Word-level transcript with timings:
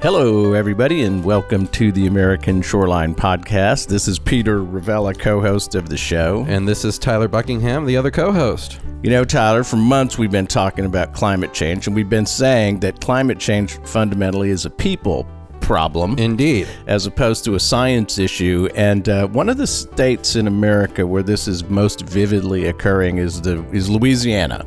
Hello, 0.00 0.52
everybody, 0.52 1.02
and 1.02 1.24
welcome 1.24 1.66
to 1.66 1.90
the 1.90 2.06
American 2.06 2.62
Shoreline 2.62 3.16
Podcast. 3.16 3.88
This 3.88 4.06
is 4.06 4.16
Peter 4.16 4.60
Ravella, 4.60 5.18
co 5.18 5.40
host 5.40 5.74
of 5.74 5.88
the 5.88 5.96
show. 5.96 6.46
And 6.46 6.68
this 6.68 6.84
is 6.84 7.00
Tyler 7.00 7.26
Buckingham, 7.26 7.84
the 7.84 7.96
other 7.96 8.12
co 8.12 8.30
host. 8.30 8.78
You 9.02 9.10
know, 9.10 9.24
Tyler, 9.24 9.64
for 9.64 9.74
months 9.74 10.16
we've 10.16 10.30
been 10.30 10.46
talking 10.46 10.84
about 10.84 11.14
climate 11.14 11.52
change, 11.52 11.88
and 11.88 11.96
we've 11.96 12.08
been 12.08 12.26
saying 12.26 12.78
that 12.78 13.00
climate 13.00 13.40
change 13.40 13.72
fundamentally 13.88 14.50
is 14.50 14.66
a 14.66 14.70
people 14.70 15.26
problem. 15.60 16.16
Indeed. 16.16 16.68
As 16.86 17.08
opposed 17.08 17.44
to 17.46 17.56
a 17.56 17.60
science 17.60 18.18
issue. 18.18 18.68
And 18.76 19.08
uh, 19.08 19.26
one 19.26 19.48
of 19.48 19.56
the 19.56 19.66
states 19.66 20.36
in 20.36 20.46
America 20.46 21.04
where 21.04 21.24
this 21.24 21.48
is 21.48 21.64
most 21.64 22.02
vividly 22.02 22.66
occurring 22.66 23.18
is, 23.18 23.40
the, 23.40 23.64
is 23.72 23.90
Louisiana. 23.90 24.64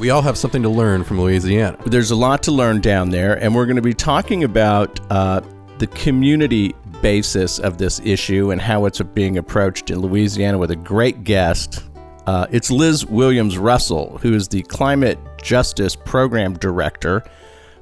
We 0.00 0.08
all 0.08 0.22
have 0.22 0.38
something 0.38 0.62
to 0.62 0.70
learn 0.70 1.04
from 1.04 1.20
Louisiana. 1.20 1.76
There's 1.84 2.10
a 2.10 2.16
lot 2.16 2.42
to 2.44 2.52
learn 2.52 2.80
down 2.80 3.10
there, 3.10 3.34
and 3.34 3.54
we're 3.54 3.66
going 3.66 3.76
to 3.76 3.82
be 3.82 3.92
talking 3.92 4.44
about 4.44 4.98
uh, 5.10 5.42
the 5.76 5.88
community 5.88 6.74
basis 7.02 7.58
of 7.58 7.76
this 7.76 8.00
issue 8.02 8.50
and 8.50 8.62
how 8.62 8.86
it's 8.86 9.02
being 9.02 9.36
approached 9.36 9.90
in 9.90 9.98
Louisiana 9.98 10.56
with 10.56 10.70
a 10.70 10.76
great 10.76 11.22
guest. 11.22 11.84
Uh, 12.26 12.46
it's 12.50 12.70
Liz 12.70 13.04
Williams 13.04 13.58
Russell, 13.58 14.16
who 14.22 14.32
is 14.32 14.48
the 14.48 14.62
Climate 14.62 15.18
Justice 15.42 15.96
Program 15.96 16.54
Director 16.54 17.22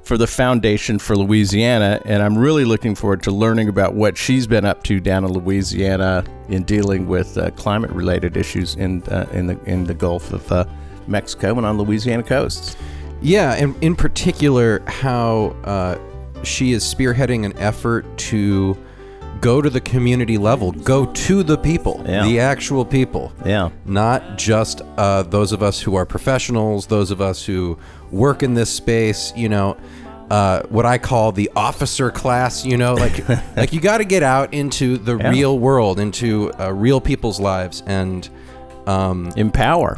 for 0.03 0.17
the 0.17 0.27
Foundation 0.27 0.99
for 0.99 1.15
Louisiana, 1.15 2.01
and 2.03 2.21
I'm 2.21 2.37
really 2.37 2.65
looking 2.65 2.95
forward 2.95 3.23
to 3.23 3.31
learning 3.31 3.69
about 3.69 3.93
what 3.93 4.17
she's 4.17 4.45
been 4.45 4.65
up 4.65 4.83
to 4.83 4.99
down 4.99 5.23
in 5.23 5.31
Louisiana 5.31 6.25
in 6.49 6.63
dealing 6.63 7.07
with 7.07 7.37
uh, 7.37 7.51
climate-related 7.51 8.35
issues 8.35 8.75
in 8.75 9.03
uh, 9.03 9.25
in 9.31 9.47
the 9.47 9.57
in 9.63 9.85
the 9.85 9.93
Gulf 9.93 10.33
of 10.33 10.51
uh, 10.51 10.65
Mexico 11.09 11.57
and 11.57 11.65
on 11.65 11.77
Louisiana 11.77 12.23
coasts. 12.23 12.75
Yeah, 13.21 13.53
and 13.55 13.75
in 13.83 13.95
particular, 13.95 14.81
how 14.87 15.55
uh, 15.65 15.97
she 16.43 16.71
is 16.71 16.83
spearheading 16.83 17.43
an 17.45 17.57
effort 17.57 18.05
to 18.29 18.77
go 19.41 19.61
to 19.61 19.69
the 19.69 19.81
community 19.81 20.37
level, 20.37 20.71
go 20.71 21.05
to 21.05 21.43
the 21.43 21.57
people, 21.57 22.03
Yeah. 22.05 22.23
the 22.23 22.39
actual 22.39 22.85
people. 22.85 23.31
Yeah. 23.45 23.69
Not 23.85 24.37
just 24.37 24.81
uh, 24.97 25.23
those 25.23 25.51
of 25.51 25.63
us 25.63 25.81
who 25.81 25.95
are 25.95 26.05
professionals, 26.05 26.87
those 26.87 27.09
of 27.11 27.21
us 27.21 27.45
who 27.45 27.77
work 28.11 28.43
in 28.43 28.53
this 28.53 28.69
space, 28.69 29.33
you 29.35 29.49
know. 29.49 29.77
Uh, 30.29 30.61
what 30.69 30.85
I 30.85 30.99
call 30.99 31.31
the 31.31 31.49
officer 31.55 32.11
class, 32.11 32.63
you 32.63 32.77
know, 32.77 32.93
like 32.93 33.27
like 33.57 33.73
you 33.73 33.81
got 33.81 33.97
to 33.97 34.05
get 34.05 34.21
out 34.21 34.53
into 34.53 34.97
the 34.97 35.17
Yeah. 35.17 35.29
real 35.31 35.57
world, 35.57 35.99
into 35.99 36.51
uh, 36.59 36.71
real 36.71 37.01
people's 37.01 37.39
lives, 37.39 37.81
and 37.87 38.29
um, 38.85 39.31
Empower. 39.35 39.97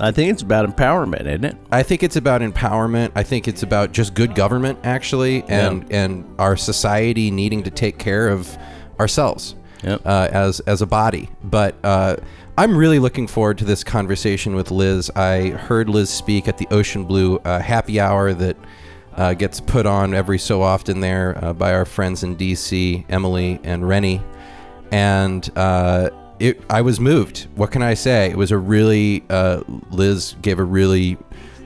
I 0.00 0.12
think 0.12 0.32
it's 0.32 0.42
about 0.42 0.68
empowerment, 0.68 1.26
isn't 1.26 1.44
it? 1.44 1.56
I 1.70 1.82
think 1.82 2.02
it's 2.02 2.16
about 2.16 2.40
empowerment. 2.40 3.12
I 3.14 3.22
think 3.22 3.48
it's 3.48 3.62
about 3.62 3.92
just 3.92 4.14
good 4.14 4.34
government, 4.34 4.78
actually, 4.84 5.42
and 5.44 5.90
and 5.92 6.24
our 6.38 6.56
society 6.56 7.30
needing 7.30 7.62
to 7.64 7.70
take 7.70 7.98
care 7.98 8.28
of 8.28 8.56
ourselves 8.98 9.54
Yep. 9.82 10.02
uh, 10.04 10.28
as 10.32 10.60
as 10.60 10.82
a 10.82 10.86
body. 10.86 11.28
But 11.44 11.76
uh, 11.84 12.16
I'm 12.56 12.76
really 12.76 12.98
looking 12.98 13.26
forward 13.26 13.58
to 13.58 13.64
this 13.64 13.84
conversation 13.84 14.54
with 14.54 14.70
Liz. 14.70 15.10
I 15.14 15.50
heard 15.50 15.88
Liz 15.88 16.10
speak 16.10 16.48
at 16.48 16.58
the 16.58 16.66
Ocean 16.70 17.04
Blue 17.04 17.36
uh, 17.38 17.60
Happy 17.60 18.00
Hour 18.00 18.32
that 18.34 18.56
uh, 19.16 19.34
gets 19.34 19.60
put 19.60 19.84
on 19.86 20.14
every 20.14 20.38
so 20.38 20.62
often 20.62 21.00
there 21.00 21.38
uh, 21.44 21.52
by 21.52 21.74
our 21.74 21.84
friends 21.84 22.22
in 22.22 22.36
DC, 22.36 23.04
Emily 23.08 23.60
and 23.64 23.86
Rennie, 23.86 24.22
and. 24.90 25.50
It, 26.40 26.62
I 26.70 26.80
was 26.82 27.00
moved. 27.00 27.46
What 27.56 27.70
can 27.70 27.82
I 27.82 27.94
say? 27.94 28.30
It 28.30 28.36
was 28.36 28.50
a 28.52 28.58
really 28.58 29.24
uh, 29.28 29.62
Liz 29.90 30.34
gave 30.42 30.58
a 30.58 30.64
really 30.64 31.16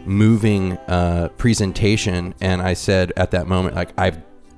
moving 0.07 0.73
uh, 0.89 1.29
presentation, 1.39 2.35
and 2.41 2.63
I 2.63 2.75
said 2.75 3.13
at 3.17 3.31
that 3.33 3.47
moment, 3.47 3.77
like 3.77 3.91
I've 3.99 4.17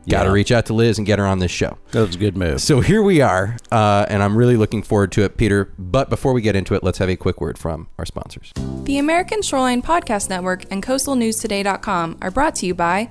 got 0.08 0.22
to 0.24 0.28
Yeah. 0.28 0.32
reach 0.32 0.52
out 0.52 0.66
to 0.66 0.74
Liz 0.74 0.98
and 0.98 1.06
get 1.06 1.18
her 1.18 1.26
on 1.26 1.38
this 1.38 1.50
show. 1.50 1.78
That 1.92 2.06
was 2.06 2.14
a 2.14 2.18
good 2.18 2.36
move. 2.36 2.60
So 2.60 2.80
here 2.80 3.02
we 3.02 3.20
are, 3.22 3.56
uh, 3.72 4.06
and 4.08 4.22
I'm 4.22 4.36
really 4.36 4.56
looking 4.56 4.82
forward 4.82 5.10
to 5.12 5.22
it, 5.22 5.36
Peter. 5.36 5.72
But 5.78 6.10
before 6.10 6.32
we 6.32 6.40
get 6.42 6.54
into 6.56 6.74
it, 6.74 6.84
let's 6.84 6.98
have 6.98 7.08
a 7.08 7.16
quick 7.16 7.40
word 7.40 7.58
from 7.58 7.88
our 7.98 8.06
sponsors. 8.06 8.52
The 8.84 8.98
American 8.98 9.42
Shoreline 9.42 9.82
Podcast 9.82 10.28
Network 10.30 10.64
and 10.70 10.82
CoastalNewsToday.com 10.82 12.18
are 12.22 12.30
brought 12.30 12.54
to 12.56 12.66
you 12.66 12.74
by 12.74 13.10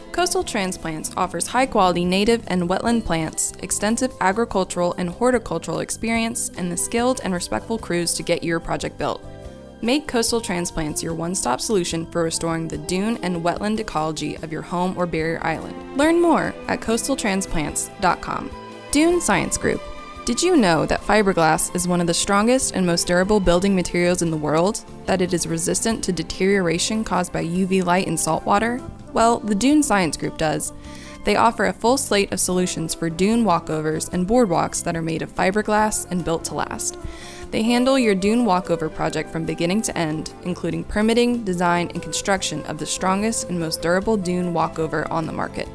Coastal 0.11 0.43
Transplants 0.43 1.11
offers 1.15 1.47
high 1.47 1.65
quality 1.65 2.03
native 2.03 2.43
and 2.47 2.63
wetland 2.69 3.05
plants, 3.05 3.53
extensive 3.59 4.13
agricultural 4.19 4.93
and 4.97 5.09
horticultural 5.09 5.79
experience, 5.79 6.51
and 6.57 6.69
the 6.69 6.75
skilled 6.75 7.21
and 7.23 7.33
respectful 7.33 7.77
crews 7.77 8.13
to 8.15 8.23
get 8.23 8.43
your 8.43 8.59
project 8.59 8.97
built. 8.97 9.23
Make 9.81 10.07
Coastal 10.07 10.41
Transplants 10.41 11.01
your 11.01 11.15
one 11.15 11.33
stop 11.33 11.61
solution 11.61 12.05
for 12.11 12.23
restoring 12.23 12.67
the 12.67 12.77
dune 12.77 13.17
and 13.23 13.37
wetland 13.37 13.79
ecology 13.79 14.35
of 14.37 14.51
your 14.51 14.61
home 14.61 14.95
or 14.97 15.05
barrier 15.05 15.39
island. 15.43 15.97
Learn 15.97 16.21
more 16.21 16.53
at 16.67 16.81
coastaltransplants.com. 16.81 18.51
Dune 18.91 19.21
Science 19.21 19.57
Group. 19.57 19.81
Did 20.25 20.43
you 20.43 20.55
know 20.55 20.85
that 20.85 21.01
fiberglass 21.01 21.73
is 21.75 21.87
one 21.87 21.99
of 21.99 22.05
the 22.05 22.13
strongest 22.13 22.75
and 22.75 22.85
most 22.85 23.07
durable 23.07 23.39
building 23.39 23.75
materials 23.75 24.21
in 24.21 24.29
the 24.29 24.37
world? 24.37 24.83
That 25.05 25.21
it 25.21 25.33
is 25.33 25.47
resistant 25.47 26.03
to 26.03 26.11
deterioration 26.11 27.03
caused 27.03 27.33
by 27.33 27.43
UV 27.43 27.83
light 27.83 28.07
and 28.07 28.19
salt 28.19 28.45
water? 28.45 28.79
Well, 29.13 29.39
the 29.39 29.55
Dune 29.55 29.83
Science 29.83 30.17
Group 30.17 30.37
does. 30.37 30.73
They 31.23 31.35
offer 31.35 31.65
a 31.65 31.73
full 31.73 31.97
slate 31.97 32.31
of 32.31 32.39
solutions 32.39 32.95
for 32.95 33.09
dune 33.09 33.43
walkovers 33.43 34.11
and 34.11 34.27
boardwalks 34.27 34.83
that 34.83 34.95
are 34.95 35.01
made 35.01 35.21
of 35.21 35.35
fiberglass 35.35 36.09
and 36.09 36.25
built 36.25 36.43
to 36.45 36.55
last. 36.55 36.97
They 37.51 37.63
handle 37.63 37.99
your 37.99 38.15
dune 38.15 38.45
walkover 38.45 38.89
project 38.89 39.29
from 39.29 39.45
beginning 39.45 39.81
to 39.83 39.97
end, 39.97 40.33
including 40.43 40.85
permitting, 40.85 41.43
design, 41.43 41.89
and 41.93 42.01
construction 42.01 42.63
of 42.63 42.77
the 42.77 42.85
strongest 42.85 43.49
and 43.49 43.59
most 43.59 43.81
durable 43.81 44.17
dune 44.17 44.53
walkover 44.53 45.07
on 45.11 45.25
the 45.25 45.33
market. 45.33 45.67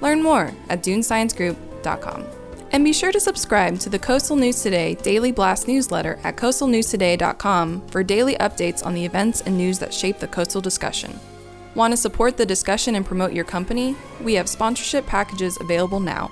Learn 0.00 0.22
more 0.22 0.52
at 0.68 0.82
dunesciencegroup.com. 0.82 2.26
And 2.72 2.84
be 2.84 2.92
sure 2.92 3.10
to 3.10 3.20
subscribe 3.20 3.78
to 3.80 3.90
the 3.90 3.98
Coastal 3.98 4.36
News 4.36 4.62
Today 4.62 4.94
Daily 4.96 5.32
Blast 5.32 5.66
newsletter 5.66 6.18
at 6.22 6.36
coastalnewstoday.com 6.36 7.88
for 7.88 8.02
daily 8.04 8.36
updates 8.36 8.84
on 8.84 8.94
the 8.94 9.04
events 9.04 9.40
and 9.40 9.56
news 9.56 9.78
that 9.80 9.94
shape 9.94 10.18
the 10.18 10.28
coastal 10.28 10.60
discussion. 10.60 11.18
Want 11.74 11.92
to 11.92 11.96
support 11.96 12.36
the 12.36 12.46
discussion 12.46 12.96
and 12.96 13.06
promote 13.06 13.32
your 13.32 13.44
company? 13.44 13.94
We 14.20 14.34
have 14.34 14.48
sponsorship 14.48 15.06
packages 15.06 15.56
available 15.60 16.00
now. 16.00 16.30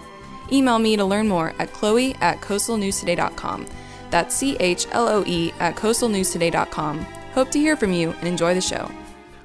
Email 0.50 0.78
me 0.78 0.97
to 0.97 1.04
learn 1.04 1.28
more 1.28 1.54
at 1.59 1.72
chloe 1.72 2.16
at 2.21 2.41
coastalnewstoday.com. 2.41 3.66
That's 4.10 4.34
C 4.34 4.56
H 4.59 4.87
L 4.91 5.09
O 5.09 5.25
E 5.26 5.53
at 5.60 5.76
coastalnewstoday.com. 5.76 6.99
Hope 7.34 7.50
to 7.53 7.59
hear 7.59 7.76
from 7.76 7.93
you 7.93 8.12
and 8.19 8.26
enjoy 8.26 8.54
the 8.54 8.60
show. 8.60 8.91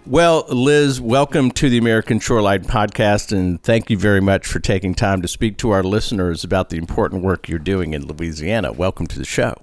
Well, 0.05 0.45
Liz, 0.49 0.99
welcome 0.99 1.51
to 1.51 1.69
the 1.69 1.77
American 1.77 2.19
Shoreline 2.19 2.63
Podcast, 2.65 3.31
and 3.31 3.61
thank 3.61 3.89
you 3.89 3.97
very 3.97 4.19
much 4.19 4.47
for 4.47 4.59
taking 4.59 4.95
time 4.95 5.21
to 5.21 5.27
speak 5.29 5.57
to 5.59 5.69
our 5.69 5.83
listeners 5.83 6.43
about 6.43 6.69
the 6.69 6.77
important 6.77 7.23
work 7.23 7.47
you're 7.47 7.59
doing 7.59 7.93
in 7.93 8.07
Louisiana. 8.07 8.73
Welcome 8.73 9.07
to 9.07 9.19
the 9.19 9.25
show. 9.25 9.55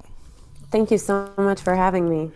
Thank 0.71 0.91
you 0.91 0.99
so 0.99 1.31
much 1.37 1.61
for 1.61 1.75
having 1.75 2.09
me. 2.09 2.31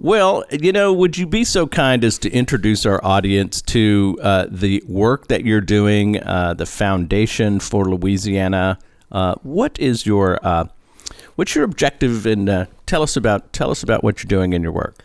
Well, 0.00 0.44
you 0.50 0.72
know, 0.72 0.92
would 0.92 1.16
you 1.16 1.26
be 1.26 1.44
so 1.44 1.66
kind 1.66 2.04
as 2.04 2.18
to 2.18 2.30
introduce 2.30 2.84
our 2.84 3.02
audience 3.04 3.62
to 3.62 4.18
uh, 4.22 4.46
the 4.50 4.82
work 4.88 5.28
that 5.28 5.44
you're 5.44 5.60
doing, 5.60 6.20
uh, 6.22 6.54
the 6.54 6.66
Foundation 6.66 7.60
for 7.60 7.84
Louisiana? 7.84 8.78
Uh, 9.12 9.34
what 9.42 9.78
is 9.78 10.04
your 10.04 10.38
uh, 10.42 10.64
what's 11.36 11.54
your 11.54 11.64
objective, 11.64 12.26
and 12.26 12.48
uh, 12.48 12.66
tell 12.86 13.02
us 13.02 13.16
about 13.16 13.52
tell 13.52 13.70
us 13.70 13.82
about 13.82 14.02
what 14.02 14.22
you're 14.22 14.28
doing 14.28 14.52
in 14.52 14.62
your 14.62 14.72
work. 14.72 15.04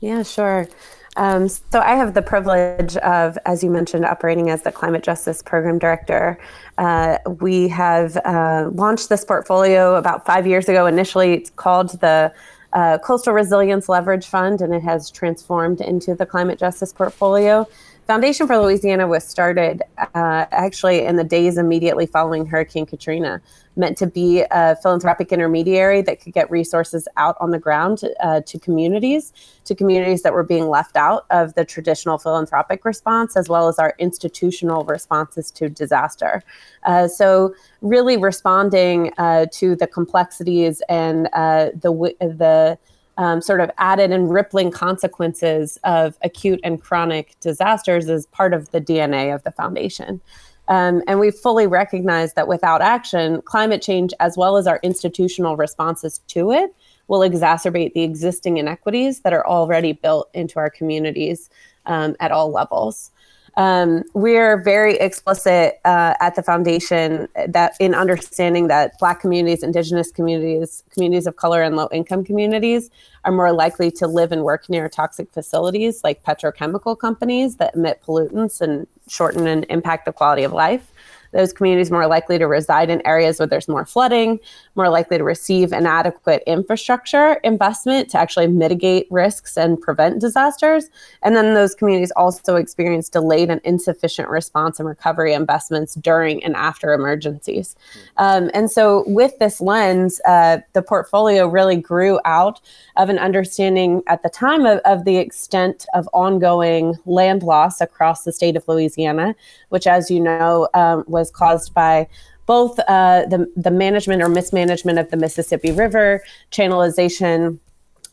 Yeah, 0.00 0.22
sure. 0.22 0.68
Um, 1.16 1.48
so 1.48 1.80
I 1.80 1.96
have 1.96 2.14
the 2.14 2.22
privilege 2.22 2.96
of, 2.98 3.36
as 3.44 3.64
you 3.64 3.70
mentioned, 3.70 4.04
operating 4.04 4.50
as 4.50 4.62
the 4.62 4.70
Climate 4.70 5.02
Justice 5.02 5.42
Program 5.42 5.78
Director. 5.78 6.38
Uh, 6.76 7.18
we 7.40 7.66
have 7.68 8.16
uh, 8.18 8.70
launched 8.72 9.08
this 9.08 9.24
portfolio 9.24 9.96
about 9.96 10.24
five 10.24 10.46
years 10.46 10.68
ago. 10.68 10.86
Initially, 10.86 11.32
it's 11.32 11.50
called 11.50 12.00
the 12.00 12.32
uh, 12.72 12.98
Coastal 12.98 13.32
Resilience 13.32 13.88
Leverage 13.88 14.26
Fund, 14.26 14.60
and 14.60 14.74
it 14.74 14.82
has 14.82 15.10
transformed 15.10 15.80
into 15.80 16.14
the 16.14 16.26
Climate 16.26 16.58
Justice 16.58 16.92
Portfolio. 16.92 17.66
Foundation 18.08 18.46
for 18.46 18.56
Louisiana 18.56 19.06
was 19.06 19.22
started 19.22 19.82
uh, 19.98 20.46
actually 20.50 21.04
in 21.04 21.16
the 21.16 21.24
days 21.24 21.58
immediately 21.58 22.06
following 22.06 22.46
Hurricane 22.46 22.86
Katrina, 22.86 23.42
meant 23.76 23.98
to 23.98 24.06
be 24.06 24.46
a 24.50 24.76
philanthropic 24.76 25.30
intermediary 25.30 26.00
that 26.00 26.22
could 26.22 26.32
get 26.32 26.50
resources 26.50 27.06
out 27.18 27.36
on 27.38 27.50
the 27.50 27.58
ground 27.58 28.00
uh, 28.20 28.40
to 28.46 28.58
communities, 28.58 29.34
to 29.66 29.74
communities 29.74 30.22
that 30.22 30.32
were 30.32 30.42
being 30.42 30.68
left 30.68 30.96
out 30.96 31.26
of 31.28 31.52
the 31.52 31.66
traditional 31.66 32.16
philanthropic 32.16 32.86
response, 32.86 33.36
as 33.36 33.50
well 33.50 33.68
as 33.68 33.78
our 33.78 33.94
institutional 33.98 34.84
responses 34.84 35.50
to 35.50 35.68
disaster. 35.68 36.42
Uh, 36.84 37.08
so, 37.08 37.54
really 37.82 38.16
responding 38.16 39.12
uh, 39.18 39.44
to 39.52 39.76
the 39.76 39.86
complexities 39.86 40.80
and 40.88 41.28
uh, 41.34 41.68
the 41.74 41.92
the 42.20 42.78
um, 43.18 43.42
sort 43.42 43.60
of 43.60 43.70
added 43.78 44.12
and 44.12 44.32
rippling 44.32 44.70
consequences 44.70 45.76
of 45.84 46.16
acute 46.22 46.60
and 46.64 46.80
chronic 46.80 47.34
disasters 47.40 48.08
is 48.08 48.26
part 48.26 48.54
of 48.54 48.70
the 48.70 48.80
DNA 48.80 49.34
of 49.34 49.42
the 49.42 49.50
foundation. 49.50 50.20
Um, 50.68 51.02
and 51.06 51.18
we 51.18 51.30
fully 51.30 51.66
recognize 51.66 52.34
that 52.34 52.46
without 52.46 52.80
action, 52.80 53.42
climate 53.42 53.82
change, 53.82 54.12
as 54.20 54.36
well 54.36 54.56
as 54.56 54.66
our 54.66 54.78
institutional 54.82 55.56
responses 55.56 56.18
to 56.28 56.52
it, 56.52 56.74
will 57.08 57.20
exacerbate 57.20 57.94
the 57.94 58.02
existing 58.02 58.58
inequities 58.58 59.20
that 59.20 59.32
are 59.32 59.46
already 59.46 59.92
built 59.92 60.30
into 60.34 60.58
our 60.58 60.70
communities 60.70 61.50
um, 61.86 62.14
at 62.20 62.30
all 62.30 62.52
levels. 62.52 63.10
Um, 63.56 64.04
we're 64.14 64.62
very 64.62 64.96
explicit 64.96 65.80
uh, 65.84 66.14
at 66.20 66.34
the 66.34 66.42
foundation 66.42 67.28
that 67.48 67.74
in 67.80 67.94
understanding 67.94 68.68
that 68.68 68.98
Black 68.98 69.20
communities, 69.20 69.62
Indigenous 69.62 70.10
communities, 70.10 70.84
communities 70.92 71.26
of 71.26 71.36
color, 71.36 71.62
and 71.62 71.76
low 71.76 71.88
income 71.92 72.24
communities 72.24 72.90
are 73.24 73.32
more 73.32 73.52
likely 73.52 73.90
to 73.92 74.06
live 74.06 74.32
and 74.32 74.44
work 74.44 74.68
near 74.68 74.88
toxic 74.88 75.32
facilities 75.32 76.02
like 76.04 76.22
petrochemical 76.22 76.98
companies 76.98 77.56
that 77.56 77.74
emit 77.74 78.02
pollutants 78.06 78.60
and 78.60 78.86
shorten 79.08 79.46
and 79.46 79.66
impact 79.68 80.04
the 80.04 80.12
quality 80.12 80.44
of 80.44 80.52
life 80.52 80.92
those 81.32 81.52
communities 81.52 81.90
more 81.90 82.06
likely 82.06 82.38
to 82.38 82.46
reside 82.46 82.90
in 82.90 83.06
areas 83.06 83.38
where 83.38 83.46
there's 83.46 83.68
more 83.68 83.84
flooding, 83.84 84.40
more 84.74 84.88
likely 84.88 85.18
to 85.18 85.24
receive 85.24 85.72
inadequate 85.72 86.42
infrastructure 86.46 87.34
investment 87.44 88.08
to 88.10 88.18
actually 88.18 88.46
mitigate 88.46 89.06
risks 89.10 89.56
and 89.56 89.80
prevent 89.80 90.20
disasters. 90.20 90.90
And 91.22 91.36
then 91.36 91.54
those 91.54 91.74
communities 91.74 92.10
also 92.12 92.56
experience 92.56 93.08
delayed 93.08 93.50
and 93.50 93.60
insufficient 93.64 94.28
response 94.28 94.78
and 94.78 94.88
recovery 94.88 95.32
investments 95.32 95.94
during 95.94 96.42
and 96.44 96.54
after 96.56 96.92
emergencies. 96.92 97.76
Um, 98.16 98.50
and 98.54 98.70
so, 98.70 99.04
with 99.06 99.38
this 99.38 99.60
lens, 99.60 100.20
uh, 100.26 100.58
the 100.72 100.82
portfolio 100.82 101.46
really 101.46 101.76
grew 101.76 102.20
out 102.24 102.60
of 102.96 103.08
an 103.08 103.18
understanding 103.18 104.02
at 104.06 104.22
the 104.22 104.28
time 104.28 104.66
of, 104.66 104.78
of 104.84 105.04
the 105.04 105.16
extent 105.16 105.86
of 105.94 106.08
ongoing 106.12 106.96
land 107.06 107.42
loss 107.42 107.80
across 107.80 108.24
the 108.24 108.32
state 108.32 108.56
of 108.56 108.66
Louisiana, 108.68 109.34
which, 109.68 109.86
as 109.86 110.10
you 110.10 110.20
know, 110.20 110.68
um, 110.74 111.04
was 111.18 111.30
caused 111.30 111.74
by 111.74 112.08
both 112.46 112.78
uh, 112.88 113.26
the, 113.26 113.50
the 113.56 113.70
management 113.70 114.22
or 114.22 114.28
mismanagement 114.28 114.98
of 114.98 115.10
the 115.10 115.16
Mississippi 115.16 115.70
River, 115.70 116.22
channelization 116.50 117.58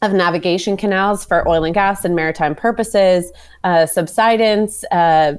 of 0.02 0.12
navigation 0.12 0.76
canals 0.76 1.26
for 1.26 1.48
oil 1.48 1.64
and 1.64 1.74
gas 1.74 2.04
and 2.04 2.16
maritime 2.16 2.54
purposes, 2.54 3.32
uh, 3.64 3.86
subsidence, 3.86 4.84
uh, 4.92 5.36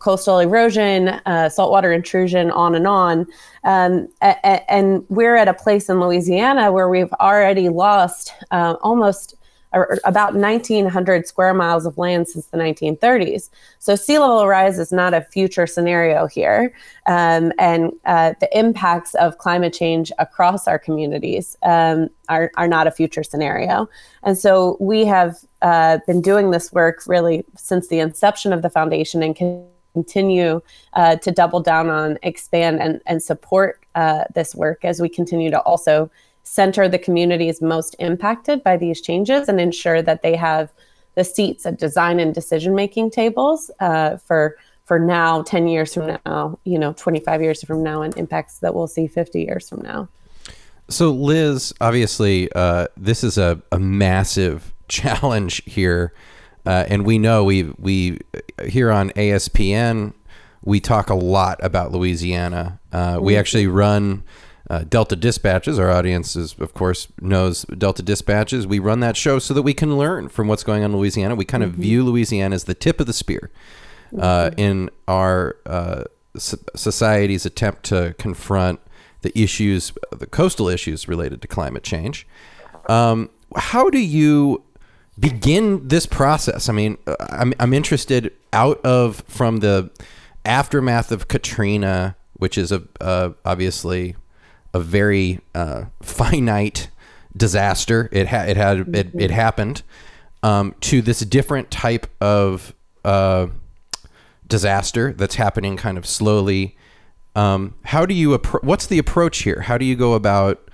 coastal 0.00 0.38
erosion, 0.38 1.08
uh, 1.08 1.48
saltwater 1.48 1.92
intrusion, 1.92 2.50
on 2.50 2.74
and 2.74 2.86
on. 2.86 3.26
Um, 3.64 4.08
a- 4.22 4.72
and 4.72 5.04
we're 5.10 5.36
at 5.36 5.46
a 5.46 5.54
place 5.54 5.88
in 5.90 6.00
Louisiana 6.00 6.72
where 6.72 6.88
we've 6.88 7.12
already 7.14 7.68
lost 7.68 8.32
uh, 8.50 8.76
almost 8.80 9.34
about 9.72 10.34
1,900 10.34 11.26
square 11.26 11.52
miles 11.52 11.84
of 11.84 11.98
land 11.98 12.28
since 12.28 12.46
the 12.46 12.56
1930s. 12.56 13.50
So 13.78 13.96
sea 13.96 14.18
level 14.18 14.46
rise 14.46 14.78
is 14.78 14.92
not 14.92 15.12
a 15.14 15.20
future 15.20 15.66
scenario 15.66 16.26
here. 16.26 16.72
Um, 17.06 17.52
and 17.58 17.92
uh, 18.06 18.34
the 18.40 18.58
impacts 18.58 19.14
of 19.16 19.38
climate 19.38 19.72
change 19.72 20.10
across 20.18 20.66
our 20.66 20.78
communities 20.78 21.56
um, 21.62 22.08
are, 22.28 22.50
are 22.56 22.68
not 22.68 22.86
a 22.86 22.90
future 22.90 23.22
scenario. 23.22 23.88
And 24.22 24.38
so 24.38 24.76
we 24.80 25.04
have 25.04 25.36
uh, 25.60 25.98
been 26.06 26.22
doing 26.22 26.50
this 26.50 26.72
work 26.72 27.02
really 27.06 27.44
since 27.56 27.88
the 27.88 27.98
inception 27.98 28.52
of 28.52 28.62
the 28.62 28.70
foundation 28.70 29.22
and 29.22 29.36
continue 29.92 30.60
uh, 30.94 31.16
to 31.16 31.30
double 31.30 31.60
down 31.60 31.90
on, 31.90 32.18
expand, 32.22 32.80
and, 32.80 33.00
and 33.06 33.22
support 33.22 33.84
uh, 33.94 34.24
this 34.34 34.54
work 34.54 34.84
as 34.84 35.00
we 35.00 35.08
continue 35.08 35.50
to 35.50 35.60
also 35.60 36.10
center 36.48 36.88
the 36.88 36.98
communities 36.98 37.60
most 37.60 37.94
impacted 37.98 38.64
by 38.64 38.74
these 38.74 39.02
changes 39.02 39.48
and 39.48 39.60
ensure 39.60 40.00
that 40.00 40.22
they 40.22 40.34
have 40.34 40.72
the 41.14 41.22
seats 41.22 41.66
at 41.66 41.78
design 41.78 42.18
and 42.18 42.34
decision 42.34 42.74
making 42.74 43.10
tables 43.10 43.70
uh, 43.80 44.16
for 44.16 44.56
for 44.86 44.98
now 44.98 45.42
10 45.42 45.68
years 45.68 45.92
from 45.92 46.18
now 46.24 46.58
you 46.64 46.78
know 46.78 46.94
25 46.94 47.42
years 47.42 47.62
from 47.64 47.82
now 47.82 48.00
and 48.00 48.16
impacts 48.16 48.60
that 48.60 48.74
we'll 48.74 48.88
see 48.88 49.06
50 49.06 49.42
years 49.42 49.68
from 49.68 49.82
now 49.82 50.08
so 50.88 51.10
liz 51.10 51.74
obviously 51.82 52.50
uh, 52.54 52.86
this 52.96 53.22
is 53.22 53.36
a, 53.36 53.60
a 53.70 53.78
massive 53.78 54.72
challenge 54.88 55.62
here 55.66 56.14
uh, 56.64 56.86
and 56.88 57.04
we 57.04 57.18
know 57.18 57.44
we 57.44 57.64
we 57.78 58.20
here 58.66 58.90
on 58.90 59.10
aspn 59.10 60.14
we 60.64 60.80
talk 60.80 61.10
a 61.10 61.14
lot 61.14 61.62
about 61.62 61.92
louisiana 61.92 62.80
uh, 62.92 63.18
we 63.20 63.32
mm-hmm. 63.32 63.40
actually 63.40 63.66
run 63.66 64.22
uh, 64.70 64.84
Delta 64.88 65.16
Dispatches. 65.16 65.78
Our 65.78 65.90
audience 65.90 66.36
is, 66.36 66.54
of 66.58 66.74
course, 66.74 67.08
knows 67.20 67.64
Delta 67.64 68.02
Dispatches. 68.02 68.66
We 68.66 68.78
run 68.78 69.00
that 69.00 69.16
show 69.16 69.38
so 69.38 69.54
that 69.54 69.62
we 69.62 69.74
can 69.74 69.96
learn 69.96 70.28
from 70.28 70.48
what's 70.48 70.62
going 70.62 70.84
on 70.84 70.90
in 70.90 70.96
Louisiana. 70.96 71.34
We 71.34 71.44
kind 71.44 71.62
of 71.62 71.72
mm-hmm. 71.72 71.82
view 71.82 72.04
Louisiana 72.04 72.54
as 72.54 72.64
the 72.64 72.74
tip 72.74 73.00
of 73.00 73.06
the 73.06 73.12
spear 73.12 73.50
uh, 74.18 74.50
mm-hmm. 74.50 74.60
in 74.60 74.90
our 75.06 75.56
uh, 75.66 76.04
society's 76.36 77.46
attempt 77.46 77.84
to 77.84 78.14
confront 78.18 78.80
the 79.22 79.36
issues, 79.38 79.92
the 80.16 80.26
coastal 80.26 80.68
issues 80.68 81.08
related 81.08 81.42
to 81.42 81.48
climate 81.48 81.82
change. 81.82 82.26
Um, 82.88 83.30
how 83.56 83.90
do 83.90 83.98
you 83.98 84.62
begin 85.18 85.88
this 85.88 86.06
process? 86.06 86.68
I 86.68 86.72
mean, 86.72 86.98
uh, 87.06 87.16
I'm, 87.30 87.52
I'm 87.58 87.74
interested 87.74 88.32
out 88.52 88.80
of 88.84 89.24
from 89.26 89.58
the 89.58 89.90
aftermath 90.44 91.10
of 91.10 91.28
Katrina, 91.28 92.16
which 92.34 92.56
is 92.56 92.70
a 92.70 92.82
uh, 93.00 93.30
obviously 93.44 94.14
a 94.74 94.80
very 94.80 95.40
uh, 95.54 95.84
finite 96.02 96.90
disaster. 97.36 98.08
It 98.12 98.26
had 98.26 98.48
it 98.48 98.56
had 98.56 98.78
it, 98.78 98.88
it 98.88 99.12
mm-hmm. 99.12 99.32
happened 99.32 99.82
um, 100.42 100.74
to 100.80 101.02
this 101.02 101.20
different 101.20 101.70
type 101.70 102.06
of 102.20 102.74
uh, 103.04 103.48
disaster 104.46 105.12
that's 105.12 105.36
happening 105.36 105.76
kind 105.76 105.98
of 105.98 106.06
slowly. 106.06 106.76
Um, 107.36 107.74
how 107.84 108.06
do 108.06 108.14
you 108.14 108.36
appro- 108.36 108.62
what's 108.64 108.86
the 108.86 108.98
approach 108.98 109.42
here? 109.42 109.60
How 109.60 109.78
do 109.78 109.84
you 109.84 109.94
go 109.94 110.14
about 110.14 110.70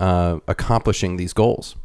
uh, 0.00 0.40
accomplishing 0.48 1.16
these 1.16 1.32
goals? 1.32 1.76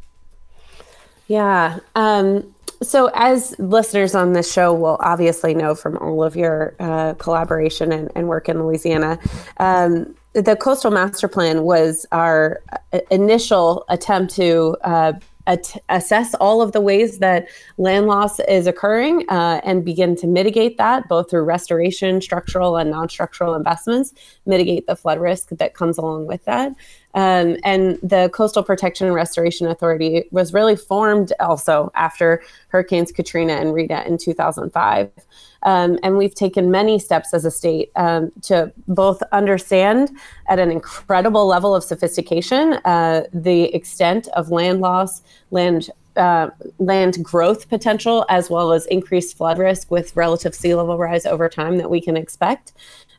Yeah. 1.28 1.80
Um, 1.96 2.54
so, 2.82 3.10
as 3.14 3.56
listeners 3.58 4.14
on 4.14 4.34
this 4.34 4.52
show 4.52 4.74
will 4.74 4.98
obviously 5.00 5.54
know 5.54 5.76
from 5.76 5.98
all 5.98 6.24
of 6.24 6.36
your 6.36 6.76
uh, 6.80 7.16
collaboration 7.16 7.92
and, 7.92 8.12
and, 8.16 8.28
work 8.28 8.50
in 8.50 8.62
Louisiana, 8.64 9.20
um, 9.58 10.16
the 10.42 10.56
coastal 10.56 10.92
master 10.92 11.28
plan 11.28 11.64
was 11.64 12.06
our 12.12 12.62
uh, 12.94 13.00
initial 13.10 13.86
attempt 13.90 14.34
to 14.36 14.78
uh, 14.84 15.14
at- 15.48 15.82
assess 15.90 16.36
all 16.36 16.62
of 16.62 16.74
the 16.74 16.82
ways 16.82 17.20
that 17.20 17.48
land 17.78 18.06
loss 18.06 18.40
is 18.42 18.68
occurring 18.68 19.26
uh, 19.30 19.62
and 19.64 19.84
begin 19.84 20.16
to 20.18 20.28
mitigate 20.28 20.78
that 20.78 21.08
both 21.08 21.30
through 21.30 21.44
restoration, 21.44 22.22
structural 22.22 22.78
and 22.78 22.92
non-structural 22.92 23.56
investments, 23.56 24.14
mitigate 24.46 24.86
the 24.86 24.96
flood 24.96 25.20
risk 25.20 25.50
that 25.50 25.74
comes 25.74 25.98
along 25.98 26.28
with 26.28 26.44
that. 26.46 26.72
Um, 27.14 27.58
and 27.64 27.98
the 28.04 28.30
Coastal 28.34 28.64
Protection 28.64 29.08
and 29.08 29.16
Restoration 29.16 29.68
Authority 29.68 30.26
was 30.32 30.54
really 30.54 30.76
formed 30.76 31.34
also 31.40 31.92
after 31.96 32.44
Hurricanes 32.68 33.12
Katrina 33.12 33.54
and 33.54 33.74
Rita 33.74 34.06
in 34.08 34.18
2005. 34.18 35.12
Um, 35.64 35.98
and 36.04 36.18
we've 36.18 36.36
taken 36.36 36.70
many 36.70 37.00
steps 37.00 37.34
as 37.34 37.44
a 37.44 37.52
state 37.52 37.92
um, 37.96 38.32
to 38.44 38.72
both 38.88 39.24
understand 39.32 40.12
at 40.48 40.60
an 40.60 40.70
incredible 40.70 41.48
level 41.48 41.74
of 41.74 41.84
sophistication 41.84 42.74
uh, 42.86 43.24
the 43.34 43.74
extent 43.76 44.28
of 44.30 44.52
land 44.52 44.82
loss, 44.82 45.22
land 45.52 45.90
uh, 46.18 46.50
land 46.80 47.24
growth 47.24 47.70
potential, 47.70 48.26
as 48.28 48.50
well 48.50 48.72
as 48.72 48.88
increased 48.88 49.38
flood 49.38 49.60
risk 49.60 49.92
with 49.92 50.16
relative 50.16 50.56
sea 50.56 50.74
level 50.74 50.98
rise 50.98 51.26
over 51.26 51.48
time 51.48 51.78
that 51.78 51.90
we 51.90 52.02
can 52.02 52.18
expect. 52.18 52.74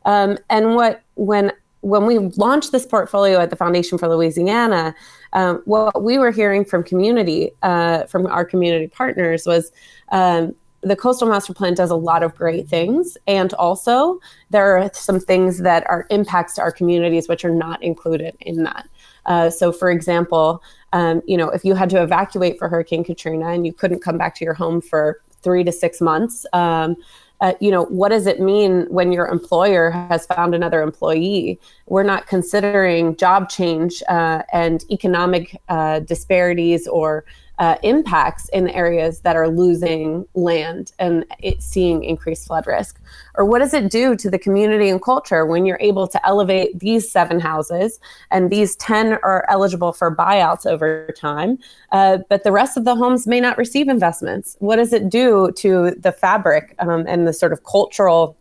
Um, 0.04 0.38
and 0.50 0.74
what 0.74 1.02
when 1.14 1.52
when 1.80 2.06
we 2.06 2.18
launched 2.18 2.72
this 2.72 2.86
portfolio 2.86 3.40
at 3.40 3.50
the 3.50 3.56
Foundation 3.56 3.98
for 3.98 4.08
Louisiana, 4.08 4.94
um, 5.32 5.62
what 5.64 6.02
we 6.02 6.18
were 6.18 6.30
hearing 6.30 6.64
from 6.64 6.82
community, 6.82 7.52
uh, 7.62 8.04
from 8.04 8.26
our 8.26 8.44
community 8.44 8.88
partners, 8.88 9.46
was 9.46 9.70
um, 10.10 10.54
the 10.82 10.96
coastal 10.96 11.28
master 11.28 11.52
plan 11.52 11.74
does 11.74 11.90
a 11.90 11.96
lot 11.96 12.22
of 12.22 12.34
great 12.34 12.68
things. 12.68 13.16
And 13.26 13.52
also 13.54 14.20
there 14.50 14.76
are 14.76 14.90
some 14.94 15.20
things 15.20 15.58
that 15.58 15.84
are 15.88 16.06
impacts 16.10 16.54
to 16.54 16.62
our 16.62 16.72
communities 16.72 17.28
which 17.28 17.44
are 17.44 17.54
not 17.54 17.82
included 17.82 18.36
in 18.40 18.62
that. 18.64 18.88
Uh, 19.26 19.50
so 19.50 19.72
for 19.72 19.90
example 19.90 20.62
um, 20.92 21.20
you 21.26 21.36
know 21.36 21.50
if 21.50 21.64
you 21.64 21.74
had 21.74 21.90
to 21.90 22.02
evacuate 22.02 22.58
for 22.58 22.68
hurricane 22.68 23.04
katrina 23.04 23.48
and 23.48 23.66
you 23.66 23.72
couldn't 23.72 24.00
come 24.00 24.16
back 24.16 24.34
to 24.34 24.44
your 24.44 24.54
home 24.54 24.80
for 24.80 25.20
three 25.42 25.62
to 25.62 25.70
six 25.70 26.00
months 26.00 26.46
um, 26.54 26.96
uh, 27.40 27.52
you 27.60 27.70
know, 27.70 27.84
what 27.84 28.08
does 28.08 28.26
it 28.26 28.40
mean 28.40 28.86
when 28.88 29.12
your 29.12 29.26
employer 29.28 29.90
has 29.90 30.26
found 30.26 30.54
another 30.54 30.82
employee? 30.82 31.60
We're 31.86 32.02
not 32.02 32.26
considering 32.26 33.16
job 33.16 33.48
change 33.48 34.02
uh, 34.08 34.42
and 34.52 34.84
economic 34.90 35.60
uh, 35.68 36.00
disparities 36.00 36.86
or 36.88 37.24
uh, 37.58 37.76
impacts 37.82 38.48
in 38.50 38.68
areas 38.68 39.20
that 39.20 39.36
are 39.36 39.48
losing 39.48 40.26
land 40.34 40.92
and 40.98 41.24
seeing 41.58 42.04
increased 42.04 42.46
flood 42.46 42.66
risk? 42.66 43.00
Or 43.34 43.44
what 43.44 43.58
does 43.58 43.74
it 43.74 43.90
do 43.90 44.16
to 44.16 44.30
the 44.30 44.38
community 44.38 44.88
and 44.88 45.02
culture 45.02 45.44
when 45.44 45.66
you're 45.66 45.78
able 45.80 46.06
to 46.08 46.26
elevate 46.26 46.78
these 46.78 47.10
seven 47.10 47.40
houses 47.40 47.98
and 48.30 48.50
these 48.50 48.76
10 48.76 49.14
are 49.22 49.44
eligible 49.48 49.92
for 49.92 50.14
buyouts 50.14 50.66
over 50.66 51.12
time, 51.16 51.58
uh, 51.92 52.18
but 52.28 52.44
the 52.44 52.52
rest 52.52 52.76
of 52.76 52.84
the 52.84 52.94
homes 52.94 53.26
may 53.26 53.40
not 53.40 53.58
receive 53.58 53.88
investments? 53.88 54.56
What 54.60 54.76
does 54.76 54.92
it 54.92 55.08
do 55.08 55.52
to 55.56 55.92
the 55.98 56.12
fabric 56.12 56.74
um, 56.78 57.06
and 57.08 57.26
the 57.26 57.32
sort 57.32 57.52
of 57.52 57.64
cultural 57.64 58.36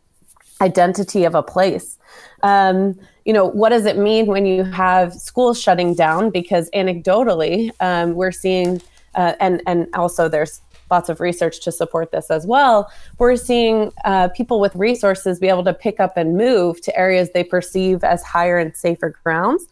identity 0.62 1.24
of 1.24 1.36
a 1.36 1.43
place? 1.43 1.97
Um, 2.43 3.00
you 3.25 3.33
know, 3.33 3.45
what 3.45 3.69
does 3.69 3.86
it 3.86 3.97
mean 3.97 4.27
when 4.27 4.45
you 4.45 4.63
have 4.63 5.13
schools 5.13 5.59
shutting 5.59 5.93
down? 5.93 6.29
Because 6.29 6.69
anecdotally, 6.71 7.71
um, 7.79 8.15
we're 8.15 8.31
seeing 8.31 8.81
uh, 9.16 9.34
and 9.40 9.62
and 9.66 9.88
also 9.94 10.30
there's 10.30 10.62
lots 10.90 11.10
of 11.10 11.20
research 11.20 11.60
to 11.62 11.72
support 11.72 12.12
this 12.12 12.30
as 12.32 12.46
well. 12.46 12.92
We're 13.18 13.36
seeing 13.36 13.92
uh, 14.06 14.30
people 14.30 14.60
with 14.60 14.76
resources 14.76 15.40
be 15.40 15.48
able 15.48 15.64
to 15.66 15.74
pick 15.74 16.00
up 16.00 16.18
and 16.18 16.38
move 16.38 16.82
to 16.82 16.98
areas 16.98 17.32
they 17.34 17.44
perceive 17.44 18.04
as 18.04 18.24
higher 18.24 18.58
and 18.58 18.76
safer 18.76 19.14
grounds. 19.24 19.66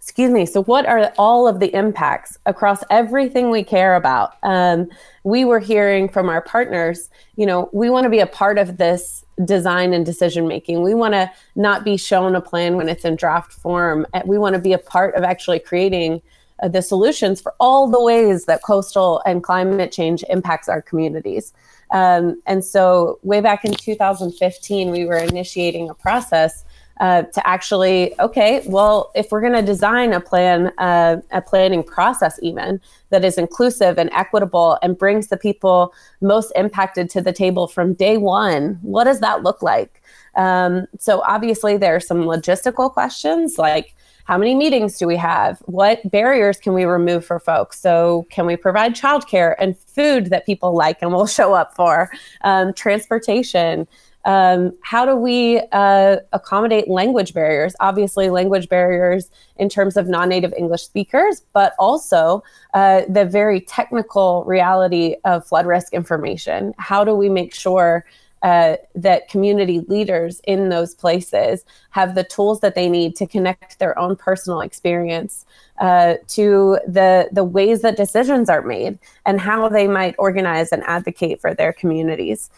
Excuse 0.00 0.30
me. 0.30 0.46
So, 0.46 0.62
what 0.64 0.86
are 0.86 1.12
all 1.18 1.46
of 1.46 1.60
the 1.60 1.72
impacts 1.74 2.38
across 2.46 2.82
everything 2.90 3.50
we 3.50 3.62
care 3.62 3.94
about? 3.94 4.34
Um, 4.42 4.88
we 5.24 5.44
were 5.44 5.60
hearing 5.60 6.08
from 6.08 6.28
our 6.28 6.40
partners, 6.40 7.10
you 7.36 7.44
know, 7.44 7.68
we 7.72 7.90
want 7.90 8.04
to 8.04 8.10
be 8.10 8.18
a 8.18 8.26
part 8.26 8.58
of 8.58 8.78
this 8.78 9.24
design 9.44 9.92
and 9.92 10.04
decision 10.04 10.48
making. 10.48 10.82
We 10.82 10.94
want 10.94 11.14
to 11.14 11.30
not 11.54 11.84
be 11.84 11.96
shown 11.96 12.34
a 12.34 12.40
plan 12.40 12.76
when 12.76 12.88
it's 12.88 13.04
in 13.04 13.16
draft 13.16 13.52
form. 13.52 14.06
We 14.24 14.38
want 14.38 14.54
to 14.54 14.60
be 14.60 14.72
a 14.72 14.78
part 14.78 15.14
of 15.14 15.22
actually 15.22 15.58
creating 15.58 16.22
uh, 16.62 16.68
the 16.68 16.82
solutions 16.82 17.40
for 17.40 17.54
all 17.60 17.88
the 17.88 18.02
ways 18.02 18.44
that 18.46 18.62
coastal 18.62 19.22
and 19.26 19.42
climate 19.42 19.92
change 19.92 20.24
impacts 20.28 20.68
our 20.68 20.82
communities. 20.82 21.52
Um, 21.90 22.40
and 22.46 22.64
so, 22.64 23.18
way 23.22 23.40
back 23.40 23.64
in 23.64 23.74
2015, 23.74 24.90
we 24.90 25.06
were 25.06 25.16
initiating 25.18 25.88
a 25.88 25.94
process 25.94 26.64
uh, 27.00 27.22
to 27.22 27.46
actually, 27.46 28.18
okay, 28.20 28.62
well, 28.66 29.10
if 29.14 29.32
we're 29.32 29.40
going 29.40 29.54
to 29.54 29.62
design 29.62 30.12
a 30.12 30.20
plan, 30.20 30.70
uh, 30.78 31.16
a 31.32 31.40
planning 31.40 31.82
process, 31.82 32.38
even 32.42 32.80
that 33.08 33.24
is 33.24 33.38
inclusive 33.38 33.98
and 33.98 34.10
equitable 34.12 34.78
and 34.82 34.98
brings 34.98 35.28
the 35.28 35.36
people 35.36 35.92
most 36.20 36.52
impacted 36.54 37.08
to 37.10 37.22
the 37.22 37.32
table 37.32 37.66
from 37.66 37.94
day 37.94 38.18
one, 38.18 38.78
what 38.82 39.04
does 39.04 39.20
that 39.20 39.42
look 39.42 39.62
like? 39.62 40.02
Um, 40.36 40.86
so, 40.98 41.22
obviously, 41.22 41.76
there 41.76 41.96
are 41.96 42.00
some 42.00 42.18
logistical 42.18 42.92
questions 42.92 43.58
like 43.58 43.94
how 44.24 44.38
many 44.38 44.54
meetings 44.54 44.96
do 44.96 45.08
we 45.08 45.16
have? 45.16 45.58
What 45.66 46.08
barriers 46.08 46.58
can 46.58 46.72
we 46.72 46.84
remove 46.84 47.24
for 47.24 47.40
folks? 47.40 47.80
So, 47.80 48.28
can 48.30 48.46
we 48.46 48.56
provide 48.56 48.94
childcare 48.94 49.56
and 49.58 49.76
food 49.76 50.26
that 50.26 50.46
people 50.46 50.72
like 50.72 50.98
and 51.02 51.12
will 51.12 51.26
show 51.38 51.52
up 51.54 51.74
for? 51.74 52.10
Um, 52.42 52.72
transportation. 52.72 53.88
Um, 54.24 54.72
how 54.82 55.06
do 55.06 55.16
we 55.16 55.62
uh, 55.72 56.16
accommodate 56.32 56.88
language 56.88 57.32
barriers? 57.32 57.74
Obviously, 57.80 58.28
language 58.28 58.68
barriers 58.68 59.30
in 59.56 59.68
terms 59.68 59.96
of 59.96 60.08
non 60.08 60.28
native 60.28 60.52
English 60.56 60.82
speakers, 60.82 61.42
but 61.52 61.74
also 61.78 62.42
uh, 62.74 63.02
the 63.08 63.24
very 63.24 63.60
technical 63.60 64.44
reality 64.44 65.16
of 65.24 65.46
flood 65.46 65.66
risk 65.66 65.94
information. 65.94 66.74
How 66.78 67.04
do 67.04 67.14
we 67.14 67.28
make 67.28 67.54
sure 67.54 68.04
uh, 68.42 68.76
that 68.94 69.28
community 69.28 69.80
leaders 69.80 70.40
in 70.46 70.70
those 70.70 70.94
places 70.94 71.64
have 71.90 72.14
the 72.14 72.24
tools 72.24 72.60
that 72.60 72.74
they 72.74 72.88
need 72.88 73.14
to 73.16 73.26
connect 73.26 73.78
their 73.78 73.98
own 73.98 74.16
personal 74.16 74.62
experience 74.62 75.44
uh, 75.78 76.14
to 76.26 76.78
the 76.86 77.28
the 77.32 77.44
ways 77.44 77.82
that 77.82 77.96
decisions 77.96 78.48
are 78.48 78.62
made 78.62 78.98
and 79.26 79.40
how 79.40 79.68
they 79.68 79.86
might 79.86 80.14
organize 80.18 80.72
and 80.72 80.82
advocate 80.84 81.40
for 81.40 81.54
their 81.54 81.72
communities. 81.72 82.50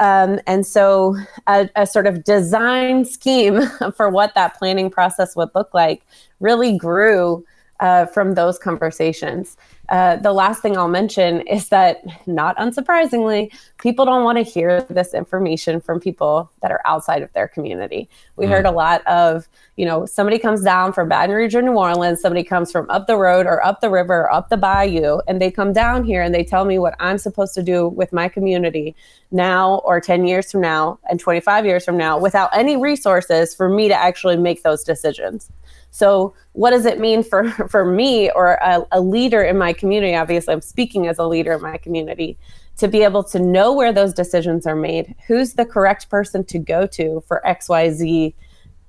Um, 0.00 0.40
and 0.46 0.66
so, 0.66 1.14
a, 1.46 1.68
a, 1.76 1.86
sort 1.86 2.06
of 2.06 2.24
design 2.24 3.04
scheme 3.04 3.60
for 3.96 4.08
what 4.08 4.34
that 4.34 4.56
planning 4.58 4.90
process 4.90 5.36
would 5.36 5.50
look 5.54 5.74
like 5.74 6.06
really 6.40 6.76
grew 6.76 7.44
uh, 7.80 8.06
from 8.06 8.34
those 8.34 8.58
conversations. 8.58 9.58
Uh, 9.90 10.14
the 10.16 10.32
last 10.32 10.62
thing 10.62 10.76
I'll 10.76 10.88
mention 10.88 11.40
is 11.42 11.68
that, 11.70 12.04
not 12.26 12.56
unsurprisingly, 12.58 13.52
people 13.78 14.04
don't 14.04 14.22
want 14.22 14.38
to 14.38 14.42
hear 14.44 14.82
this 14.82 15.14
information 15.14 15.80
from 15.80 15.98
people 15.98 16.48
that 16.62 16.70
are 16.70 16.80
outside 16.84 17.22
of 17.22 17.32
their 17.32 17.48
community. 17.48 18.08
We 18.36 18.46
mm. 18.46 18.50
heard 18.50 18.66
a 18.66 18.70
lot 18.70 19.04
of, 19.08 19.48
you 19.74 19.84
know, 19.84 20.06
somebody 20.06 20.38
comes 20.38 20.62
down 20.62 20.92
from 20.92 21.08
Baton 21.08 21.34
Rouge 21.34 21.56
or 21.56 21.62
New 21.62 21.76
Orleans, 21.76 22.20
somebody 22.20 22.44
comes 22.44 22.70
from 22.70 22.88
up 22.88 23.08
the 23.08 23.16
road 23.16 23.46
or 23.46 23.64
up 23.66 23.80
the 23.80 23.90
river 23.90 24.20
or 24.20 24.32
up 24.32 24.48
the 24.48 24.56
bayou, 24.56 25.18
and 25.26 25.42
they 25.42 25.50
come 25.50 25.72
down 25.72 26.04
here 26.04 26.22
and 26.22 26.32
they 26.32 26.44
tell 26.44 26.64
me 26.64 26.78
what 26.78 26.94
I'm 27.00 27.18
supposed 27.18 27.54
to 27.56 27.62
do 27.62 27.88
with 27.88 28.12
my 28.12 28.28
community 28.28 28.94
now 29.32 29.78
or 29.84 30.00
10 30.00 30.24
years 30.24 30.52
from 30.52 30.60
now 30.60 31.00
and 31.08 31.18
25 31.18 31.66
years 31.66 31.84
from 31.84 31.96
now 31.96 32.16
without 32.16 32.50
any 32.56 32.76
resources 32.76 33.56
for 33.56 33.68
me 33.68 33.88
to 33.88 33.94
actually 33.94 34.36
make 34.36 34.62
those 34.62 34.84
decisions. 34.84 35.50
So, 35.90 36.34
what 36.52 36.70
does 36.70 36.84
it 36.84 36.98
mean 36.98 37.22
for 37.22 37.50
for 37.68 37.84
me 37.84 38.30
or 38.30 38.54
a, 38.54 38.84
a 38.92 39.00
leader 39.00 39.42
in 39.42 39.58
my 39.58 39.72
community? 39.80 40.14
Obviously, 40.14 40.54
I'm 40.54 40.60
speaking 40.60 41.08
as 41.08 41.18
a 41.18 41.26
leader 41.26 41.54
in 41.54 41.62
my 41.62 41.78
community 41.78 42.38
to 42.76 42.88
be 42.88 43.02
able 43.02 43.24
to 43.24 43.38
know 43.38 43.72
where 43.74 43.92
those 43.92 44.14
decisions 44.14 44.66
are 44.66 44.76
made, 44.76 45.14
who's 45.26 45.54
the 45.54 45.66
correct 45.66 46.08
person 46.08 46.44
to 46.44 46.58
go 46.58 46.86
to 46.86 47.22
for 47.26 47.46
X, 47.46 47.68
Y, 47.68 47.90
Z 47.90 48.34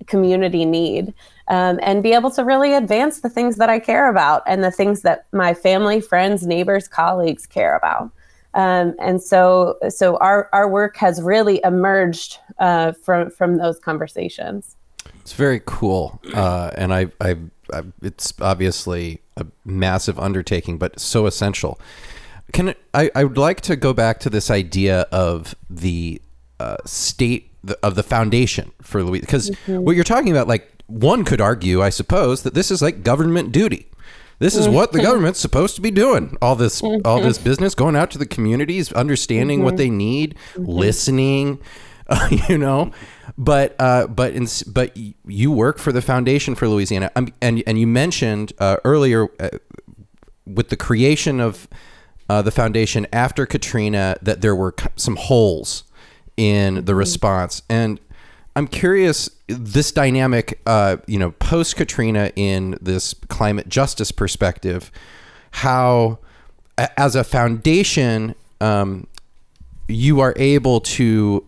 community 0.08 0.66
need, 0.66 1.14
um, 1.48 1.80
and 1.82 2.02
be 2.02 2.14
able 2.14 2.32
to 2.32 2.44
really 2.44 2.74
advance 2.74 3.22
the 3.22 3.30
things 3.30 3.58
that 3.58 3.70
I 3.70 3.80
care 3.80 4.10
about 4.10 4.44
and 4.48 4.64
the 4.64 4.72
things 4.72 5.02
that 5.02 5.26
my 5.32 5.54
family, 5.54 6.02
friends, 6.02 6.46
neighbors, 6.46 6.88
colleagues 6.88 7.46
care 7.46 7.76
about. 7.76 8.12
Um, 8.54 8.96
and 9.00 9.22
so, 9.22 9.78
so 9.90 10.18
our 10.18 10.50
our 10.52 10.68
work 10.68 10.98
has 10.98 11.22
really 11.22 11.62
emerged 11.64 12.38
uh, 12.60 12.92
from 12.92 13.30
from 13.30 13.58
those 13.58 13.80
conversations. 13.80 14.76
It's 15.22 15.34
very 15.34 15.62
cool, 15.66 16.20
uh, 16.34 16.72
and 16.76 16.94
I, 16.94 17.08
I, 17.22 17.38
I, 17.74 17.84
it's 18.02 18.34
obviously 18.42 19.22
a 19.42 19.48
massive 19.66 20.20
undertaking, 20.20 20.78
but 20.78 21.00
so 21.00 21.26
essential. 21.26 21.80
Can 22.54 22.76
I? 22.94 23.10
I 23.16 23.24
would 23.24 23.38
like 23.38 23.62
to 23.62 23.76
go 23.76 23.94
back 23.94 24.20
to 24.22 24.30
this 24.30 24.50
idea 24.50 25.02
of 25.12 25.56
the 25.70 26.22
uh, 26.60 26.78
state 26.86 27.52
of 27.84 27.96
the 27.96 28.04
foundation 28.04 28.72
for 28.82 29.04
Louis, 29.04 29.20
because 29.20 29.50
mm-hmm. 29.50 29.84
what 29.84 29.96
you're 29.96 30.04
talking 30.04 30.32
about, 30.32 30.48
like 30.48 30.72
one 30.88 31.24
could 31.24 31.40
argue, 31.40 31.82
I 31.82 31.90
suppose, 31.90 32.44
that 32.44 32.54
this 32.54 32.72
is 32.72 32.82
like 32.82 33.04
government 33.04 33.52
duty. 33.52 33.88
This 34.40 34.56
is 34.56 34.68
what 34.68 34.92
the 34.92 34.98
mm-hmm. 34.98 35.08
government's 35.08 35.40
supposed 35.40 35.76
to 35.76 35.82
be 35.82 35.92
doing. 35.92 36.36
All 36.42 36.56
this, 36.56 36.82
all 36.82 37.00
mm-hmm. 37.00 37.28
this 37.28 37.38
business, 37.38 37.76
going 37.76 37.96
out 37.96 38.10
to 38.12 38.18
the 38.18 38.26
communities, 38.26 38.92
understanding 38.92 39.60
mm-hmm. 39.60 39.66
what 39.66 39.78
they 39.78 39.92
need, 39.92 40.36
mm-hmm. 40.54 40.66
listening, 40.66 41.60
uh, 42.08 42.28
you 42.50 42.58
know 42.58 42.92
but 43.38 43.76
uh, 43.80 44.08
but 44.08 44.34
in, 44.34 44.48
but 44.68 44.96
you 45.26 45.52
work 45.52 45.78
for 45.78 45.92
the 45.92 46.02
Foundation 46.02 46.56
for 46.56 46.68
Louisiana, 46.68 47.12
um, 47.16 47.30
and 47.42 47.64
and 47.66 47.80
you 47.80 47.88
mentioned 47.88 48.54
uh, 48.60 48.78
earlier 48.84 49.28
uh, 49.40 49.50
with 50.46 50.70
the 50.70 50.78
creation 50.78 51.40
of 51.40 51.68
uh, 52.30 52.42
the 52.42 52.52
foundation 52.52 53.08
after 53.14 53.46
Katrina 53.46 54.18
that 54.22 54.42
there 54.42 54.56
were 54.56 54.74
some 54.96 55.16
holes 55.16 55.84
in 56.38 56.76
the 56.76 56.82
mm-hmm. 56.82 56.96
response, 56.96 57.62
and 57.70 58.00
I'm 58.56 58.68
curious 58.68 59.30
this 59.48 59.92
dynamic, 59.92 60.60
uh, 60.66 60.98
you 61.08 61.20
know, 61.20 61.32
post 61.32 61.76
Katrina 61.76 62.32
in 62.36 62.78
this 62.82 63.14
climate 63.30 63.70
justice 63.70 64.12
perspective, 64.12 64.92
how 65.52 66.20
as 66.78 67.16
a 67.16 67.24
foundation. 67.24 68.36
Um, 68.60 69.08
you 69.92 70.22
are 70.22 70.34
able 70.38 70.80
to 70.80 71.46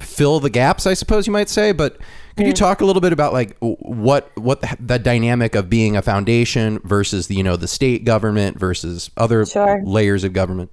fill 0.00 0.40
the 0.40 0.50
gaps, 0.50 0.86
I 0.86 0.94
suppose 0.94 1.26
you 1.26 1.32
might 1.32 1.48
say. 1.48 1.72
But 1.72 1.98
could 2.36 2.46
you 2.46 2.52
talk 2.52 2.80
a 2.80 2.84
little 2.84 3.02
bit 3.02 3.12
about 3.12 3.32
like 3.32 3.56
what 3.60 4.30
what 4.36 4.60
the, 4.62 4.76
the, 4.80 4.98
dynamic 4.98 5.54
of 5.54 5.68
being 5.68 5.96
a 5.96 6.02
foundation 6.02 6.78
versus 6.84 7.26
the 7.26 7.34
you 7.34 7.42
know 7.42 7.56
the 7.56 7.68
state 7.68 8.04
government 8.04 8.58
versus 8.58 9.10
other 9.16 9.44
sure. 9.44 9.82
layers 9.84 10.24
of 10.24 10.32
government? 10.32 10.70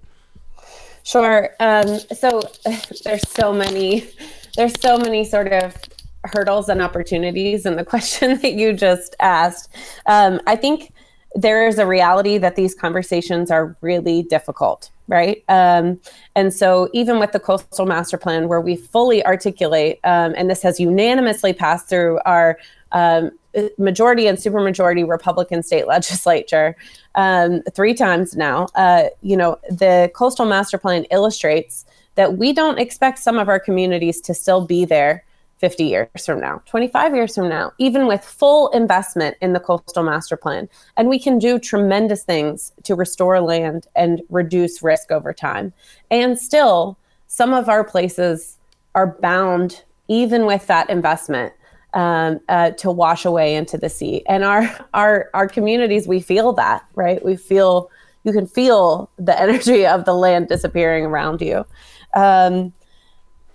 Sure. 1.03 1.49
Um, 1.59 1.99
so 2.15 2.41
there's 3.03 3.27
so 3.27 3.53
many 3.53 4.07
there's 4.55 4.79
so 4.79 4.97
many 4.97 5.23
sort 5.23 5.51
of 5.51 5.75
hurdles 6.23 6.69
and 6.69 6.81
opportunities 6.81 7.65
in 7.65 7.75
the 7.75 7.85
question 7.93 8.39
that 8.41 8.53
you 8.53 8.73
just 8.73 9.15
asked. 9.19 9.73
Um, 10.05 10.41
I 10.47 10.55
think 10.55 10.93
there 11.35 11.67
is 11.67 11.77
a 11.77 11.85
reality 11.85 12.37
that 12.37 12.55
these 12.55 12.73
conversations 12.73 13.51
are 13.51 13.75
really 13.81 14.23
difficult 14.23 14.89
right? 15.07 15.43
Um, 15.47 15.99
and 16.35 16.53
so, 16.53 16.89
even 16.93 17.19
with 17.19 17.31
the 17.31 17.39
coastal 17.39 17.85
master 17.85 18.17
plan, 18.17 18.47
where 18.47 18.61
we 18.61 18.75
fully 18.75 19.25
articulate, 19.25 19.99
um, 20.03 20.33
and 20.37 20.49
this 20.49 20.61
has 20.61 20.79
unanimously 20.79 21.53
passed 21.53 21.89
through 21.89 22.19
our 22.25 22.57
um, 22.91 23.31
majority 23.77 24.27
and 24.27 24.37
supermajority 24.37 25.07
Republican 25.07 25.63
state 25.63 25.87
legislature 25.95 26.75
um, 27.15 27.61
three 27.73 27.93
times 27.93 28.35
now, 28.35 28.67
uh, 28.75 29.05
you 29.21 29.35
know, 29.35 29.57
the 29.69 30.11
coastal 30.13 30.45
master 30.45 30.77
plan 30.77 31.05
illustrates 31.05 31.85
that 32.15 32.37
we 32.37 32.53
don't 32.53 32.79
expect 32.79 33.19
some 33.19 33.37
of 33.37 33.49
our 33.49 33.59
communities 33.59 34.21
to 34.21 34.33
still 34.33 34.65
be 34.65 34.85
there 34.85 35.23
50 35.57 35.83
years 35.83 36.25
from 36.25 36.39
now, 36.39 36.61
25 36.65 37.15
years 37.15 37.35
from 37.35 37.49
now, 37.49 37.71
even 37.79 38.05
with 38.05 38.23
full 38.23 38.69
investment 38.69 39.35
in 39.41 39.53
the 39.53 39.59
coastal 39.59 40.03
master 40.03 40.37
plan. 40.37 40.69
And 40.95 41.09
we 41.09 41.19
can 41.19 41.39
do 41.39 41.57
tremendous 41.57 42.23
things 42.23 42.71
to 42.83 42.95
restore 42.95 43.41
land 43.41 43.87
and 43.95 44.21
reduce 44.29 44.83
risk 44.83 45.11
over 45.11 45.33
time. 45.33 45.73
And 46.11 46.37
still, 46.37 46.97
some 47.27 47.53
of 47.53 47.69
our 47.69 47.83
places 47.83 48.57
are 48.93 49.17
bound, 49.19 49.83
even 50.07 50.45
with 50.45 50.67
that 50.67 50.89
investment, 50.89 51.53
um, 51.93 52.39
uh, 52.49 52.71
to 52.71 52.91
wash 52.91 53.25
away 53.25 53.55
into 53.55 53.77
the 53.77 53.89
sea. 53.89 54.23
And 54.27 54.43
our 54.43 54.87
our 54.93 55.29
our 55.33 55.47
communities, 55.47 56.07
we 56.07 56.19
feel 56.19 56.53
that, 56.53 56.85
right? 56.95 57.23
We 57.25 57.35
feel 57.35 57.89
you 58.23 58.33
can 58.33 58.45
feel 58.45 59.09
the 59.17 59.39
energy 59.41 59.85
of 59.85 60.05
the 60.05 60.13
land 60.13 60.49
disappearing 60.49 61.05
around 61.05 61.41
you. 61.41 61.65
Um, 62.13 62.73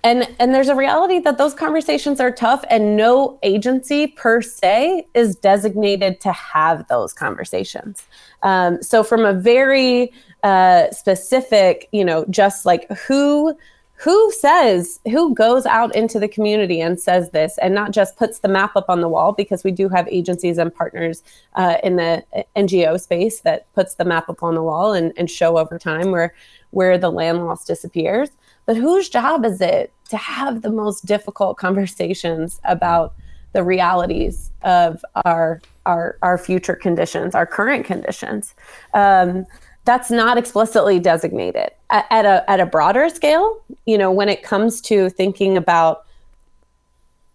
and 0.04 0.28
and 0.38 0.54
there's 0.54 0.68
a 0.68 0.74
reality 0.74 1.20
that 1.20 1.38
those 1.38 1.54
conversations 1.54 2.20
are 2.20 2.30
tough 2.32 2.64
and 2.70 2.96
no 2.96 3.38
agency 3.42 4.08
per 4.08 4.42
se 4.42 5.06
is 5.14 5.36
designated 5.36 6.20
to 6.20 6.32
have 6.32 6.86
those 6.88 7.12
conversations. 7.12 8.06
Um, 8.42 8.82
so 8.82 9.04
from 9.04 9.24
a 9.24 9.32
very 9.32 10.12
uh, 10.42 10.90
specific 10.90 11.88
you 11.92 12.04
know 12.04 12.24
just 12.30 12.66
like 12.66 12.90
who 12.90 13.56
who 14.02 14.32
says 14.32 14.98
who 15.04 15.32
goes 15.32 15.64
out 15.64 15.94
into 15.94 16.18
the 16.18 16.26
community 16.26 16.80
and 16.80 16.98
says 16.98 17.30
this 17.30 17.56
and 17.58 17.72
not 17.72 17.92
just 17.92 18.16
puts 18.16 18.40
the 18.40 18.48
map 18.48 18.74
up 18.74 18.86
on 18.88 19.00
the 19.00 19.08
wall 19.08 19.32
because 19.32 19.62
we 19.62 19.70
do 19.70 19.88
have 19.88 20.08
agencies 20.08 20.58
and 20.58 20.74
partners 20.74 21.22
uh, 21.54 21.76
in 21.84 21.94
the 21.94 22.24
ngo 22.56 23.00
space 23.00 23.40
that 23.42 23.72
puts 23.74 23.94
the 23.94 24.04
map 24.04 24.28
up 24.28 24.42
on 24.42 24.56
the 24.56 24.62
wall 24.62 24.92
and, 24.92 25.12
and 25.16 25.30
show 25.30 25.56
over 25.56 25.78
time 25.78 26.10
where 26.10 26.34
where 26.70 26.98
the 26.98 27.10
land 27.10 27.46
loss 27.46 27.64
disappears 27.64 28.30
but 28.66 28.76
whose 28.76 29.08
job 29.08 29.44
is 29.44 29.60
it 29.60 29.92
to 30.08 30.16
have 30.16 30.62
the 30.62 30.70
most 30.70 31.06
difficult 31.06 31.56
conversations 31.56 32.60
about 32.64 33.14
the 33.52 33.62
realities 33.62 34.50
of 34.62 35.04
our 35.24 35.60
our 35.84 36.16
our 36.22 36.38
future 36.38 36.76
conditions, 36.76 37.34
our 37.34 37.46
current 37.46 37.84
conditions? 37.84 38.54
Um, 38.94 39.46
that's 39.84 40.10
not 40.10 40.38
explicitly 40.38 41.00
designated 41.00 41.70
at, 41.90 42.24
a 42.24 42.48
at 42.48 42.60
a 42.60 42.66
broader 42.66 43.08
scale. 43.08 43.60
You 43.86 43.98
know, 43.98 44.12
when 44.12 44.28
it 44.28 44.42
comes 44.42 44.80
to 44.82 45.10
thinking 45.10 45.56
about 45.56 46.06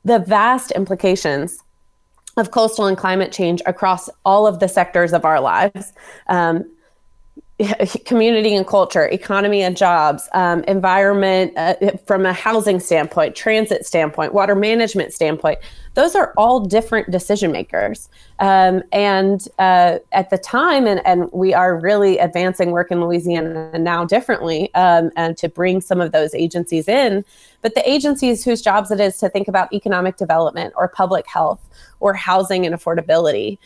the 0.06 0.20
vast 0.20 0.72
implications 0.72 1.60
of 2.38 2.52
coastal 2.52 2.86
and 2.86 2.98
climate 2.98 3.32
change 3.32 3.62
across 3.66 4.10
all 4.24 4.48
of 4.48 4.60
the 4.60 4.68
sectors 4.68 5.12
of 5.12 5.26
our 5.26 5.42
lives. 5.42 5.92
Um, 6.28 6.64
community 8.06 8.56
and 8.56 8.68
culture, 8.68 9.08
economy 9.08 9.64
and 9.64 9.76
jobs, 9.76 10.30
um, 10.34 10.64
environment 10.66 11.52
uh, 11.58 11.74
from 12.06 12.24
a 12.24 12.32
housing 12.34 12.80
standpoint, 12.80 13.36
transit 13.36 13.84
standpoint, 13.84 14.32
water 14.32 14.54
management 14.54 15.12
standpoint. 15.12 15.58
Those 15.96 16.14
are 16.14 16.34
all 16.38 16.60
different 16.60 17.10
decision 17.10 17.52
makers. 17.52 18.10
Um, 18.38 18.84
and 18.92 19.48
uh, 19.58 19.98
at 20.12 20.30
the 20.30 20.38
time, 20.38 20.86
and, 20.86 21.02
and 21.04 21.32
we 21.34 21.56
are 21.56 21.80
really 21.80 22.20
advancing 22.20 22.70
work 22.70 22.92
in 22.92 23.02
Louisiana 23.02 23.80
now 23.80 24.06
differently 24.06 24.72
um, 24.76 25.10
and 25.16 25.36
to 25.38 25.50
bring 25.50 25.82
some 25.82 26.00
of 26.00 26.12
those 26.12 26.36
agencies 26.36 26.88
in. 26.88 27.26
But 27.64 27.74
the 27.74 27.90
agencies 27.90 28.46
whose 28.46 28.62
jobs 28.62 28.92
it 28.92 29.00
is 29.00 29.18
to 29.18 29.30
think 29.30 29.48
about 29.48 29.74
economic 29.74 30.18
development 30.18 30.76
or 30.78 30.88
public 30.88 31.26
health 31.26 31.68
or 32.00 32.14
housing 32.14 32.68
and 32.68 32.76
affordability, 32.76 33.58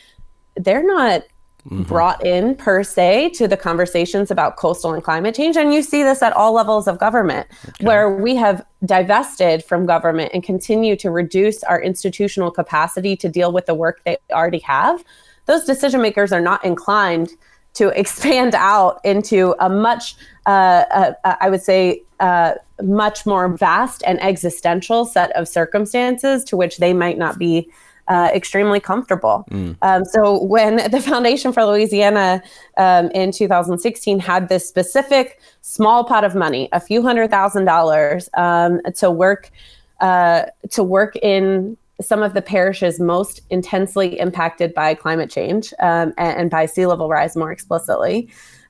they're 0.55 0.85
not 0.85 1.23
mm-hmm. 1.65 1.83
brought 1.83 2.25
in 2.25 2.55
per 2.55 2.83
se 2.83 3.29
to 3.31 3.47
the 3.47 3.57
conversations 3.57 4.31
about 4.31 4.57
coastal 4.57 4.93
and 4.93 5.03
climate 5.03 5.35
change. 5.35 5.57
And 5.57 5.73
you 5.73 5.81
see 5.81 6.03
this 6.03 6.21
at 6.21 6.33
all 6.33 6.53
levels 6.53 6.87
of 6.87 6.97
government, 6.97 7.47
okay. 7.69 7.85
where 7.85 8.15
we 8.15 8.35
have 8.35 8.65
divested 8.85 9.63
from 9.63 9.85
government 9.85 10.31
and 10.33 10.43
continue 10.43 10.95
to 10.97 11.11
reduce 11.11 11.63
our 11.63 11.81
institutional 11.81 12.51
capacity 12.51 13.15
to 13.17 13.29
deal 13.29 13.51
with 13.51 13.65
the 13.65 13.75
work 13.75 14.01
they 14.03 14.17
already 14.31 14.59
have. 14.59 15.03
Those 15.45 15.65
decision 15.65 16.01
makers 16.01 16.31
are 16.31 16.41
not 16.41 16.63
inclined 16.65 17.31
to 17.73 17.87
expand 17.99 18.55
out 18.55 18.99
into 19.03 19.55
a 19.59 19.69
much, 19.69 20.15
uh, 20.45 20.83
uh, 20.91 21.13
uh, 21.23 21.35
I 21.39 21.49
would 21.49 21.61
say, 21.61 22.03
uh, 22.19 22.53
much 22.83 23.25
more 23.25 23.49
vast 23.49 24.03
and 24.05 24.21
existential 24.21 25.05
set 25.05 25.31
of 25.31 25.47
circumstances 25.47 26.43
to 26.45 26.57
which 26.57 26.77
they 26.77 26.93
might 26.93 27.17
not 27.17 27.37
be 27.37 27.69
uh, 28.07 28.29
extremely 28.33 28.79
comfortable. 28.79 29.45
Mm. 29.51 29.77
Um, 29.81 30.05
so 30.05 30.43
when 30.43 30.75
the 30.91 31.01
Foundation 31.01 31.53
for 31.53 31.65
Louisiana 31.65 32.43
um, 32.77 33.09
in 33.11 33.31
2016 33.31 34.19
had 34.19 34.49
this 34.49 34.67
specific 34.67 35.39
small 35.61 36.03
pot 36.03 36.23
of 36.23 36.35
money, 36.35 36.69
a 36.71 36.79
few 36.79 37.01
hundred 37.01 37.29
thousand 37.29 37.65
dollars, 37.65 38.29
um, 38.35 38.81
to 38.95 39.11
work 39.11 39.51
uh, 39.99 40.45
to 40.71 40.83
work 40.83 41.15
in 41.17 41.77
some 42.01 42.23
of 42.23 42.33
the 42.33 42.41
parishes 42.41 42.99
most 42.99 43.41
intensely 43.51 44.19
impacted 44.19 44.73
by 44.73 44.95
climate 44.95 45.29
change 45.29 45.73
um, 45.79 46.13
and, 46.17 46.39
and, 46.39 46.49
by 46.49 46.65
sea 46.65 46.87
level 46.87 47.07
rise 47.07 47.35
more 47.35 47.51
explicitly. 47.51 48.27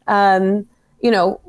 Um, 0.07 0.67
you 0.99 1.09
know, 1.09 1.39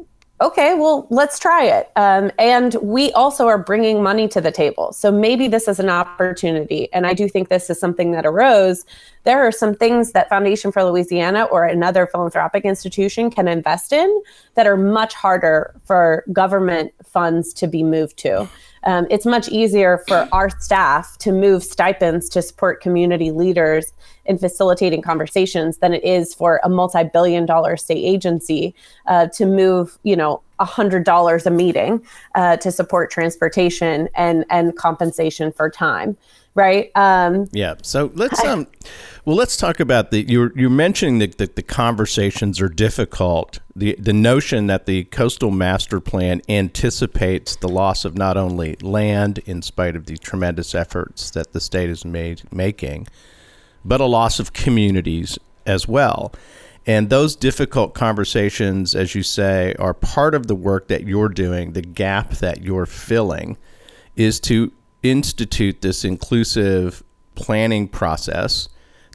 okay, 0.42 0.74
well, 0.74 1.06
let's 1.08 1.38
try 1.38 1.64
it. 1.64 1.90
Um, 1.94 2.30
and 2.38 2.74
we 2.82 3.12
also 3.12 3.46
are 3.46 3.58
bringing 3.58 4.02
money 4.02 4.26
to 4.28 4.40
the 4.40 4.50
table. 4.50 4.92
So 4.92 5.12
maybe 5.12 5.46
this 5.46 5.68
is 5.68 5.78
an 5.78 5.88
opportunity. 5.88 6.92
And 6.92 7.06
I 7.06 7.14
do 7.14 7.28
think 7.28 7.48
this 7.48 7.70
is 7.70 7.78
something 7.78 8.10
that 8.12 8.26
arose. 8.26 8.84
There 9.24 9.46
are 9.46 9.52
some 9.52 9.74
things 9.74 10.12
that 10.12 10.28
Foundation 10.28 10.72
for 10.72 10.82
Louisiana 10.82 11.44
or 11.44 11.64
another 11.64 12.06
philanthropic 12.06 12.64
institution 12.64 13.30
can 13.30 13.46
invest 13.46 13.92
in 13.92 14.22
that 14.54 14.66
are 14.66 14.76
much 14.76 15.14
harder 15.14 15.74
for 15.84 16.24
government 16.32 16.92
funds 17.04 17.52
to 17.54 17.68
be 17.68 17.84
moved 17.84 18.16
to. 18.18 18.48
Um, 18.84 19.06
it's 19.10 19.26
much 19.26 19.48
easier 19.48 20.02
for 20.08 20.28
our 20.32 20.50
staff 20.50 21.16
to 21.18 21.30
move 21.30 21.62
stipends 21.62 22.28
to 22.30 22.42
support 22.42 22.80
community 22.80 23.30
leaders 23.30 23.92
in 24.24 24.38
facilitating 24.38 25.02
conversations 25.02 25.78
than 25.78 25.92
it 25.92 26.04
is 26.04 26.34
for 26.34 26.60
a 26.64 26.68
multi-billion 26.68 27.46
dollar 27.46 27.76
state 27.76 28.04
agency 28.04 28.74
uh, 29.06 29.26
to 29.28 29.46
move 29.46 29.98
you 30.02 30.16
know 30.16 30.40
$100 30.60 31.46
a 31.46 31.50
meeting 31.50 32.04
uh, 32.34 32.56
to 32.58 32.70
support 32.70 33.10
transportation 33.10 34.08
and 34.14 34.44
and 34.50 34.76
compensation 34.76 35.52
for 35.52 35.70
time 35.70 36.16
right? 36.54 36.90
Um, 36.94 37.48
yeah 37.52 37.74
so 37.82 38.10
let's 38.14 38.42
um 38.44 38.66
well 39.24 39.36
let's 39.36 39.56
talk 39.56 39.80
about 39.80 40.10
the 40.10 40.22
you're 40.28 40.52
you're 40.58 40.70
mentioning 40.70 41.18
that 41.20 41.38
the, 41.38 41.46
the 41.46 41.62
conversations 41.62 42.60
are 42.60 42.68
difficult. 42.68 43.60
The 43.74 43.96
the 43.98 44.12
notion 44.12 44.66
that 44.66 44.86
the 44.86 45.04
coastal 45.04 45.50
master 45.50 46.00
plan 46.00 46.42
anticipates 46.48 47.56
the 47.56 47.68
loss 47.68 48.04
of 48.04 48.16
not 48.16 48.36
only 48.36 48.76
land 48.82 49.38
in 49.46 49.62
spite 49.62 49.96
of 49.96 50.06
the 50.06 50.16
tremendous 50.18 50.74
efforts 50.74 51.30
that 51.30 51.52
the 51.52 51.60
state 51.60 51.90
is 51.90 52.04
made 52.04 52.42
making 52.52 53.08
but 53.84 54.00
a 54.00 54.06
loss 54.06 54.38
of 54.38 54.52
communities 54.52 55.38
as 55.66 55.86
well. 55.86 56.32
And 56.86 57.10
those 57.10 57.36
difficult 57.36 57.94
conversations, 57.94 58.94
as 58.94 59.14
you 59.14 59.22
say, 59.22 59.74
are 59.78 59.94
part 59.94 60.34
of 60.34 60.48
the 60.48 60.54
work 60.54 60.88
that 60.88 61.06
you're 61.06 61.28
doing, 61.28 61.72
the 61.72 61.82
gap 61.82 62.30
that 62.34 62.62
you're 62.62 62.86
filling 62.86 63.56
is 64.16 64.40
to 64.40 64.72
institute 65.02 65.80
this 65.80 66.04
inclusive 66.04 67.02
planning 67.34 67.88
process 67.88 68.68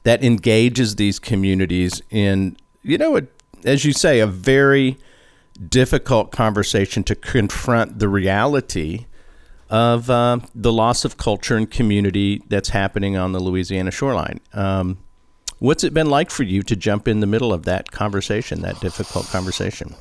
that 0.04 0.24
engages 0.24 0.96
these 0.96 1.18
communities 1.18 2.00
in, 2.10 2.56
you 2.82 2.96
know, 2.96 3.18
a, 3.18 3.22
as 3.64 3.84
you 3.84 3.92
say, 3.92 4.20
a 4.20 4.26
very 4.26 4.96
difficult 5.68 6.30
conversation 6.30 7.02
to 7.04 7.14
confront 7.14 7.98
the 7.98 8.08
reality 8.08 9.06
of 9.70 10.08
uh, 10.08 10.38
the 10.54 10.72
loss 10.72 11.04
of 11.04 11.16
culture 11.16 11.56
and 11.56 11.70
community 11.70 12.42
that's 12.48 12.70
happening 12.70 13.16
on 13.16 13.32
the 13.32 13.40
Louisiana 13.40 13.90
shoreline. 13.90 14.40
Um, 14.52 14.98
what's 15.58 15.84
it 15.84 15.92
been 15.92 16.10
like 16.10 16.30
for 16.30 16.42
you 16.42 16.62
to 16.62 16.76
jump 16.76 17.06
in 17.08 17.20
the 17.20 17.26
middle 17.26 17.52
of 17.52 17.64
that 17.64 17.90
conversation, 17.90 18.62
that 18.62 18.80
difficult 18.80 19.26
conversation? 19.26 19.94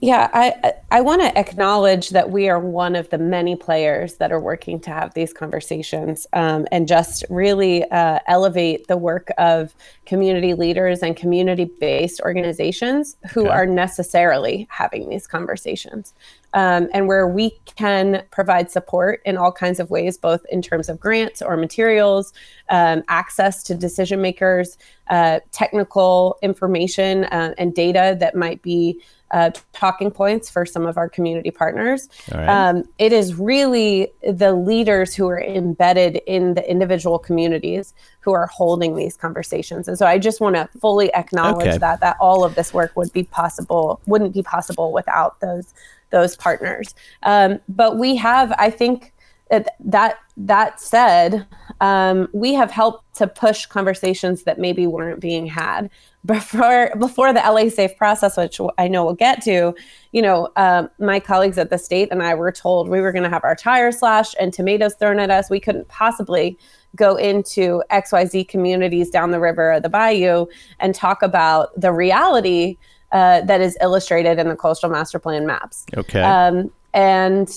Yeah, 0.00 0.28
I 0.32 0.74
I 0.90 1.00
want 1.00 1.22
to 1.22 1.38
acknowledge 1.38 2.10
that 2.10 2.30
we 2.30 2.48
are 2.48 2.60
one 2.60 2.94
of 2.94 3.08
the 3.10 3.18
many 3.18 3.56
players 3.56 4.16
that 4.16 4.30
are 4.30 4.40
working 4.40 4.80
to 4.80 4.90
have 4.90 5.14
these 5.14 5.32
conversations 5.32 6.26
um, 6.34 6.66
and 6.70 6.86
just 6.86 7.24
really 7.30 7.84
uh, 7.90 8.18
elevate 8.26 8.86
the 8.86 8.96
work 8.96 9.30
of 9.38 9.74
community 10.06 10.54
leaders 10.54 11.02
and 11.02 11.16
community-based 11.16 12.20
organizations 12.20 13.16
who 13.32 13.42
okay. 13.42 13.50
are 13.50 13.66
necessarily 13.66 14.66
having 14.70 15.08
these 15.08 15.26
conversations 15.26 16.12
um, 16.54 16.88
and 16.92 17.06
where 17.06 17.28
we 17.28 17.50
can 17.76 18.22
provide 18.30 18.70
support 18.70 19.20
in 19.24 19.36
all 19.36 19.52
kinds 19.52 19.80
of 19.80 19.90
ways, 19.90 20.16
both 20.16 20.44
in 20.50 20.62
terms 20.62 20.88
of 20.88 20.98
grants 20.98 21.42
or 21.42 21.56
materials, 21.56 22.32
um, 22.70 23.02
access 23.08 23.62
to 23.64 23.74
decision 23.74 24.20
makers, 24.20 24.78
uh, 25.08 25.40
technical 25.52 26.38
information 26.42 27.24
uh, 27.24 27.54
and 27.58 27.74
data 27.74 28.16
that 28.20 28.34
might 28.34 28.62
be 28.62 29.00
uh, 29.30 29.50
talking 29.72 30.10
points 30.10 30.48
for 30.48 30.64
some 30.64 30.86
of 30.86 30.96
our 30.96 31.08
community 31.08 31.50
partners. 31.50 32.08
Right. 32.32 32.48
Um, 32.48 32.84
it 32.98 33.12
is 33.12 33.34
really 33.34 34.10
the 34.22 34.54
leaders 34.54 35.14
who 35.14 35.28
are 35.28 35.40
embedded 35.40 36.20
in 36.26 36.54
the 36.54 36.68
individual 36.70 37.18
communities 37.18 37.92
who 38.20 38.32
are 38.32 38.46
holding 38.46 38.96
these 38.96 39.16
conversations. 39.16 39.86
And 39.86 39.98
so 39.98 40.06
I 40.06 40.18
just 40.18 40.40
want 40.40 40.56
to 40.56 40.68
fully 40.80 41.12
acknowledge 41.14 41.68
okay. 41.68 41.78
that 41.78 42.00
that 42.00 42.16
all 42.20 42.44
of 42.44 42.54
this 42.54 42.72
work 42.72 42.96
would 42.96 43.12
be 43.12 43.24
possible, 43.24 44.00
wouldn't 44.06 44.32
be 44.32 44.42
possible 44.42 44.92
without 44.92 45.40
those 45.40 45.74
those 46.10 46.36
partners. 46.36 46.94
Um, 47.22 47.60
but 47.68 47.98
we 47.98 48.16
have, 48.16 48.52
I 48.58 48.70
think, 48.70 49.12
that 49.50 50.18
that 50.36 50.80
said, 50.80 51.46
um, 51.80 52.28
we 52.32 52.54
have 52.54 52.70
helped 52.70 53.16
to 53.16 53.26
push 53.26 53.66
conversations 53.66 54.42
that 54.44 54.58
maybe 54.58 54.86
weren't 54.86 55.20
being 55.20 55.46
had 55.46 55.90
before 56.26 56.92
before 56.98 57.32
the 57.32 57.40
LA 57.40 57.70
Safe 57.70 57.96
process, 57.96 58.36
which 58.36 58.60
I 58.76 58.88
know 58.88 59.04
we'll 59.04 59.14
get 59.14 59.42
to. 59.42 59.74
You 60.12 60.22
know, 60.22 60.48
um, 60.56 60.90
my 60.98 61.20
colleagues 61.20 61.58
at 61.58 61.70
the 61.70 61.78
state 61.78 62.08
and 62.10 62.22
I 62.22 62.34
were 62.34 62.52
told 62.52 62.88
we 62.88 63.00
were 63.00 63.12
going 63.12 63.22
to 63.22 63.30
have 63.30 63.44
our 63.44 63.54
tires 63.54 63.98
slashed 63.98 64.36
and 64.38 64.52
tomatoes 64.52 64.94
thrown 64.94 65.18
at 65.18 65.30
us. 65.30 65.48
We 65.48 65.60
couldn't 65.60 65.88
possibly 65.88 66.58
go 66.96 67.16
into 67.16 67.82
XYZ 67.90 68.48
communities 68.48 69.10
down 69.10 69.30
the 69.30 69.40
river 69.40 69.72
or 69.72 69.80
the 69.80 69.88
bayou 69.88 70.46
and 70.80 70.94
talk 70.94 71.22
about 71.22 71.78
the 71.78 71.92
reality 71.92 72.76
uh, 73.12 73.40
that 73.42 73.60
is 73.60 73.76
illustrated 73.80 74.38
in 74.38 74.48
the 74.48 74.56
coastal 74.56 74.90
master 74.90 75.18
plan 75.18 75.46
maps. 75.46 75.86
Okay. 75.96 76.22
Um, 76.22 76.70
and 76.94 77.48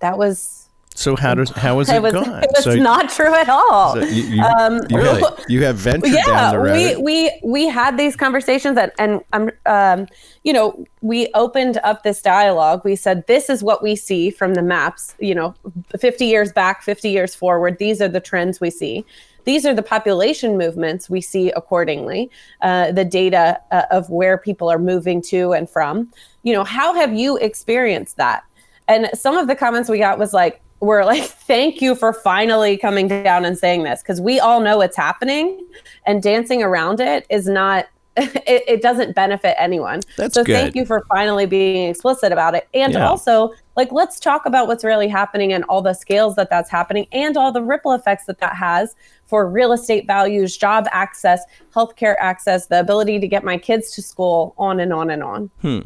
that 0.00 0.18
was 0.18 0.67
so 0.98 1.14
how 1.14 1.32
does 1.32 1.50
how 1.50 1.78
is 1.78 1.88
it, 1.90 1.96
it 1.96 2.02
was, 2.02 2.12
gone? 2.12 2.42
It 2.42 2.50
was 2.56 2.64
so, 2.64 2.74
not 2.74 3.08
true 3.08 3.32
at 3.32 3.48
all. 3.48 3.94
So 3.94 4.00
you, 4.00 4.22
you, 4.24 4.42
um, 4.42 4.80
you, 4.90 4.96
really? 4.96 5.22
you 5.48 5.62
have 5.62 5.76
ventured 5.76 6.12
yeah, 6.12 6.24
down 6.26 6.52
the 6.52 6.58
road. 6.58 6.72
we 6.72 6.96
we 6.96 7.40
we 7.44 7.68
had 7.68 7.96
these 7.96 8.16
conversations 8.16 8.76
and 8.76 8.90
and 8.98 9.20
um, 9.32 9.50
um, 9.66 10.08
you 10.42 10.52
know 10.52 10.84
we 11.00 11.28
opened 11.34 11.78
up 11.84 12.02
this 12.02 12.20
dialogue. 12.20 12.82
We 12.84 12.96
said 12.96 13.24
this 13.28 13.48
is 13.48 13.62
what 13.62 13.80
we 13.80 13.94
see 13.94 14.30
from 14.30 14.54
the 14.54 14.62
maps. 14.62 15.14
You 15.20 15.36
know, 15.36 15.54
50 15.96 16.24
years 16.24 16.52
back, 16.52 16.82
50 16.82 17.08
years 17.08 17.32
forward. 17.32 17.78
These 17.78 18.02
are 18.02 18.08
the 18.08 18.20
trends 18.20 18.60
we 18.60 18.70
see. 18.70 19.04
These 19.44 19.64
are 19.64 19.74
the 19.74 19.84
population 19.84 20.58
movements 20.58 21.08
we 21.08 21.20
see 21.20 21.52
accordingly. 21.52 22.28
Uh, 22.60 22.90
the 22.90 23.04
data 23.04 23.60
uh, 23.70 23.84
of 23.92 24.10
where 24.10 24.36
people 24.36 24.68
are 24.68 24.80
moving 24.80 25.22
to 25.22 25.52
and 25.52 25.70
from. 25.70 26.12
You 26.42 26.54
know, 26.54 26.64
how 26.64 26.92
have 26.94 27.14
you 27.14 27.36
experienced 27.36 28.16
that? 28.16 28.42
And 28.88 29.08
some 29.14 29.36
of 29.36 29.46
the 29.46 29.54
comments 29.54 29.88
we 29.88 29.98
got 29.98 30.18
was 30.18 30.32
like, 30.32 30.60
we're 30.80 31.04
like, 31.04 31.24
thank 31.24 31.80
you 31.82 31.94
for 31.94 32.12
finally 32.12 32.76
coming 32.76 33.08
down 33.08 33.44
and 33.44 33.58
saying 33.58 33.82
this 33.82 34.02
because 34.02 34.20
we 34.20 34.38
all 34.40 34.60
know 34.60 34.80
it's 34.80 34.96
happening 34.96 35.60
and 36.06 36.22
dancing 36.22 36.62
around 36.62 37.00
it 37.00 37.26
is 37.30 37.46
not. 37.48 37.86
It, 38.20 38.64
it 38.66 38.82
doesn't 38.82 39.14
benefit 39.14 39.54
anyone. 39.60 40.00
That's 40.16 40.34
so 40.34 40.42
good. 40.42 40.52
thank 40.54 40.74
you 40.74 40.84
for 40.84 41.04
finally 41.08 41.46
being 41.46 41.88
explicit 41.88 42.32
about 42.32 42.56
it, 42.56 42.66
and 42.74 42.94
Yeah. 42.94 43.08
also 43.08 43.52
like 43.76 43.92
let's 43.92 44.18
talk 44.18 44.44
about 44.44 44.66
what's 44.66 44.82
really 44.82 45.06
happening 45.06 45.52
and 45.52 45.62
all 45.68 45.82
the 45.82 45.92
scales 45.92 46.34
that 46.34 46.50
that's 46.50 46.68
happening, 46.68 47.06
and 47.12 47.36
all 47.36 47.52
the 47.52 47.62
ripple 47.62 47.92
effects 47.92 48.24
that 48.24 48.40
that 48.40 48.56
has 48.56 48.96
for 49.26 49.48
real 49.48 49.72
estate 49.72 50.08
values, 50.08 50.56
job 50.56 50.88
access, 50.90 51.40
healthcare 51.72 52.16
access, 52.18 52.66
the 52.66 52.80
ability 52.80 53.20
to 53.20 53.28
get 53.28 53.44
my 53.44 53.56
kids 53.56 53.92
to 53.92 54.02
school, 54.02 54.52
on 54.58 54.80
and 54.80 54.92
on 54.92 55.10
and 55.10 55.22
on. 55.22 55.48
Hmm. 55.60 55.80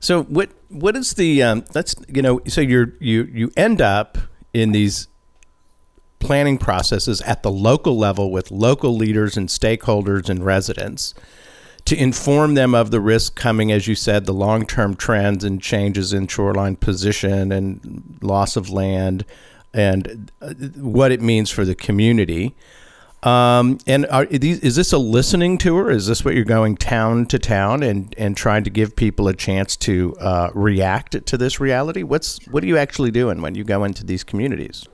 So 0.00 0.24
what 0.24 0.50
what 0.70 0.96
is 0.96 1.12
the 1.14 1.44
um, 1.44 1.64
let's 1.76 1.94
you 2.08 2.22
know 2.22 2.40
so 2.48 2.60
you're 2.60 2.92
you 2.98 3.22
you 3.32 3.52
end 3.56 3.80
up 3.80 4.18
in 4.52 4.72
these 4.72 5.08
planning 6.18 6.58
processes 6.58 7.20
at 7.22 7.42
the 7.42 7.50
local 7.50 7.96
level 7.96 8.30
with 8.30 8.50
local 8.50 8.96
leaders 8.96 9.36
and 9.36 9.48
stakeholders 9.48 10.28
and 10.28 10.44
residents 10.44 11.14
to 11.84 11.96
inform 11.96 12.54
them 12.54 12.74
of 12.74 12.90
the 12.90 13.00
risk 13.00 13.34
coming 13.34 13.70
as 13.70 13.86
you 13.86 13.94
said 13.94 14.26
the 14.26 14.32
long-term 14.32 14.96
trends 14.96 15.44
and 15.44 15.62
changes 15.62 16.12
in 16.12 16.26
shoreline 16.26 16.76
position 16.76 17.52
and 17.52 18.18
loss 18.20 18.56
of 18.56 18.68
land 18.68 19.24
and 19.72 20.32
uh, 20.42 20.52
what 20.76 21.12
it 21.12 21.20
means 21.20 21.50
for 21.50 21.64
the 21.64 21.74
community 21.74 22.54
um, 23.22 23.78
and 23.86 24.06
are 24.06 24.26
these, 24.26 24.60
is 24.60 24.76
this 24.76 24.92
a 24.92 24.98
listening 24.98 25.58
tour? 25.58 25.90
Is 25.90 26.06
this 26.06 26.24
what 26.24 26.34
you're 26.34 26.44
going 26.44 26.76
town 26.76 27.26
to 27.26 27.38
town 27.38 27.82
and, 27.82 28.14
and 28.16 28.36
trying 28.36 28.64
to 28.64 28.70
give 28.70 28.94
people 28.94 29.28
a 29.28 29.34
chance 29.34 29.76
to 29.78 30.14
uh, 30.20 30.50
react 30.54 31.26
to 31.26 31.36
this 31.36 31.58
reality? 31.58 32.02
What's 32.02 32.38
what 32.48 32.62
are 32.62 32.66
you 32.66 32.78
actually 32.78 33.10
doing 33.10 33.42
when 33.42 33.54
you 33.54 33.64
go 33.64 33.84
into 33.84 34.04
these 34.04 34.22
communities? 34.22 34.86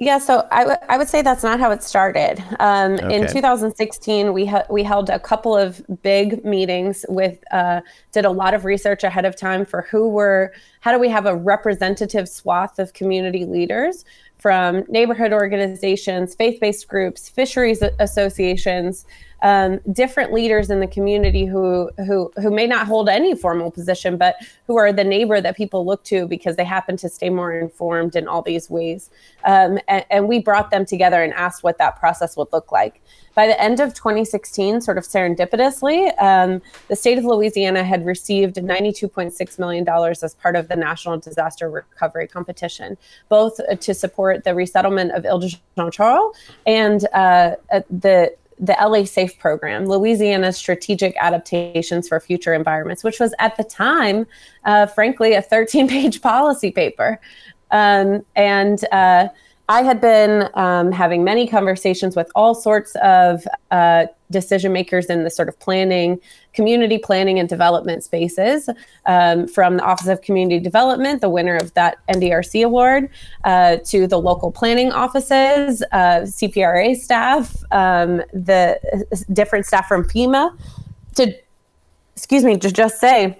Yeah, 0.00 0.18
so 0.18 0.46
I, 0.52 0.60
w- 0.60 0.78
I 0.88 0.96
would 0.96 1.08
say 1.08 1.22
that's 1.22 1.42
not 1.42 1.58
how 1.58 1.72
it 1.72 1.82
started. 1.82 2.42
Um, 2.60 2.98
In 2.98 3.26
2016, 3.26 4.32
we 4.32 4.46
ha- 4.46 4.62
we 4.70 4.84
held 4.84 5.10
a 5.10 5.18
couple 5.18 5.56
of 5.56 5.82
big 6.02 6.44
meetings 6.44 7.04
with, 7.08 7.42
uh, 7.50 7.80
did 8.12 8.24
a 8.24 8.30
lot 8.30 8.54
of 8.54 8.64
research 8.64 9.02
ahead 9.02 9.24
of 9.24 9.34
time 9.34 9.64
for 9.64 9.82
who 9.82 10.08
were, 10.08 10.52
how 10.80 10.92
do 10.92 11.00
we 11.00 11.08
have 11.08 11.26
a 11.26 11.34
representative 11.34 12.28
swath 12.28 12.78
of 12.78 12.92
community 12.92 13.44
leaders 13.44 14.04
from 14.38 14.84
neighborhood 14.88 15.32
organizations, 15.32 16.34
faith-based 16.34 16.86
groups, 16.88 17.28
fisheries 17.28 17.82
associations, 17.98 19.04
um, 19.42 19.80
different 19.92 20.32
leaders 20.32 20.70
in 20.70 20.80
the 20.80 20.86
community 20.86 21.46
who 21.46 21.90
who 22.06 22.32
who 22.36 22.50
may 22.50 22.66
not 22.66 22.86
hold 22.86 23.08
any 23.08 23.34
formal 23.34 23.70
position, 23.70 24.16
but 24.16 24.36
who 24.66 24.76
are 24.76 24.92
the 24.92 25.04
neighbor 25.04 25.40
that 25.40 25.56
people 25.56 25.86
look 25.86 26.02
to 26.04 26.26
because 26.26 26.56
they 26.56 26.64
happen 26.64 26.96
to 26.98 27.08
stay 27.08 27.30
more 27.30 27.52
informed 27.52 28.16
in 28.16 28.26
all 28.26 28.42
these 28.42 28.68
ways. 28.68 29.10
Um, 29.44 29.78
and, 29.88 30.04
and 30.10 30.28
we 30.28 30.40
brought 30.40 30.70
them 30.70 30.84
together 30.84 31.22
and 31.22 31.32
asked 31.34 31.62
what 31.62 31.78
that 31.78 31.98
process 31.98 32.36
would 32.36 32.48
look 32.52 32.72
like. 32.72 33.00
By 33.34 33.46
the 33.46 33.60
end 33.62 33.78
of 33.78 33.94
2016, 33.94 34.80
sort 34.80 34.98
of 34.98 35.04
serendipitously, 35.04 36.12
um, 36.20 36.60
the 36.88 36.96
state 36.96 37.18
of 37.18 37.24
Louisiana 37.24 37.84
had 37.84 38.04
received 38.04 38.56
$92.6 38.56 39.58
million 39.60 39.88
as 39.88 40.34
part 40.34 40.56
of 40.56 40.66
the 40.66 40.74
National 40.74 41.18
Disaster 41.18 41.70
Recovery 41.70 42.26
Competition, 42.26 42.98
both 43.28 43.60
to 43.78 43.94
support 43.94 44.42
the 44.42 44.56
resettlement 44.56 45.12
of 45.12 45.24
Ile 45.24 45.38
de 45.38 45.48
Jean 45.76 45.90
Charles 45.92 46.36
and 46.66 47.06
uh, 47.14 47.54
uh, 47.70 47.82
the 47.88 48.34
the 48.60 48.76
LA 48.80 49.04
Safe 49.04 49.38
program, 49.38 49.86
Louisiana's 49.86 50.56
strategic 50.56 51.16
adaptations 51.20 52.08
for 52.08 52.20
future 52.20 52.54
environments, 52.54 53.04
which 53.04 53.20
was 53.20 53.34
at 53.38 53.56
the 53.56 53.64
time, 53.64 54.26
uh, 54.64 54.86
frankly, 54.86 55.34
a 55.34 55.42
13 55.42 55.88
page 55.88 56.20
policy 56.22 56.70
paper. 56.70 57.20
Um, 57.70 58.24
and 58.34 58.84
uh, 58.92 59.28
I 59.70 59.82
had 59.82 60.00
been 60.00 60.48
um, 60.54 60.92
having 60.92 61.24
many 61.24 61.46
conversations 61.46 62.16
with 62.16 62.30
all 62.34 62.54
sorts 62.54 62.96
of 63.02 63.46
uh, 63.70 64.06
decision 64.30 64.72
makers 64.72 65.06
in 65.06 65.24
the 65.24 65.30
sort 65.30 65.48
of 65.48 65.58
planning, 65.58 66.20
community 66.54 66.96
planning 66.96 67.38
and 67.38 67.50
development 67.50 68.02
spaces, 68.02 68.70
um, 69.04 69.46
from 69.46 69.76
the 69.76 69.82
Office 69.82 70.06
of 70.06 70.22
Community 70.22 70.58
Development, 70.58 71.20
the 71.20 71.28
winner 71.28 71.56
of 71.56 71.74
that 71.74 71.98
NDRC 72.08 72.64
award, 72.64 73.10
uh, 73.44 73.76
to 73.84 74.06
the 74.06 74.18
local 74.18 74.50
planning 74.50 74.90
offices, 74.90 75.82
uh, 75.92 76.20
CPRA 76.22 76.96
staff, 76.96 77.54
um, 77.70 78.22
the 78.32 78.78
uh, 78.92 79.16
different 79.34 79.66
staff 79.66 79.86
from 79.86 80.04
FEMA, 80.04 80.56
to 81.16 81.34
excuse 82.16 82.42
me, 82.42 82.58
to 82.58 82.72
just 82.72 82.98
say, 82.98 83.38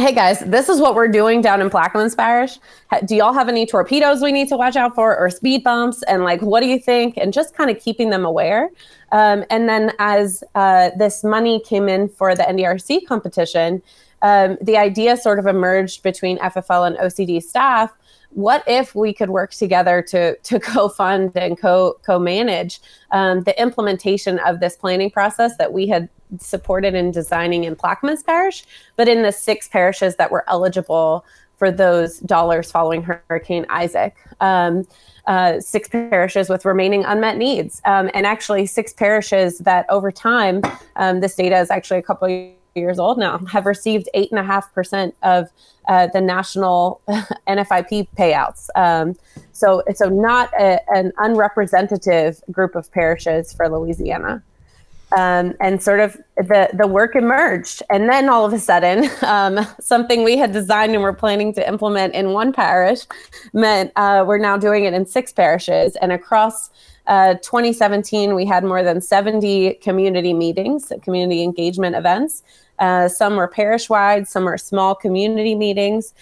hey 0.00 0.14
guys, 0.14 0.38
this 0.40 0.68
is 0.68 0.80
what 0.80 0.94
we're 0.94 1.08
doing 1.08 1.40
down 1.40 1.60
in 1.60 1.68
Plaquemines 1.68 2.16
Parish. 2.16 2.60
Do 3.04 3.16
y'all 3.16 3.32
have 3.32 3.48
any 3.48 3.66
torpedoes 3.66 4.22
we 4.22 4.30
need 4.30 4.48
to 4.48 4.56
watch 4.56 4.76
out 4.76 4.94
for 4.94 5.18
or 5.18 5.28
speed 5.28 5.64
bumps? 5.64 6.04
And 6.04 6.22
like, 6.22 6.40
what 6.40 6.60
do 6.60 6.68
you 6.68 6.78
think? 6.78 7.16
And 7.16 7.32
just 7.32 7.56
kind 7.56 7.68
of 7.68 7.82
keeping 7.82 8.10
them 8.10 8.24
aware. 8.24 8.70
Um, 9.10 9.44
and 9.50 9.68
then 9.68 9.90
as 9.98 10.44
uh, 10.54 10.90
this 10.96 11.24
money 11.24 11.60
came 11.66 11.88
in 11.88 12.08
for 12.10 12.36
the 12.36 12.44
NDRC 12.44 13.06
competition, 13.08 13.82
um, 14.22 14.56
the 14.60 14.76
idea 14.76 15.16
sort 15.16 15.40
of 15.40 15.46
emerged 15.46 16.04
between 16.04 16.38
FFL 16.38 16.86
and 16.86 16.96
OCD 16.98 17.42
staff. 17.42 17.92
What 18.30 18.62
if 18.68 18.94
we 18.94 19.12
could 19.12 19.30
work 19.30 19.50
together 19.50 20.00
to 20.10 20.36
to 20.36 20.60
co-fund 20.60 21.32
and 21.34 21.58
co 21.58 21.96
co-manage 22.06 22.80
um, 23.10 23.42
the 23.42 23.60
implementation 23.60 24.38
of 24.40 24.60
this 24.60 24.76
planning 24.76 25.10
process 25.10 25.56
that 25.56 25.72
we 25.72 25.88
had 25.88 26.08
supported 26.38 26.94
in 26.94 27.10
designing 27.10 27.64
in 27.64 27.76
Plaquemines 27.76 28.24
Parish, 28.24 28.64
but 28.96 29.08
in 29.08 29.22
the 29.22 29.32
six 29.32 29.68
parishes 29.68 30.16
that 30.16 30.30
were 30.30 30.44
eligible 30.48 31.24
for 31.56 31.70
those 31.70 32.20
dollars 32.20 32.70
following 32.70 33.02
Hurricane 33.02 33.66
Isaac. 33.68 34.16
Um, 34.40 34.86
uh, 35.26 35.60
six 35.60 35.88
parishes 35.88 36.48
with 36.48 36.64
remaining 36.64 37.04
unmet 37.04 37.36
needs, 37.36 37.82
um, 37.84 38.10
and 38.14 38.24
actually 38.26 38.64
six 38.64 38.92
parishes 38.94 39.58
that 39.58 39.84
over 39.90 40.10
time, 40.10 40.62
um, 40.96 41.20
this 41.20 41.34
data 41.34 41.58
is 41.58 41.70
actually 41.70 41.98
a 41.98 42.02
couple 42.02 42.54
years 42.74 42.98
old 42.98 43.18
now, 43.18 43.38
have 43.50 43.66
received 43.66 44.08
eight 44.14 44.30
and 44.30 44.38
a 44.38 44.42
half 44.42 44.72
percent 44.72 45.14
of 45.22 45.48
uh, 45.88 46.06
the 46.06 46.20
national 46.20 47.00
NFIP 47.48 48.08
payouts. 48.16 48.68
Um, 48.74 49.16
so, 49.52 49.82
so 49.94 50.08
not 50.08 50.50
a, 50.58 50.80
an 50.94 51.12
unrepresentative 51.18 52.42
group 52.50 52.74
of 52.74 52.90
parishes 52.92 53.52
for 53.52 53.68
Louisiana 53.68 54.42
um, 55.16 55.54
and 55.60 55.82
sort 55.82 56.00
of 56.00 56.16
the 56.36 56.68
the 56.74 56.86
work 56.86 57.16
emerged. 57.16 57.82
And 57.90 58.08
then 58.08 58.28
all 58.28 58.44
of 58.44 58.52
a 58.52 58.58
sudden 58.58 59.08
um, 59.22 59.66
something 59.80 60.24
we 60.24 60.36
had 60.36 60.52
designed 60.52 60.94
and 60.94 61.02
were 61.02 61.12
planning 61.12 61.52
to 61.54 61.66
implement 61.66 62.14
in 62.14 62.32
one 62.32 62.52
parish 62.52 63.00
meant 63.52 63.92
uh, 63.96 64.24
we're 64.26 64.38
now 64.38 64.56
doing 64.56 64.84
it 64.84 64.94
in 64.94 65.06
six 65.06 65.32
parishes. 65.32 65.96
And 65.96 66.12
across 66.12 66.70
uh, 67.06 67.34
2017 67.34 68.34
we 68.34 68.44
had 68.44 68.64
more 68.64 68.82
than 68.82 69.00
70 69.00 69.74
community 69.74 70.34
meetings 70.34 70.92
community 71.02 71.42
engagement 71.42 71.96
events. 71.96 72.42
Uh, 72.78 73.08
some 73.08 73.34
were 73.34 73.48
parish 73.48 73.88
wide 73.88 74.28
some 74.28 74.44
were 74.44 74.58
small 74.58 74.94
community 74.94 75.54
meetings 75.54 76.14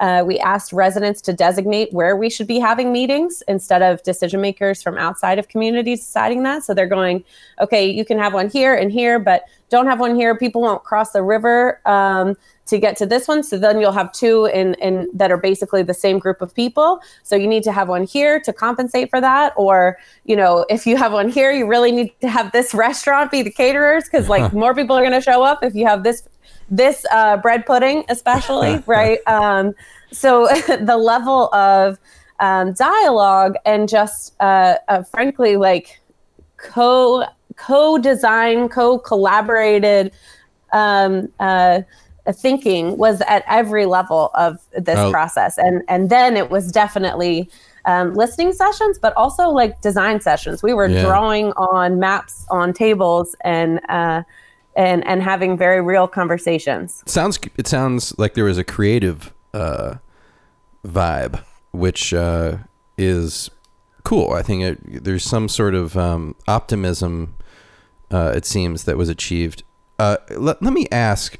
Uh, 0.00 0.22
we 0.26 0.38
asked 0.38 0.72
residents 0.72 1.20
to 1.22 1.32
designate 1.32 1.92
where 1.92 2.16
we 2.16 2.30
should 2.30 2.46
be 2.46 2.58
having 2.58 2.92
meetings 2.92 3.42
instead 3.48 3.82
of 3.82 4.02
decision 4.02 4.40
makers 4.40 4.82
from 4.82 4.96
outside 4.96 5.38
of 5.38 5.48
communities 5.48 6.00
deciding 6.00 6.42
that. 6.44 6.64
So 6.64 6.74
they're 6.74 6.86
going, 6.86 7.24
okay, 7.60 7.88
you 7.88 8.04
can 8.04 8.18
have 8.18 8.34
one 8.34 8.48
here 8.48 8.74
and 8.74 8.92
here, 8.92 9.18
but 9.18 9.44
don't 9.70 9.86
have 9.86 10.00
one 10.00 10.14
here. 10.14 10.36
People 10.36 10.62
won't 10.62 10.82
cross 10.84 11.12
the 11.12 11.22
river 11.22 11.80
um, 11.86 12.36
to 12.66 12.78
get 12.78 12.96
to 12.98 13.06
this 13.06 13.28
one. 13.28 13.42
So 13.42 13.58
then 13.58 13.80
you'll 13.80 13.92
have 13.92 14.12
two 14.12 14.46
in, 14.46 14.74
in 14.74 15.08
that 15.14 15.30
are 15.30 15.36
basically 15.36 15.82
the 15.82 15.94
same 15.94 16.18
group 16.18 16.40
of 16.40 16.54
people. 16.54 17.00
So 17.22 17.36
you 17.36 17.46
need 17.46 17.62
to 17.64 17.72
have 17.72 17.88
one 17.88 18.04
here 18.04 18.40
to 18.40 18.52
compensate 18.52 19.10
for 19.10 19.20
that. 19.20 19.52
Or, 19.56 19.98
you 20.24 20.36
know, 20.36 20.64
if 20.70 20.86
you 20.86 20.96
have 20.96 21.12
one 21.12 21.28
here, 21.28 21.52
you 21.52 21.66
really 21.66 21.92
need 21.92 22.14
to 22.20 22.28
have 22.28 22.52
this 22.52 22.72
restaurant 22.88 23.30
be 23.30 23.42
the 23.42 23.50
caterers 23.50 24.04
because 24.04 24.28
like 24.28 24.52
more 24.64 24.74
people 24.74 24.96
are 24.96 25.02
going 25.02 25.12
to 25.12 25.20
show 25.20 25.42
up 25.42 25.62
if 25.62 25.74
you 25.74 25.86
have 25.86 26.02
this 26.02 26.28
this 26.70 27.06
uh, 27.10 27.36
bread 27.38 27.66
pudding, 27.66 28.04
especially, 28.08 28.82
right? 28.86 29.18
Um, 29.26 29.74
so 30.12 30.48
the 30.80 30.96
level 30.96 31.52
of 31.54 31.98
um, 32.40 32.72
dialogue 32.72 33.54
and 33.64 33.88
just, 33.88 34.34
uh, 34.40 34.76
uh, 34.88 35.02
frankly, 35.02 35.56
like 35.56 36.00
co 36.56 37.24
co-design, 37.56 38.68
co-collaborated 38.68 40.12
um, 40.72 41.28
uh, 41.40 41.80
thinking 42.32 42.96
was 42.96 43.20
at 43.22 43.42
every 43.48 43.84
level 43.84 44.30
of 44.34 44.60
this 44.78 44.98
oh. 44.98 45.10
process, 45.10 45.58
and 45.58 45.82
and 45.88 46.10
then 46.10 46.36
it 46.36 46.50
was 46.50 46.70
definitely. 46.72 47.48
Um, 47.84 48.12
listening 48.12 48.52
sessions, 48.52 48.98
but 48.98 49.16
also 49.16 49.48
like 49.48 49.80
design 49.80 50.20
sessions. 50.20 50.62
We 50.62 50.74
were 50.74 50.88
yeah. 50.88 51.04
drawing 51.04 51.52
on 51.52 51.98
maps 51.98 52.44
on 52.50 52.74
tables 52.74 53.34
and 53.44 53.80
uh, 53.88 54.24
and 54.78 55.04
and 55.06 55.22
having 55.22 55.58
very 55.58 55.82
real 55.82 56.08
conversations. 56.08 57.02
Sounds 57.04 57.38
it 57.58 57.66
sounds 57.66 58.16
like 58.16 58.34
there 58.34 58.44
was 58.44 58.56
a 58.56 58.64
creative 58.64 59.34
uh, 59.52 59.96
vibe, 60.86 61.42
which 61.72 62.14
uh, 62.14 62.58
is 62.96 63.50
cool. 64.04 64.32
I 64.32 64.42
think 64.42 64.62
it, 64.62 65.04
there's 65.04 65.24
some 65.24 65.48
sort 65.48 65.74
of 65.74 65.98
um, 65.98 66.36
optimism. 66.46 67.34
Uh, 68.10 68.32
it 68.34 68.46
seems 68.46 68.84
that 68.84 68.96
was 68.96 69.10
achieved. 69.10 69.64
Uh, 69.98 70.16
let, 70.30 70.62
let 70.62 70.72
me 70.72 70.86
ask. 70.90 71.36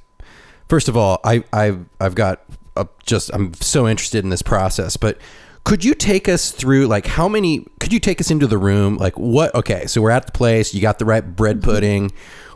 First 0.69 0.89
of 0.89 0.97
all, 0.97 1.21
I 1.25 1.45
I've 1.53 1.87
I've 2.01 2.17
got 2.17 2.43
a, 2.77 2.89
just 3.07 3.31
I'm 3.33 3.55
so 3.55 3.87
interested 3.87 4.25
in 4.25 4.31
this 4.31 4.43
process, 4.43 4.97
but 4.97 5.17
could 5.63 5.85
you 5.85 5.95
take 5.95 6.29
us 6.29 6.51
through 6.51 6.87
like 6.87 7.07
how 7.07 7.29
many 7.29 7.67
could 7.79 7.93
you 7.93 8.01
take 8.01 8.21
us 8.21 8.31
into 8.31 8.47
the 8.47 8.57
room 8.57 8.97
like 8.97 9.19
what 9.19 9.55
okay 9.55 9.85
so 9.87 10.01
we're 10.01 10.11
at 10.11 10.25
the 10.25 10.33
place 10.33 10.73
you 10.73 10.81
got 10.81 10.99
the 10.99 11.05
right 11.05 11.37
bread 11.37 11.63
pudding 11.63 12.11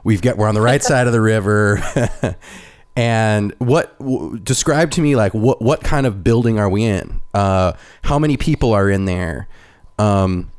We've 0.05 0.21
got 0.23 0.37
we're 0.37 0.49
on 0.49 0.55
the 0.55 0.61
right 0.61 0.83
side 0.91 1.07
of 1.07 1.12
the 1.12 1.21
river. 1.21 1.83
and 2.97 3.55
what 3.59 3.99
w- 3.99 4.38
describe 4.38 4.91
to 4.93 5.01
me 5.01 5.17
like 5.17 5.33
what 5.33 5.62
what 5.62 5.83
kind 5.83 6.07
of 6.07 6.23
building 6.23 6.59
are 6.59 6.69
we 6.69 6.85
in? 6.85 7.21
Uh, 7.35 7.73
how 8.03 8.19
many 8.19 8.37
people 8.37 8.73
are 8.73 8.91
in 8.91 9.05
there? 9.05 9.49
Um, 9.99 10.51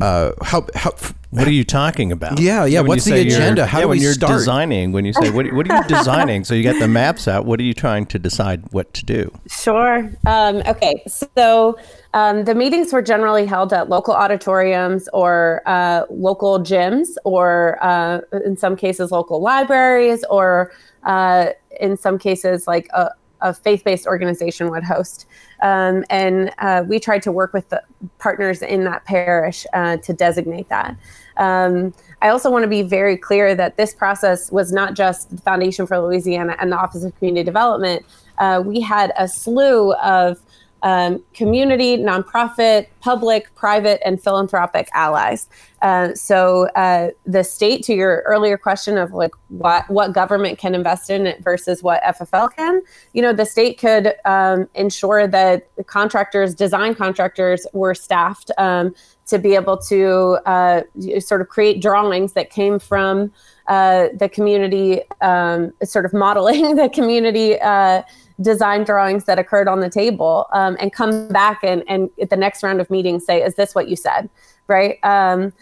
uh, 0.00 0.32
how 0.42 0.66
how 0.74 0.92
what 1.30 1.46
are 1.46 1.52
you 1.52 1.64
talking 1.64 2.10
about? 2.10 2.40
Yeah, 2.40 2.64
yeah. 2.64 2.80
What's 2.80 3.04
the 3.04 3.20
agenda? 3.20 3.66
How 3.66 3.78
yeah, 3.78 3.82
do 3.82 3.88
when 3.88 3.98
we 3.98 4.04
you're 4.04 4.14
start? 4.14 4.32
designing? 4.32 4.92
When 4.92 5.04
you 5.04 5.12
say 5.12 5.30
what, 5.30 5.52
what 5.52 5.70
are 5.70 5.76
you 5.76 5.84
designing? 5.88 6.44
so 6.44 6.54
you 6.54 6.62
get 6.62 6.78
the 6.78 6.88
maps 6.88 7.28
out. 7.28 7.44
What 7.44 7.60
are 7.60 7.64
you 7.64 7.74
trying 7.74 8.06
to 8.06 8.18
decide 8.18 8.62
what 8.72 8.94
to 8.94 9.04
do? 9.04 9.30
Sure. 9.46 10.10
Um, 10.26 10.62
okay. 10.66 11.02
So 11.06 11.78
um, 12.14 12.44
the 12.44 12.54
meetings 12.54 12.92
were 12.92 13.02
generally 13.02 13.44
held 13.44 13.74
at 13.74 13.90
local 13.90 14.14
auditoriums 14.14 15.08
or 15.12 15.62
uh, 15.66 16.04
local 16.08 16.60
gyms, 16.60 17.08
or 17.24 17.78
uh, 17.82 18.20
in 18.44 18.56
some 18.56 18.74
cases 18.74 19.12
local 19.12 19.42
libraries, 19.42 20.24
or 20.30 20.72
uh, 21.02 21.48
in 21.78 21.98
some 21.98 22.18
cases 22.18 22.66
like 22.66 22.88
a, 22.94 23.10
a 23.40 23.54
faith-based 23.54 24.06
organization 24.06 24.70
would 24.70 24.84
host. 24.84 25.26
Um, 25.62 26.04
and 26.10 26.52
uh, 26.58 26.84
we 26.86 27.00
tried 27.00 27.22
to 27.22 27.32
work 27.32 27.52
with 27.52 27.68
the 27.68 27.82
partners 28.18 28.62
in 28.62 28.84
that 28.84 29.04
parish 29.04 29.66
uh, 29.72 29.96
to 29.98 30.12
designate 30.12 30.68
that. 30.68 30.96
Um, 31.36 31.94
I 32.20 32.28
also 32.28 32.50
want 32.50 32.64
to 32.64 32.68
be 32.68 32.82
very 32.82 33.16
clear 33.16 33.54
that 33.54 33.76
this 33.76 33.94
process 33.94 34.50
was 34.50 34.72
not 34.72 34.94
just 34.94 35.30
the 35.30 35.42
Foundation 35.42 35.86
for 35.86 35.98
Louisiana 35.98 36.56
and 36.58 36.72
the 36.72 36.76
Office 36.76 37.04
of 37.04 37.16
Community 37.18 37.44
Development. 37.44 38.04
Uh, 38.38 38.62
we 38.64 38.80
had 38.80 39.12
a 39.18 39.28
slew 39.28 39.92
of 39.94 40.40
um, 40.82 41.22
community, 41.34 41.96
nonprofit, 41.96 42.86
public, 43.00 43.54
private, 43.54 44.00
and 44.04 44.22
philanthropic 44.22 44.88
allies. 44.94 45.48
Uh, 45.82 46.14
so 46.14 46.68
uh, 46.74 47.10
the 47.26 47.42
state, 47.44 47.84
to 47.84 47.94
your 47.94 48.22
earlier 48.26 48.58
question 48.58 48.98
of 48.98 49.12
like 49.12 49.32
what 49.48 49.88
what 49.88 50.12
government 50.12 50.58
can 50.58 50.74
invest 50.74 51.08
in 51.08 51.26
it 51.26 51.42
versus 51.42 51.82
what 51.82 52.02
FFL 52.02 52.54
can, 52.54 52.82
you 53.12 53.22
know, 53.22 53.32
the 53.32 53.46
state 53.46 53.78
could 53.78 54.14
um, 54.24 54.68
ensure 54.74 55.26
that 55.26 55.68
contractors, 55.86 56.54
design 56.54 56.94
contractors, 56.94 57.66
were 57.72 57.94
staffed 57.94 58.50
um, 58.58 58.94
to 59.26 59.38
be 59.38 59.54
able 59.54 59.76
to 59.76 60.38
uh, 60.46 60.82
sort 61.20 61.40
of 61.40 61.48
create 61.48 61.80
drawings 61.80 62.32
that 62.32 62.50
came 62.50 62.78
from 62.78 63.30
uh, 63.68 64.08
the 64.18 64.28
community, 64.28 65.02
um, 65.20 65.72
sort 65.84 66.04
of 66.04 66.12
modeling 66.12 66.74
the 66.76 66.88
community 66.88 67.60
uh, 67.60 68.02
design 68.40 68.84
drawings 68.84 69.24
that 69.24 69.38
occurred 69.38 69.68
on 69.68 69.80
the 69.80 69.90
table 69.90 70.46
um, 70.52 70.76
and 70.80 70.92
come 70.92 71.28
back 71.28 71.60
and, 71.62 71.82
and 71.88 72.10
at 72.20 72.30
the 72.30 72.36
next 72.36 72.62
round 72.62 72.80
of 72.80 72.88
meetings 72.90 73.24
say, 73.24 73.42
is 73.42 73.54
this 73.56 73.74
what 73.74 73.88
you 73.88 73.96
said? 73.96 74.28
Right. 74.68 74.98
Um, 75.02 75.52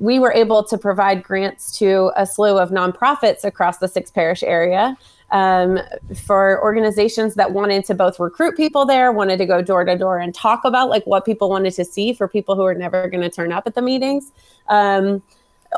we 0.00 0.18
were 0.18 0.32
able 0.32 0.64
to 0.64 0.78
provide 0.78 1.22
grants 1.22 1.78
to 1.78 2.10
a 2.16 2.26
slew 2.26 2.58
of 2.58 2.70
nonprofits 2.70 3.44
across 3.44 3.78
the 3.78 3.86
six 3.86 4.10
parish 4.10 4.42
area 4.42 4.96
um, 5.30 5.78
for 6.14 6.62
organizations 6.62 7.34
that 7.34 7.52
wanted 7.52 7.84
to 7.84 7.94
both 7.94 8.18
recruit 8.18 8.56
people 8.56 8.86
there, 8.86 9.12
wanted 9.12 9.38
to 9.38 9.46
go 9.46 9.60
door 9.62 9.84
to 9.84 9.96
door 9.96 10.18
and 10.18 10.34
talk 10.34 10.64
about 10.64 10.88
like 10.88 11.04
what 11.06 11.24
people 11.24 11.50
wanted 11.50 11.74
to 11.74 11.84
see 11.84 12.12
for 12.12 12.28
people 12.28 12.54
who 12.54 12.62
are 12.62 12.74
never 12.74 13.08
going 13.08 13.22
to 13.22 13.30
turn 13.30 13.52
up 13.52 13.66
at 13.66 13.74
the 13.74 13.82
meetings. 13.82 14.32
Um, 14.68 15.22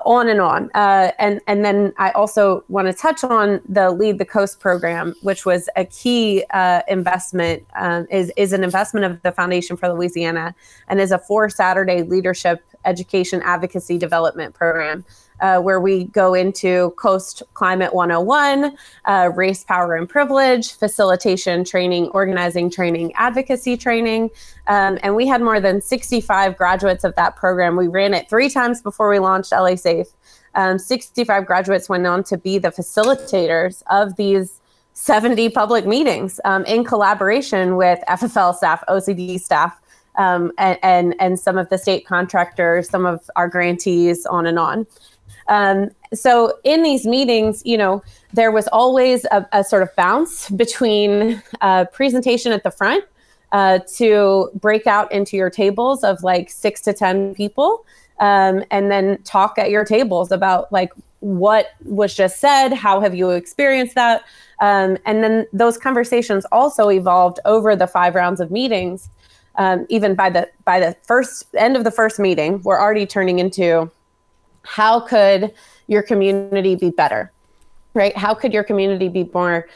on 0.05 0.29
and 0.29 0.41
on. 0.41 0.71
Uh, 0.75 1.13
and 1.19 1.41
and 1.47 1.65
then 1.65 1.93
I 1.99 2.11
also 2.13 2.65
want 2.69 2.89
to 2.89 2.93
touch 2.93 3.25
on 3.25 3.61
the 3.69 3.91
Lead 3.91 4.19
the 4.19 4.25
Coast 4.25 4.61
program, 4.61 5.15
which 5.23 5.45
was 5.47 5.69
a 5.77 5.85
key 5.85 6.45
uh, 6.51 6.83
investment. 6.89 7.65
Um, 7.77 8.07
is 8.11 8.33
is 8.37 8.53
an 8.53 8.65
investment 8.65 9.07
of 9.07 9.23
the 9.23 9.33
Foundation 9.33 9.77
for 9.77 9.93
Louisiana, 9.93 10.55
and 10.89 11.01
is 11.01 11.13
a 11.13 11.19
four 11.19 11.49
Saturday 11.51 12.03
leadership 12.03 12.63
education 12.85 13.43
advocacy 13.45 13.99
development 13.99 14.55
program 14.55 15.05
uh, 15.41 15.61
where 15.61 15.81
we 15.81 16.05
go 16.05 16.35
into 16.35 16.91
Coast 16.97 17.43
Climate 17.55 17.95
101, 17.95 18.77
uh, 19.05 19.31
race, 19.35 19.65
power, 19.65 19.95
and 19.95 20.09
privilege, 20.09 20.73
facilitation 20.75 21.65
training, 21.65 22.09
organizing 22.09 22.71
training, 22.71 23.13
advocacy 23.15 23.77
training. 23.77 24.31
Um, 24.67 24.99
and 25.03 25.15
we 25.15 25.27
had 25.27 25.41
more 25.41 25.61
than 25.61 25.81
65 25.81 26.57
graduates 26.57 27.05
of 27.05 27.15
that 27.17 27.37
program. 27.37 27.77
We 27.77 27.89
ran 27.89 28.15
it 28.15 28.29
three 28.29 28.51
times 28.51 28.83
before 28.83 29.09
we 29.09 29.19
launched 29.19 29.53
LA 29.53 29.77
Safe. 29.77 30.09
Um, 30.55 30.79
65 30.79 31.47
graduates 31.47 31.89
went 31.89 32.07
on 32.07 32.25
to 32.25 32.37
be 32.37 32.59
the 32.59 32.71
facilitators 32.71 33.83
of 33.91 34.17
these 34.17 34.61
70 34.95 35.51
public 35.51 35.87
meetings 35.87 36.41
um, 36.45 36.65
in 36.65 36.83
collaboration 36.83 37.77
with 37.77 38.01
FFL 38.09 38.57
staff, 38.57 38.83
OCD 38.89 39.39
staff, 39.41 39.79
um, 40.17 40.51
and, 40.59 40.79
and, 40.83 41.15
and 41.21 41.39
some 41.39 41.57
of 41.57 41.69
the 41.69 41.79
state 41.79 42.05
contractors, 42.05 42.89
some 42.89 43.07
of 43.07 43.31
our 43.37 43.49
grantees, 43.49 44.27
on 44.27 44.47
and 44.47 44.59
on. 44.59 44.87
Um, 45.49 45.91
so 46.15 46.59
in 46.65 46.83
these 46.83 47.07
meetings, 47.07 47.63
you 47.65 47.77
know, 47.77 48.03
there 48.33 48.51
was 48.51 48.69
always 48.69 49.25
a, 49.27 49.47
a 49.53 49.65
sort 49.65 49.83
of 49.83 49.95
bounce 49.97 50.51
between 50.51 51.43
uh, 51.61 51.87
presentation 51.87 52.53
at 52.53 52.63
the 52.63 52.71
front 52.71 53.05
uh, 53.53 53.81
to 53.97 54.51
break 54.55 54.87
out 54.87 55.11
into 55.11 55.37
your 55.37 55.51
tables 55.51 56.05
of 56.05 56.23
like 56.23 56.51
six 56.51 56.81
to 56.83 56.93
10 56.93 57.35
people 57.35 57.85
um, 58.21 58.65
and 58.71 58.91
then 58.91 59.23
talk 59.23 59.59
at 59.59 59.71
your 59.71 59.85
tables 59.85 60.31
about 60.31 60.71
like 60.73 60.93
what 61.21 61.71
was 61.85 62.15
just 62.15 62.39
said, 62.39 62.73
how 62.73 63.01
have 63.01 63.15
you 63.15 63.31
experienced 63.31 63.95
that? 63.95 64.23
Um, 64.61 64.99
and 65.05 65.23
then 65.23 65.47
those 65.53 65.77
conversations 65.77 66.45
also 66.53 66.91
evolved 66.91 67.41
over 67.45 67.75
the 67.75 67.87
five 67.87 68.15
rounds 68.15 68.41
of 68.41 68.51
meetings. 68.51 69.09
Um, 69.57 69.87
even 69.89 70.15
by 70.15 70.31
the 70.31 70.49
by 70.65 70.79
the 70.79 70.97
first 71.03 71.47
end 71.57 71.77
of 71.77 71.83
the 71.83 71.91
first 71.91 72.21
meeting, 72.21 72.63
we're 72.63 72.81
already 72.81 73.07
turning 73.07 73.41
into 73.41 73.91
how 74.69 75.01
could 75.01 75.53
your 75.87 76.03
community 76.03 76.75
be 76.75 76.91
better 76.91 77.33
right? 77.95 78.17
How 78.17 78.33
could 78.33 78.53
your 78.53 78.65
community 78.65 79.09
be 79.09 79.29
more 79.35 79.69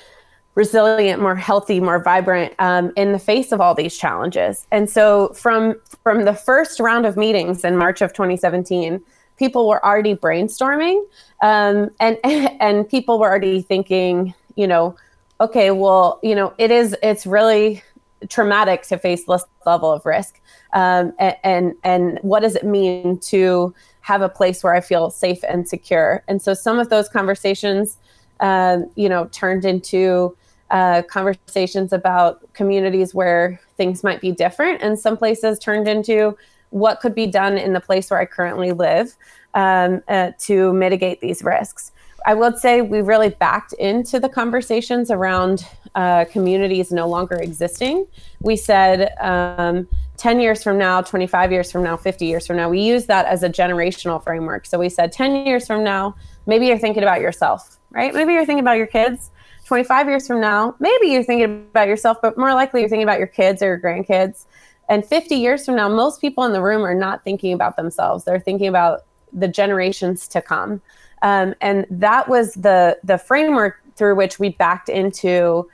resilient 0.55 1.21
more 1.21 1.35
healthy 1.35 1.81
more 1.81 1.99
vibrant 1.99 2.53
um, 2.59 2.93
in 2.95 3.13
the 3.13 3.19
face 3.19 3.53
of 3.53 3.61
all 3.61 3.75
these 3.75 3.97
challenges? 3.97 4.67
And 4.71 4.89
so 4.89 5.29
from 5.29 5.75
from 6.03 6.25
the 6.25 6.35
first 6.35 6.79
round 6.81 7.05
of 7.07 7.17
meetings 7.17 7.65
in 7.65 7.77
march 7.77 8.01
of 8.01 8.13
2017 8.13 9.03
people 9.39 9.69
were 9.69 9.85
already 9.85 10.15
brainstorming 10.15 11.03
um, 11.43 11.91
and 12.01 12.19
and 12.25 12.89
people 12.89 13.19
were 13.19 13.29
already 13.29 13.63
thinking 13.63 14.35
you 14.57 14.67
know 14.67 14.95
okay 15.41 15.71
well 15.71 16.21
you 16.23 16.35
know 16.35 16.53
it 16.59 16.71
is 16.71 16.95
it's 17.03 17.27
really 17.27 17.83
traumatic 18.29 18.83
to 18.83 18.99
face 18.99 19.25
this 19.25 19.45
level 19.67 19.91
of 19.91 20.05
risk. 20.07 20.41
Um, 20.73 21.13
and, 21.19 21.37
and 21.43 21.75
and 21.83 22.19
what 22.23 22.41
does 22.41 22.55
it 22.55 22.65
mean 22.65 23.19
to 23.19 23.75
have 24.03 24.23
a 24.23 24.29
place 24.29 24.63
where 24.63 24.75
I 24.75 24.81
feel 24.81 25.11
safe 25.11 25.43
and 25.49 25.69
secure. 25.69 26.23
And 26.29 26.41
so 26.43 26.55
some 26.55 26.79
of 26.79 26.89
those 26.91 27.09
conversations, 27.09 27.97
um, 28.41 28.91
you 28.95 29.09
know, 29.09 29.27
turned 29.33 29.65
into 29.65 30.37
uh, 30.71 31.03
conversations 31.03 31.93
about 31.93 32.53
communities 32.53 33.15
where 33.15 33.61
things 33.77 34.03
might 34.03 34.21
be 34.21 34.33
different, 34.33 34.83
and 34.83 34.99
some 34.99 35.17
places 35.17 35.59
turned 35.59 35.89
into 35.89 36.37
what 36.71 37.01
could 37.01 37.15
be 37.15 37.27
done 37.27 37.59
in 37.59 37.73
the 37.75 37.81
place 37.81 38.11
where 38.11 38.19
I 38.19 38.25
currently 38.25 38.73
live 38.73 39.15
um, 39.55 40.03
uh, 40.09 40.33
to 40.41 40.73
mitigate 40.73 41.21
these 41.21 41.45
risks. 41.45 41.93
I 42.25 42.35
would 42.35 42.57
say 42.57 42.81
we 42.81 43.03
really 43.03 43.31
backed 43.31 43.73
into 43.75 44.19
the 44.19 44.29
conversations 44.29 45.11
around 45.11 45.67
uh, 45.95 46.25
communities 46.27 46.91
no 46.91 47.07
longer 47.07 47.37
existing. 47.37 48.07
We 48.41 48.57
said 48.57 49.13
um, 49.21 49.89
10 50.23 50.39
years 50.39 50.63
from 50.63 50.79
now, 50.79 51.01
25 51.01 51.51
years 51.51 51.73
from 51.73 51.83
now, 51.83 51.97
50 51.97 52.27
years 52.27 52.47
from 52.47 52.57
now, 52.57 52.69
we 52.69 52.79
use 52.79 53.07
that 53.07 53.27
as 53.27 53.43
a 53.43 53.49
generational 53.49 54.23
framework. 54.23 54.67
So 54.67 54.79
we 54.79 54.89
said 54.89 55.11
10 55.11 55.45
years 55.45 55.67
from 55.67 55.83
now, 55.83 56.15
maybe 56.47 56.69
you're 56.69 56.79
thinking 56.79 57.03
about 57.03 57.21
yourself, 57.21 57.77
right? 57.91 58.15
Maybe 58.15 58.33
you're 58.33 58.47
thinking 58.47 58.63
about 58.63 58.77
your 58.77 58.87
kids. 58.87 59.33
25 59.65 60.07
years 60.07 60.29
from 60.29 60.41
now, 60.41 60.77
maybe 60.79 61.09
you're 61.09 61.25
thinking 61.25 61.67
about 61.73 61.89
yourself, 61.89 62.19
but 62.23 62.39
more 62.39 62.55
likely 62.55 62.79
you're 62.83 62.89
thinking 62.89 63.03
about 63.03 63.19
your 63.19 63.27
kids 63.27 63.63
or 63.63 63.67
your 63.67 63.81
grandkids. 63.81 64.45
And 64.89 65.05
50 65.05 65.35
years 65.35 65.67
from 65.67 65.75
now, 65.75 65.89
most 65.89 66.21
people 66.21 66.45
in 66.45 66.53
the 66.53 66.63
room 66.63 66.83
are 66.83 66.95
not 66.95 67.25
thinking 67.25 67.53
about 67.53 67.75
themselves. 67.75 68.23
They're 68.23 68.39
thinking 68.39 68.69
about 68.69 69.01
the 69.33 69.49
generations 69.49 70.29
to 70.29 70.41
come. 70.41 70.81
Um, 71.23 71.57
and 71.61 71.85
that 71.91 72.29
was 72.29 72.55
the 72.55 72.97
the 73.03 73.19
framework 73.19 73.83
through 73.97 74.15
which 74.15 74.39
we 74.39 74.51
backed 74.51 74.89
into 74.89 75.69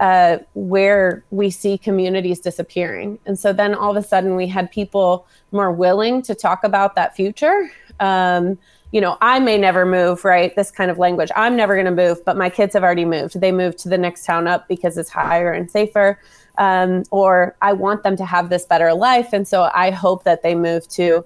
uh, 0.00 0.38
where 0.54 1.24
we 1.30 1.50
see 1.50 1.78
communities 1.78 2.40
disappearing. 2.40 3.18
And 3.26 3.38
so 3.38 3.52
then 3.52 3.74
all 3.74 3.96
of 3.96 4.02
a 4.02 4.06
sudden 4.06 4.34
we 4.34 4.48
had 4.48 4.70
people 4.70 5.26
more 5.52 5.70
willing 5.70 6.22
to 6.22 6.34
talk 6.34 6.64
about 6.64 6.94
that 6.96 7.14
future. 7.14 7.70
Um, 8.00 8.58
you 8.90 9.00
know, 9.00 9.16
I 9.20 9.38
may 9.38 9.56
never 9.56 9.86
move, 9.86 10.24
right? 10.24 10.54
This 10.54 10.70
kind 10.70 10.90
of 10.90 10.98
language. 10.98 11.30
I'm 11.34 11.56
never 11.56 11.74
going 11.74 11.86
to 11.86 11.90
move, 11.90 12.24
but 12.24 12.36
my 12.36 12.50
kids 12.50 12.74
have 12.74 12.82
already 12.82 13.06
moved. 13.06 13.40
They 13.40 13.52
moved 13.52 13.78
to 13.78 13.88
the 13.88 13.96
next 13.96 14.24
town 14.26 14.46
up 14.46 14.68
because 14.68 14.98
it's 14.98 15.08
higher 15.08 15.52
and 15.52 15.70
safer. 15.70 16.20
Um, 16.58 17.04
or 17.10 17.56
I 17.62 17.72
want 17.72 18.02
them 18.02 18.16
to 18.16 18.26
have 18.26 18.50
this 18.50 18.66
better 18.66 18.92
life. 18.92 19.32
And 19.32 19.48
so 19.48 19.70
I 19.72 19.90
hope 19.90 20.24
that 20.24 20.42
they 20.42 20.54
move 20.54 20.86
to 20.88 21.24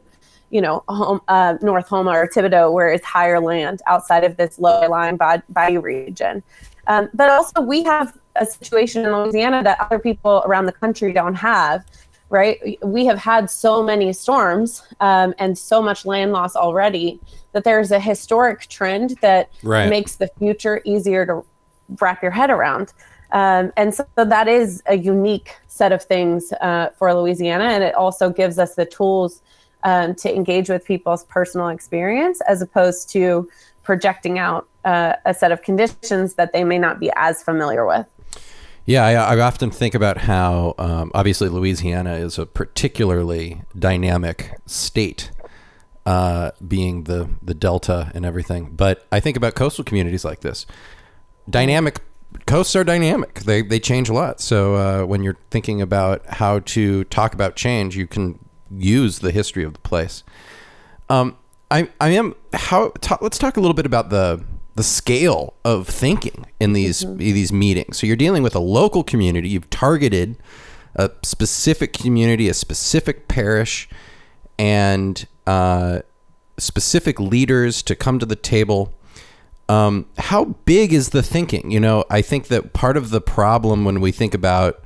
you 0.50 0.60
know, 0.60 0.84
home, 0.88 1.20
uh, 1.28 1.54
North 1.60 1.88
Houma 1.88 2.10
or 2.10 2.28
Thibodaux, 2.28 2.72
where 2.72 2.88
it's 2.88 3.04
higher 3.04 3.40
land 3.40 3.82
outside 3.86 4.24
of 4.24 4.36
this 4.36 4.58
low 4.58 4.88
lying 4.88 5.18
bayou 5.48 5.80
region. 5.80 6.42
Um, 6.86 7.08
but 7.14 7.30
also, 7.30 7.60
we 7.60 7.82
have 7.82 8.16
a 8.38 8.46
situation 8.46 9.04
in 9.04 9.12
Louisiana 9.12 9.62
that 9.62 9.80
other 9.80 9.98
people 9.98 10.42
around 10.46 10.66
the 10.66 10.72
country 10.72 11.12
don't 11.12 11.34
have, 11.34 11.84
right? 12.28 12.78
We 12.82 13.06
have 13.06 13.18
had 13.18 13.50
so 13.50 13.82
many 13.82 14.12
storms 14.12 14.82
um, 15.00 15.34
and 15.38 15.56
so 15.56 15.82
much 15.82 16.04
land 16.04 16.32
loss 16.32 16.56
already 16.56 17.20
that 17.52 17.64
there's 17.64 17.90
a 17.90 18.00
historic 18.00 18.68
trend 18.68 19.16
that 19.22 19.50
right. 19.62 19.88
makes 19.88 20.16
the 20.16 20.28
future 20.38 20.82
easier 20.84 21.24
to 21.26 21.44
wrap 22.00 22.22
your 22.22 22.32
head 22.32 22.50
around. 22.50 22.92
Um, 23.32 23.72
and 23.76 23.94
so, 23.94 24.06
so, 24.16 24.24
that 24.24 24.46
is 24.46 24.82
a 24.86 24.96
unique 24.96 25.56
set 25.66 25.90
of 25.90 26.02
things 26.02 26.52
uh, 26.60 26.90
for 26.96 27.12
Louisiana, 27.12 27.64
and 27.64 27.82
it 27.82 27.94
also 27.94 28.30
gives 28.30 28.58
us 28.58 28.76
the 28.76 28.86
tools 28.86 29.42
um, 29.82 30.14
to 30.16 30.34
engage 30.34 30.68
with 30.68 30.84
people's 30.84 31.24
personal 31.24 31.68
experience 31.68 32.40
as 32.42 32.62
opposed 32.62 33.10
to 33.10 33.48
projecting 33.82 34.38
out 34.38 34.68
uh, 34.84 35.14
a 35.24 35.34
set 35.34 35.52
of 35.52 35.62
conditions 35.62 36.34
that 36.34 36.52
they 36.52 36.64
may 36.64 36.78
not 36.78 37.00
be 37.00 37.10
as 37.16 37.42
familiar 37.42 37.86
with. 37.86 38.06
Yeah, 38.86 39.04
I, 39.04 39.34
I 39.34 39.40
often 39.40 39.72
think 39.72 39.96
about 39.96 40.16
how 40.16 40.76
um, 40.78 41.10
obviously 41.12 41.48
Louisiana 41.48 42.14
is 42.14 42.38
a 42.38 42.46
particularly 42.46 43.62
dynamic 43.76 44.52
state, 44.64 45.32
uh, 46.06 46.52
being 46.66 47.02
the 47.04 47.28
the 47.42 47.52
delta 47.52 48.12
and 48.14 48.24
everything. 48.24 48.70
But 48.76 49.04
I 49.10 49.18
think 49.18 49.36
about 49.36 49.56
coastal 49.56 49.82
communities 49.82 50.24
like 50.24 50.40
this. 50.40 50.66
Dynamic 51.50 52.00
coasts 52.46 52.76
are 52.76 52.84
dynamic; 52.84 53.40
they 53.40 53.60
they 53.60 53.80
change 53.80 54.08
a 54.08 54.12
lot. 54.12 54.40
So 54.40 54.76
uh, 54.76 55.04
when 55.04 55.24
you're 55.24 55.38
thinking 55.50 55.82
about 55.82 56.24
how 56.26 56.60
to 56.60 57.02
talk 57.04 57.34
about 57.34 57.56
change, 57.56 57.96
you 57.96 58.06
can 58.06 58.38
use 58.70 59.18
the 59.18 59.32
history 59.32 59.64
of 59.64 59.72
the 59.72 59.80
place. 59.80 60.22
Um, 61.10 61.36
I 61.72 61.88
I 62.00 62.10
am 62.10 62.36
how 62.52 62.92
let's 63.20 63.38
talk 63.38 63.56
a 63.56 63.60
little 63.60 63.74
bit 63.74 63.86
about 63.86 64.10
the 64.10 64.44
the 64.76 64.82
scale 64.82 65.54
of 65.64 65.88
thinking 65.88 66.46
in 66.60 66.74
these 66.74 67.02
mm-hmm. 67.02 67.16
these 67.16 67.52
meetings. 67.52 67.98
So 67.98 68.06
you're 68.06 68.14
dealing 68.14 68.42
with 68.42 68.54
a 68.54 68.60
local 68.60 69.02
community. 69.02 69.48
You've 69.48 69.70
targeted 69.70 70.36
a 70.94 71.10
specific 71.22 71.92
community, 71.92 72.48
a 72.48 72.54
specific 72.54 73.26
parish, 73.26 73.88
and 74.58 75.26
uh, 75.46 76.00
specific 76.58 77.18
leaders 77.18 77.82
to 77.82 77.94
come 77.94 78.18
to 78.18 78.26
the 78.26 78.36
table. 78.36 78.94
Um, 79.68 80.06
how 80.18 80.44
big 80.44 80.92
is 80.92 81.08
the 81.08 81.22
thinking? 81.22 81.70
You 81.70 81.80
know, 81.80 82.04
I 82.10 82.22
think 82.22 82.48
that 82.48 82.72
part 82.72 82.96
of 82.96 83.10
the 83.10 83.20
problem 83.20 83.84
when 83.84 84.00
we 84.00 84.12
think 84.12 84.32
about 84.34 84.82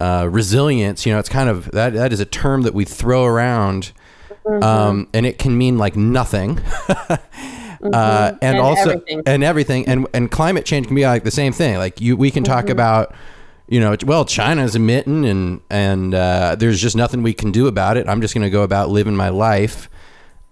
uh, 0.00 0.28
resilience, 0.30 1.06
you 1.06 1.12
know, 1.12 1.18
it's 1.18 1.30
kind 1.30 1.48
of 1.48 1.70
that 1.72 1.94
that 1.94 2.12
is 2.12 2.20
a 2.20 2.26
term 2.26 2.62
that 2.62 2.74
we 2.74 2.84
throw 2.84 3.24
around, 3.24 3.92
mm-hmm. 4.44 4.62
um, 4.62 5.08
and 5.14 5.24
it 5.24 5.38
can 5.38 5.56
mean 5.56 5.78
like 5.78 5.96
nothing. 5.96 6.60
mm-hmm. 7.84 7.94
uh, 7.94 8.36
and, 8.42 8.56
and, 8.56 8.58
also 8.58 8.90
everything. 8.90 9.22
and 9.26 9.44
everything 9.44 9.86
and 9.86 10.06
and 10.14 10.30
climate 10.30 10.64
change 10.64 10.86
can 10.86 10.96
be 10.96 11.04
like 11.04 11.24
the 11.24 11.30
same 11.30 11.52
thing. 11.52 11.76
Like 11.76 12.00
you, 12.00 12.16
we 12.16 12.30
can 12.30 12.44
talk 12.44 12.64
mm-hmm. 12.64 12.72
about 12.72 13.14
you 13.66 13.80
know, 13.80 13.96
well, 14.04 14.24
China's 14.24 14.76
emitting 14.76 15.24
and 15.24 15.60
and 15.70 16.14
uh, 16.14 16.56
there's 16.58 16.80
just 16.80 16.96
nothing 16.96 17.22
we 17.22 17.32
can 17.32 17.52
do 17.52 17.66
about 17.66 17.96
it. 17.96 18.08
I'm 18.08 18.20
just 18.20 18.34
going 18.34 18.44
to 18.44 18.50
go 18.50 18.62
about 18.62 18.90
living 18.90 19.16
my 19.16 19.30
life. 19.30 19.88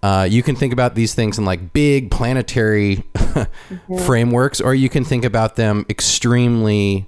Uh, 0.01 0.27
you 0.29 0.43
can 0.43 0.55
think 0.55 0.73
about 0.73 0.95
these 0.95 1.13
things 1.13 1.37
in 1.37 1.45
like 1.45 1.71
big 1.71 2.11
planetary 2.11 2.97
mm-hmm. 3.15 3.97
frameworks, 3.99 4.59
or 4.59 4.75
you 4.75 4.89
can 4.89 5.05
think 5.05 5.23
about 5.23 5.55
them 5.55 5.85
extremely 5.89 7.07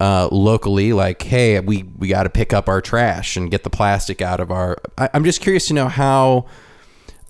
uh, 0.00 0.28
locally, 0.32 0.92
like, 0.92 1.22
hey, 1.22 1.60
we 1.60 1.84
we 1.98 2.08
got 2.08 2.22
to 2.22 2.30
pick 2.30 2.52
up 2.52 2.68
our 2.68 2.80
trash 2.80 3.36
and 3.36 3.50
get 3.50 3.64
the 3.64 3.70
plastic 3.70 4.22
out 4.22 4.40
of 4.40 4.50
our. 4.50 4.78
I, 4.96 5.10
am 5.12 5.24
just 5.24 5.40
curious 5.40 5.66
to 5.68 5.74
know 5.74 5.88
how, 5.88 6.46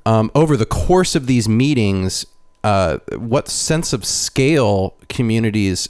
um, 0.07 0.31
over 0.35 0.57
the 0.57 0.67
course 0.67 1.15
of 1.15 1.27
these 1.27 1.49
meetings, 1.49 2.27
uh, 2.65 2.99
what 3.17 3.49
sense 3.49 3.93
of 3.93 4.05
scale 4.05 4.95
communities 5.09 5.89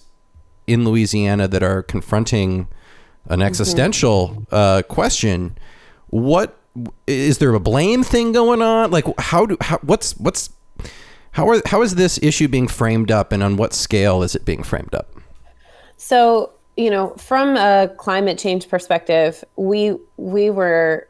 in 0.67 0.85
Louisiana 0.85 1.49
that 1.49 1.63
are 1.63 1.83
confronting 1.83 2.69
an 3.27 3.39
mm-hmm. 3.39 3.43
existential 3.43 4.47
uh, 4.51 4.83
question, 4.89 5.57
what 6.09 6.57
is 7.07 7.39
there 7.39 7.55
a 7.55 7.61
blame 7.61 8.03
thing 8.03 8.33
going 8.33 8.63
on? 8.63 8.91
Like, 8.91 9.05
how 9.19 9.47
do 9.47 9.57
how 9.61 9.79
what's 9.79 10.17
what's 10.17 10.51
how 11.33 11.49
are 11.49 11.61
how 11.67 11.83
is 11.83 11.97
this 11.97 12.19
issue 12.23 12.49
being 12.49 12.69
framed 12.69 13.11
up, 13.11 13.33
and 13.33 13.43
on 13.43 13.57
what 13.57 13.75
scale 13.75 14.23
is 14.23 14.35
it 14.35 14.45
being 14.45 14.63
framed 14.63 14.95
up? 14.95 15.09
So 15.97 16.53
you 16.77 16.91
know, 16.91 17.11
from 17.17 17.57
a 17.57 17.93
climate 17.99 18.39
change 18.39 18.69
perspective, 18.69 19.45
we 19.57 19.97
we 20.17 20.51
were 20.51 21.07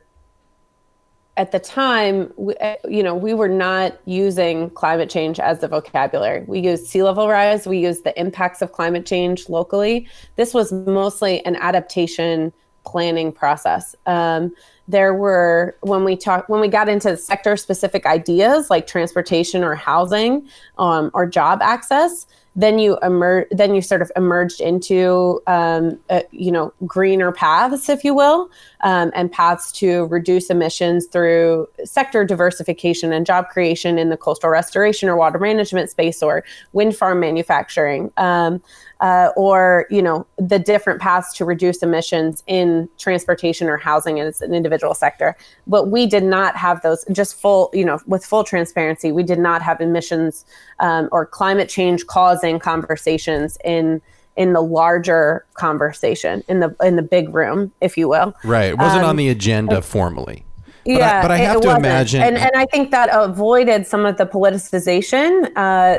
at 1.41 1.53
the 1.53 1.59
time, 1.59 2.31
we, 2.37 2.55
uh, 2.57 2.75
you 2.87 3.03
know, 3.03 3.15
we 3.15 3.33
were 3.33 3.49
not 3.49 3.99
using 4.05 4.69
climate 4.69 5.09
change 5.09 5.41
as 5.41 5.61
the 5.61 5.69
vocabulary. 5.69 6.45
We 6.47 6.61
used 6.61 6.85
sea 6.85 7.03
level 7.03 7.31
rise, 7.31 7.67
we 7.67 7.79
used 7.79 8.05
the 8.05 8.19
impacts 8.21 8.61
of 8.61 8.73
climate 8.73 9.07
change 9.07 9.49
locally. 9.49 10.07
This 10.37 10.53
was 10.53 10.71
mostly 10.71 11.43
an 11.47 11.57
adaptation 11.57 12.53
planning 12.85 13.33
process. 13.33 13.97
Um, 14.05 14.55
there 14.87 15.15
were 15.15 15.79
when 15.81 16.05
we 16.05 16.15
talked 16.15 16.51
when 16.51 16.61
we 16.61 16.69
got 16.69 16.91
into 16.91 17.17
sector 17.17 17.57
specific 17.57 18.05
ideas 18.05 18.69
like 18.69 18.87
transportation 18.87 19.65
or 19.65 19.75
housing 19.75 20.47
um, 20.77 21.11
or 21.15 21.27
job 21.27 21.61
access 21.63 22.27
then 22.57 22.79
you 22.79 22.99
emerge 23.03 23.47
then 23.51 23.75
you 23.75 23.83
sort 23.83 24.03
of 24.03 24.11
emerged 24.17 24.61
into 24.61 25.41
um, 25.47 25.99
you 26.33 26.51
know 26.51 26.73
greener 26.87 27.33
paths 27.33 27.89
if 27.89 28.05
you 28.05 28.15
will 28.15 28.51
um, 28.83 29.11
and 29.15 29.31
paths 29.31 29.71
to 29.71 30.07
reduce 30.07 30.51
emissions 30.51 31.07
through 31.07 31.69
sector 31.85 32.25
diversification 32.25 33.13
and 33.13 33.27
job 33.27 33.49
creation 33.49 33.99
in 33.99 34.09
the 34.09 34.17
coastal 34.17 34.51
restoration 34.51 35.09
or 35.09 35.17
water 35.17 35.39
management 35.39 35.91
space 35.91 36.23
or 36.23 36.45
wind 36.73 36.97
farm 36.97 37.21
manufacturing. 37.21 38.11
Um, 38.17 38.63
uh, 39.01 39.31
or 39.37 39.87
you 39.91 40.03
know 40.03 40.27
the 40.37 40.59
different 40.59 41.01
paths 41.01 41.33
to 41.35 41.45
reduce 41.45 41.83
emissions 41.83 42.43
in 42.47 42.89
transportation 42.99 43.69
or 43.69 43.77
housing 43.77 44.21
as 44.21 44.41
an 44.41 44.55
individual 44.55 44.95
sector. 44.95 45.37
But 45.67 45.89
we 45.89 46.07
did 46.07 46.25
not 46.25 46.57
have 46.57 46.83
those 46.83 47.05
just 47.13 47.41
full 47.41 47.71
you 47.73 47.85
know 47.85 47.99
with 48.07 48.25
full 48.25 48.45
transparency 48.45 49.13
we 49.13 49.23
did 49.23 49.39
not 49.39 49.63
have 49.63 49.81
emissions 49.81 50.45
um, 50.79 51.09
or 51.13 51.27
climate 51.27 51.69
change 51.69 52.07
causing 52.07 52.59
conversations 52.59 53.57
in 53.65 54.03
in 54.37 54.53
the 54.53 54.61
larger 54.61 55.45
conversation 55.55 56.43
in 56.49 56.61
the 56.61 56.75
in 56.83 56.97
the 56.97 57.03
big 57.03 57.35
room 57.35 57.73
if 57.81 57.97
you 57.97 58.09
will. 58.09 58.35
Right. 58.45 58.71
It 58.71 58.79
wasn't 58.79 59.05
um, 59.05 59.11
on 59.11 59.17
the 59.17 59.29
agenda 59.29 59.83
formally 59.83 60.45
but 60.85 60.93
yeah, 60.93 61.19
I, 61.19 61.23
but 61.23 61.31
I 61.31 61.37
have 61.39 61.61
to 61.61 61.77
imagine, 61.77 62.23
and, 62.23 62.37
and 62.39 62.51
I 62.55 62.65
think 62.67 62.91
that 62.91 63.11
avoided 63.13 63.87
some 63.87 64.07
of 64.07 64.17
the 64.17 64.27
politicization 64.27 65.47
uh, 65.49 65.51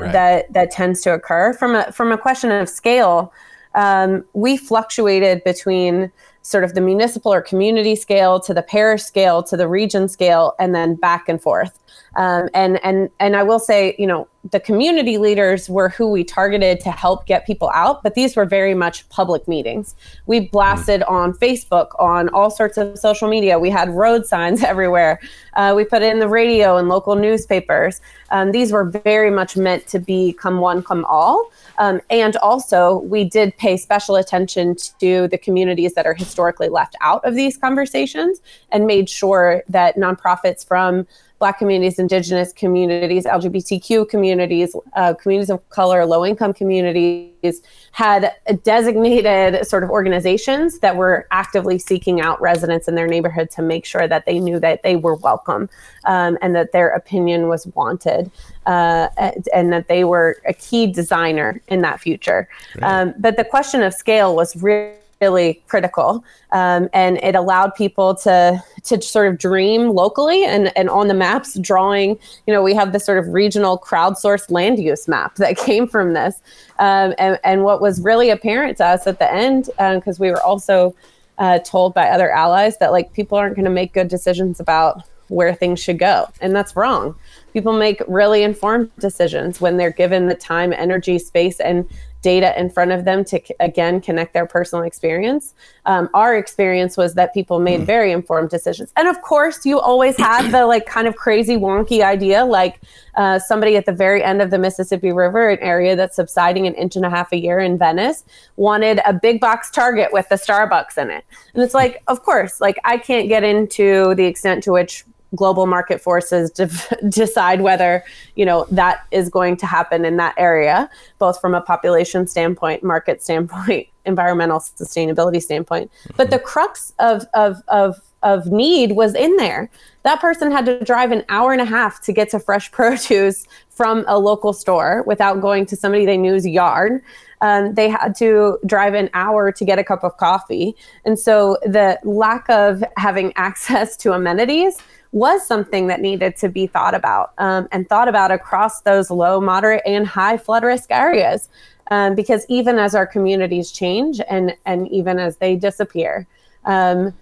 right. 0.02 0.12
that 0.12 0.54
that 0.54 0.72
tends 0.72 1.02
to 1.02 1.14
occur 1.14 1.54
from 1.54 1.76
a 1.76 1.92
from 1.92 2.12
a 2.12 2.18
question 2.18 2.52
of 2.52 2.68
scale. 2.68 3.32
Um, 3.76 4.26
we 4.34 4.58
fluctuated 4.58 5.44
between 5.44 6.12
sort 6.42 6.64
of 6.64 6.74
the 6.74 6.82
municipal 6.82 7.32
or 7.32 7.42
community 7.42 7.96
scale 7.96 8.40
to 8.40 8.54
the 8.54 8.64
parish 8.64 9.04
scale 9.04 9.44
to 9.44 9.56
the 9.56 9.68
region 9.68 10.10
scale, 10.10 10.56
and 10.60 10.74
then 10.74 10.96
back 10.96 11.30
and 11.30 11.42
forth. 11.42 11.80
Um, 12.16 12.50
and 12.54 12.84
and 12.84 13.10
and 13.20 13.36
I 13.36 13.44
will 13.44 13.60
say, 13.60 13.96
you 14.00 14.08
know, 14.08 14.28
the 14.50 14.60
community 14.60 15.20
leaders 15.20 15.70
were 15.70 15.90
who 15.90 16.10
we 16.10 16.24
targeted 16.24 16.80
to 16.80 16.92
help 16.92 17.28
get 17.28 17.46
people 17.46 17.70
out, 17.76 18.02
but 18.02 18.16
these 18.16 18.36
were 18.36 18.46
very 18.46 18.74
much 18.74 19.08
public 19.10 19.48
meetings. 19.48 19.94
We 20.26 20.40
blasted 20.40 21.04
on 21.04 21.34
Facebook, 21.34 21.90
on 22.00 22.28
all 22.30 22.50
sorts 22.50 22.78
of 22.78 22.98
social 22.98 23.30
media. 23.30 23.60
We 23.60 23.70
had 23.70 23.90
road 23.90 24.26
signs 24.26 24.64
everywhere. 24.72 25.20
Uh, 25.54 25.74
we 25.76 25.86
put 25.86 26.02
it 26.02 26.12
in 26.12 26.20
the 26.20 26.28
radio 26.28 26.78
and 26.78 26.90
local 26.90 27.16
newspapers. 27.16 28.02
Um, 28.32 28.52
these 28.52 28.72
were 28.72 28.86
very 28.86 29.30
much 29.30 29.56
meant 29.58 29.86
to 29.88 30.00
be 30.00 30.34
come 30.34 30.60
one, 30.60 30.82
come 30.82 31.06
all. 31.06 31.52
Um, 31.78 32.02
and 32.10 32.36
also, 32.38 32.98
we 33.00 33.24
did 33.24 33.56
pay 33.58 33.78
special 33.78 34.16
attention 34.16 34.76
to 35.00 35.28
the 35.28 35.38
communities 35.38 35.94
that 35.94 36.08
are 36.08 36.14
historically 36.14 36.70
left 36.70 36.96
out 37.02 37.24
of 37.26 37.36
these 37.36 37.58
conversations 37.58 38.42
and 38.72 38.88
made 38.88 39.08
sure 39.08 39.64
that 39.68 39.98
nonprofits 39.98 40.66
from 40.66 41.06
Black 41.42 41.58
communities, 41.58 41.98
Indigenous 41.98 42.54
communities, 42.54 43.26
LGBTQ 43.26 44.08
communities, 44.08 44.76
uh, 44.94 45.16
communities 45.16 45.50
of 45.50 45.68
color, 45.70 46.06
low 46.06 46.24
income 46.24 46.54
communities 46.54 47.64
had 47.94 48.32
designated 48.64 49.66
sort 49.66 49.84
of 49.84 49.90
organizations 49.90 50.78
that 50.80 50.96
were 50.96 51.26
actively 51.32 51.80
seeking 51.80 52.22
out 52.22 52.40
residents 52.40 52.88
in 52.88 52.94
their 52.94 53.08
neighborhood 53.08 53.50
to 53.50 53.64
make 53.64 53.86
sure 53.86 54.08
that 54.08 54.28
they 54.28 54.40
knew 54.40 54.60
that 54.60 54.84
they 54.84 54.96
were 54.96 55.16
welcome 55.16 55.68
um, 56.06 56.38
and 56.44 56.56
that 56.56 56.74
their 56.74 56.90
opinion 56.90 57.48
was 57.48 57.66
wanted 57.74 58.30
uh, 58.68 59.08
and, 59.18 59.50
and, 59.52 59.74
that 59.74 59.88
they 59.88 60.04
were 60.04 60.38
a 60.46 60.54
key 60.54 60.86
designer 60.86 61.60
in 61.70 61.82
that 61.82 62.00
future. 62.00 62.48
Um, 62.84 63.16
but 63.18 63.36
the 63.36 63.44
question 63.44 63.82
of 63.82 63.96
scale 63.96 64.36
was 64.36 64.56
really 64.62 64.94
really 65.22 65.62
critical 65.68 66.24
um, 66.52 66.90
and 66.94 67.18
it 67.18 67.36
allowed 67.36 67.74
people 67.76 68.16
to 68.16 68.62
to 68.84 69.02
sort 69.02 69.28
of 69.28 69.38
dream 69.38 69.90
locally 69.90 70.44
and 70.44 70.76
and 70.76 70.90
on 70.90 71.08
the 71.08 71.14
maps 71.14 71.58
drawing 71.60 72.18
you 72.48 72.54
know 72.54 72.64
we 72.64 72.74
have 72.74 72.92
this 72.92 73.06
sort 73.06 73.20
of 73.20 73.28
regional 73.28 73.78
crowdsourced 73.78 74.50
land 74.50 74.80
use 74.80 75.08
map 75.08 75.36
that 75.42 75.56
came 75.56 75.88
from 75.88 76.14
this 76.14 76.42
um, 76.80 77.14
and, 77.20 77.40
and 77.44 77.64
what 77.64 77.82
was 77.82 78.02
really 78.02 78.32
apparent 78.32 78.78
to 78.78 78.86
us 78.86 79.06
at 79.06 79.20
the 79.20 79.32
end 79.32 79.70
because 79.78 80.20
um, 80.20 80.24
we 80.24 80.32
were 80.32 80.42
also 80.42 80.94
uh, 81.38 81.60
told 81.60 81.94
by 81.94 82.10
other 82.10 82.32
allies 82.32 82.78
that 82.80 82.92
like 82.92 83.14
people 83.14 83.38
aren't 83.38 83.56
going 83.56 83.66
to 83.66 83.72
make 83.72 83.94
good 83.94 84.08
decisions 84.08 84.60
about 84.60 85.04
where 85.28 85.56
things 85.56 85.80
should 85.80 85.98
go 85.98 86.28
and 86.42 86.56
that's 86.56 86.76
wrong. 86.76 87.16
People 87.54 87.74
make 87.74 88.02
really 88.08 88.44
informed 88.44 88.90
decisions 89.00 89.62
when 89.62 89.78
they're 89.78 89.92
given 89.92 90.28
the 90.28 90.36
time 90.36 90.74
energy 90.74 91.20
space 91.20 91.60
and 91.60 91.88
data 92.22 92.58
in 92.60 92.70
front 92.70 92.92
of 92.92 93.06
them 93.06 93.24
to 93.26 93.42
again 93.60 94.02
connect 94.02 94.34
their 94.34 94.46
personal 94.46 94.84
experience. 94.84 95.54
Um, 95.86 96.10
our 96.14 96.38
experience 96.38 96.98
was 96.98 97.16
that 97.16 97.34
people 97.34 97.60
made 97.60 97.82
hmm. 97.82 97.86
very 97.86 98.12
informed 98.12 98.50
decisions, 98.50 98.94
and 98.96 99.08
of 99.08 99.22
course, 99.22 99.66
you 99.66 99.80
always 99.80 100.18
have 100.18 100.52
the 100.52 100.66
like 100.66 100.86
kind 100.86 101.08
of 101.08 101.16
crazy 101.16 101.58
wonky 101.58 102.04
idea, 102.04 102.46
like 102.46 102.82
uh, 103.16 103.40
somebody 103.40 103.76
at 103.76 103.86
the 103.86 103.92
very 103.92 104.24
end 104.24 104.42
of 104.42 104.52
the 104.52 104.58
Mississippi 104.58 105.12
River, 105.12 105.50
an 105.50 105.60
area 105.60 105.96
that's 105.96 106.16
subsiding 106.16 106.68
an 106.68 106.76
inch 106.76 106.96
and 106.96 107.06
a 107.06 107.10
half 107.10 107.32
a 107.32 107.38
year 107.38 107.60
in 107.60 107.78
Venice, 107.78 108.24
wanted 108.56 109.02
a 109.06 109.14
big 109.14 109.40
box 109.42 109.72
Target 109.72 110.14
with 110.14 110.30
the 110.30 110.36
Starbucks 110.36 110.98
in 110.98 111.10
it, 111.10 111.26
and 111.54 111.64
it's 111.64 111.74
like, 111.74 112.04
of 112.08 112.24
course, 112.24 112.62
like 112.62 112.78
I 112.84 112.98
can't 112.98 113.28
get 113.28 113.44
into 113.44 114.16
the 114.16 114.26
extent 114.26 114.64
to 114.64 114.72
which 114.72 115.06
global 115.36 115.66
market 115.66 116.02
forces 116.02 116.52
to 116.52 116.70
decide 117.10 117.62
whether 117.62 118.04
you 118.36 118.46
know 118.46 118.66
that 118.72 119.06
is 119.12 119.30
going 119.30 119.56
to 119.58 119.66
happen 119.66 120.06
in 120.06 120.18
that 120.18 120.34
area 120.38 120.90
both 121.20 121.40
from 121.40 121.54
a 121.54 121.62
population 121.62 122.28
standpoint 122.28 122.84
market 122.84 123.22
standpoint 123.22 123.88
environmental 124.06 124.60
sustainability 124.60 125.42
standpoint. 125.42 125.92
Mm-hmm. 125.92 126.14
but 126.18 126.30
the 126.32 126.40
crux 126.40 126.94
of 127.00 127.26
of 127.34 127.62
of 127.68 128.02
of 128.24 128.52
need 128.52 128.94
was 128.94 129.16
in 129.16 129.36
there. 129.38 129.70
That 130.04 130.20
person 130.20 130.52
had 130.52 130.66
to 130.66 130.84
drive 130.84 131.12
an 131.12 131.24
hour 131.30 131.52
and 131.54 131.62
a 131.62 131.66
half 131.66 132.02
to 132.04 132.14
get 132.14 132.30
to 132.30 132.40
fresh 132.40 132.72
produce 132.80 133.48
from 133.70 134.06
a 134.08 134.20
local 134.20 134.54
store 134.54 135.04
without 135.08 135.42
going 135.42 135.66
to 135.68 135.76
somebody 135.76 136.06
they 136.06 136.18
knew's 136.18 136.46
yard. 136.46 137.02
Um, 137.42 137.74
they 137.74 137.90
had 137.90 138.16
to 138.18 138.60
drive 138.68 138.94
an 138.94 139.10
hour 139.14 139.52
to 139.52 139.66
get 139.66 139.80
a 139.80 139.84
cup 139.84 140.04
of 140.04 140.16
coffee. 140.18 140.76
And 141.06 141.18
so 141.18 141.58
the 141.64 141.98
lack 142.04 142.48
of 142.50 142.84
having 142.98 143.34
access 143.36 143.98
to 143.98 144.14
amenities 144.14 144.78
was 145.12 145.46
something 145.46 145.88
that 145.88 146.00
needed 146.00 146.36
to 146.38 146.50
be 146.50 146.68
thought 146.68 146.96
about 146.96 147.34
um, 147.38 147.68
and 147.72 147.88
thought 147.90 148.08
about 148.08 148.32
across 148.32 148.82
those 148.82 149.12
low, 149.12 149.42
moderate, 149.42 149.82
and 149.86 150.08
high 150.08 150.38
flood 150.38 150.64
risk 150.64 150.92
areas. 150.92 151.50
Um, 151.90 152.16
because 152.16 152.46
even 152.48 152.80
as 152.80 152.96
our 152.96 153.06
communities 153.06 153.70
change 153.70 154.22
and, 154.30 154.56
and 154.66 154.88
even 154.88 155.20
as 155.20 155.36
they 155.38 155.58
disappear, 155.58 156.26
um, 156.64 157.14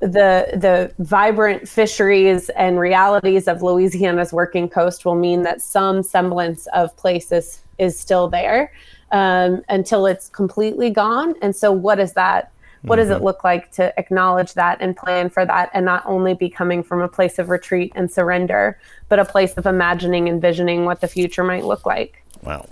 the 0.00 0.48
the 0.54 0.92
vibrant 1.02 1.68
fisheries 1.68 2.48
and 2.50 2.78
realities 2.78 3.48
of 3.48 3.62
Louisiana's 3.62 4.32
working 4.32 4.68
coast 4.68 5.04
will 5.04 5.14
mean 5.14 5.42
that 5.42 5.62
some 5.62 6.02
semblance 6.02 6.66
of 6.68 6.94
places 6.96 7.62
is 7.78 7.98
still 7.98 8.28
there 8.28 8.72
um, 9.10 9.62
until 9.68 10.06
it's 10.06 10.28
completely 10.28 10.90
gone. 10.90 11.34
And 11.40 11.54
so, 11.56 11.72
what 11.72 11.96
does 11.96 12.12
that 12.12 12.52
what 12.86 12.96
does 12.96 13.10
it 13.10 13.14
mm-hmm. 13.14 13.24
look 13.24 13.44
like 13.44 13.70
to 13.72 13.98
acknowledge 13.98 14.54
that 14.54 14.78
and 14.80 14.96
plan 14.96 15.28
for 15.28 15.44
that 15.44 15.70
and 15.74 15.84
not 15.84 16.04
only 16.06 16.34
be 16.34 16.48
coming 16.48 16.82
from 16.82 17.00
a 17.00 17.08
place 17.08 17.38
of 17.38 17.48
retreat 17.48 17.92
and 17.94 18.10
surrender, 18.10 18.78
but 19.08 19.18
a 19.18 19.24
place 19.24 19.54
of 19.54 19.66
imagining 19.66 20.28
and 20.28 20.40
visioning 20.40 20.84
what 20.84 21.00
the 21.00 21.08
future 21.08 21.44
might 21.44 21.64
look 21.64 21.84
like? 21.84 22.22
Wow. 22.42 22.66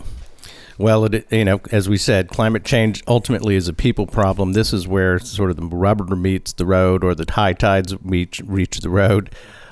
Well, 0.79 1.05
it, 1.05 1.27
you 1.31 1.45
know, 1.45 1.61
as 1.71 1.89
we 1.89 1.97
said, 1.97 2.29
climate 2.29 2.65
change 2.65 3.03
ultimately 3.07 3.55
is 3.55 3.69
a 3.69 3.73
people 3.73 4.07
problem. 4.07 4.53
This 4.53 4.73
is 4.73 4.89
where 4.89 5.19
sort 5.19 5.51
of 5.51 5.57
the 5.57 5.65
rubber 5.65 6.17
meets 6.17 6.53
the 6.53 6.67
road, 6.67 7.05
or 7.05 7.15
the 7.15 7.31
high 7.31 7.53
tides 7.53 7.95
reach 8.03 8.41
reach 8.45 8.81
the 8.81 8.91
road. 8.91 9.31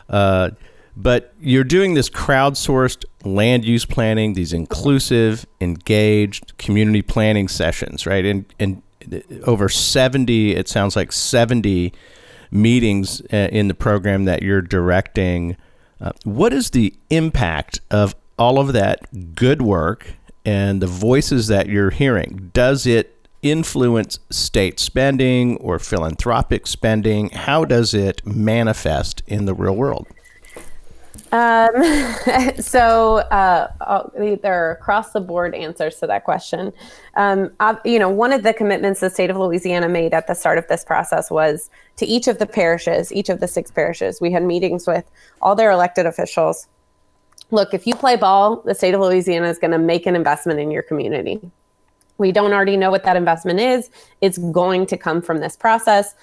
Uh, 0.08 0.50
but 0.96 1.32
you're 1.40 1.64
doing 1.64 1.94
this 1.94 2.10
crowdsourced 2.10 3.04
land 3.24 3.64
use 3.64 3.84
planning, 3.84 4.34
these 4.34 4.52
inclusive, 4.52 5.46
engaged 5.60 6.56
community 6.58 7.02
planning 7.02 7.48
sessions, 7.48 8.06
right? 8.06 8.24
And 8.24 8.44
and 8.60 8.82
over 9.44 9.68
70, 9.68 10.54
it 10.54 10.68
sounds 10.68 10.96
like 10.96 11.12
70 11.12 11.92
meetings 12.50 13.22
uh, 13.32 13.48
in 13.50 13.68
the 13.68 13.74
program 13.74 14.24
that 14.26 14.42
you're 14.42 14.62
directing. 14.62 15.56
Uh, 16.00 16.12
what 16.24 16.52
is 16.52 16.70
the 16.70 16.94
impact 17.10 17.80
of 17.90 18.14
all 18.38 18.58
of 18.58 18.72
that 18.72 19.34
good 19.34 19.62
work 19.62 20.14
and 20.44 20.82
the 20.82 20.86
voices 20.86 21.46
that 21.48 21.68
you're 21.68 21.90
hearing? 21.90 22.50
Does 22.52 22.86
it 22.86 23.28
influence 23.42 24.18
state 24.30 24.78
spending 24.78 25.56
or 25.58 25.78
philanthropic 25.78 26.66
spending? 26.66 27.30
How 27.30 27.64
does 27.64 27.94
it 27.94 28.24
manifest 28.26 29.22
in 29.26 29.46
the 29.46 29.54
real 29.54 29.76
world? 29.76 30.06
Um, 31.32 31.70
so 32.60 33.16
uh, 33.16 33.68
there 34.42 34.68
are 34.68 34.72
across 34.72 35.12
the 35.12 35.20
board 35.20 35.54
answers 35.54 35.96
to 35.96 36.06
that 36.06 36.24
question. 36.24 36.72
Um, 37.16 37.50
you 37.84 37.98
know, 37.98 38.10
one 38.10 38.32
of 38.32 38.42
the 38.42 38.52
commitments 38.52 39.00
the 39.00 39.10
state 39.10 39.30
of 39.30 39.36
Louisiana 39.36 39.88
made 39.88 40.14
at 40.14 40.26
the 40.26 40.34
start 40.34 40.58
of 40.58 40.68
this 40.68 40.84
process 40.84 41.30
was 41.30 41.70
to 41.96 42.06
each 42.06 42.28
of 42.28 42.38
the 42.38 42.46
parishes, 42.46 43.12
each 43.12 43.28
of 43.28 43.40
the 43.40 43.48
six 43.48 43.70
parishes. 43.70 44.20
We 44.20 44.30
had 44.30 44.42
meetings 44.42 44.86
with 44.86 45.10
all 45.40 45.54
their 45.54 45.70
elected 45.70 46.06
officials. 46.06 46.68
Look, 47.50 47.74
if 47.74 47.86
you 47.86 47.94
play 47.94 48.16
ball, 48.16 48.62
the 48.64 48.74
state 48.74 48.94
of 48.94 49.00
Louisiana 49.00 49.48
is 49.48 49.58
going 49.58 49.72
to 49.72 49.78
make 49.78 50.06
an 50.06 50.16
investment 50.16 50.60
in 50.60 50.70
your 50.70 50.82
community. 50.82 51.40
We 52.18 52.30
don't 52.30 52.52
already 52.52 52.76
know 52.76 52.90
what 52.90 53.04
that 53.04 53.16
investment 53.16 53.58
is. 53.58 53.90
It's 54.20 54.38
going 54.38 54.86
to 54.86 54.96
come 54.96 55.20
from 55.22 55.40
this 55.40 55.56
process 55.56 56.14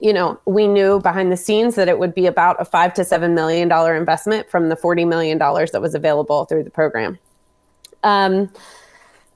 you 0.00 0.12
know, 0.12 0.40
we 0.46 0.66
knew 0.66 1.00
behind 1.00 1.30
the 1.30 1.36
scenes 1.36 1.74
that 1.74 1.88
it 1.88 1.98
would 1.98 2.14
be 2.14 2.26
about 2.26 2.60
a 2.60 2.64
five 2.64 2.94
to 2.94 3.04
seven 3.04 3.34
million 3.34 3.68
dollar 3.68 3.94
investment 3.94 4.50
from 4.50 4.68
the 4.68 4.76
forty 4.76 5.04
million 5.04 5.38
dollars 5.38 5.70
that 5.72 5.80
was 5.80 5.94
available 5.94 6.46
through 6.46 6.64
the 6.64 6.70
program. 6.70 7.18
Um, 8.02 8.50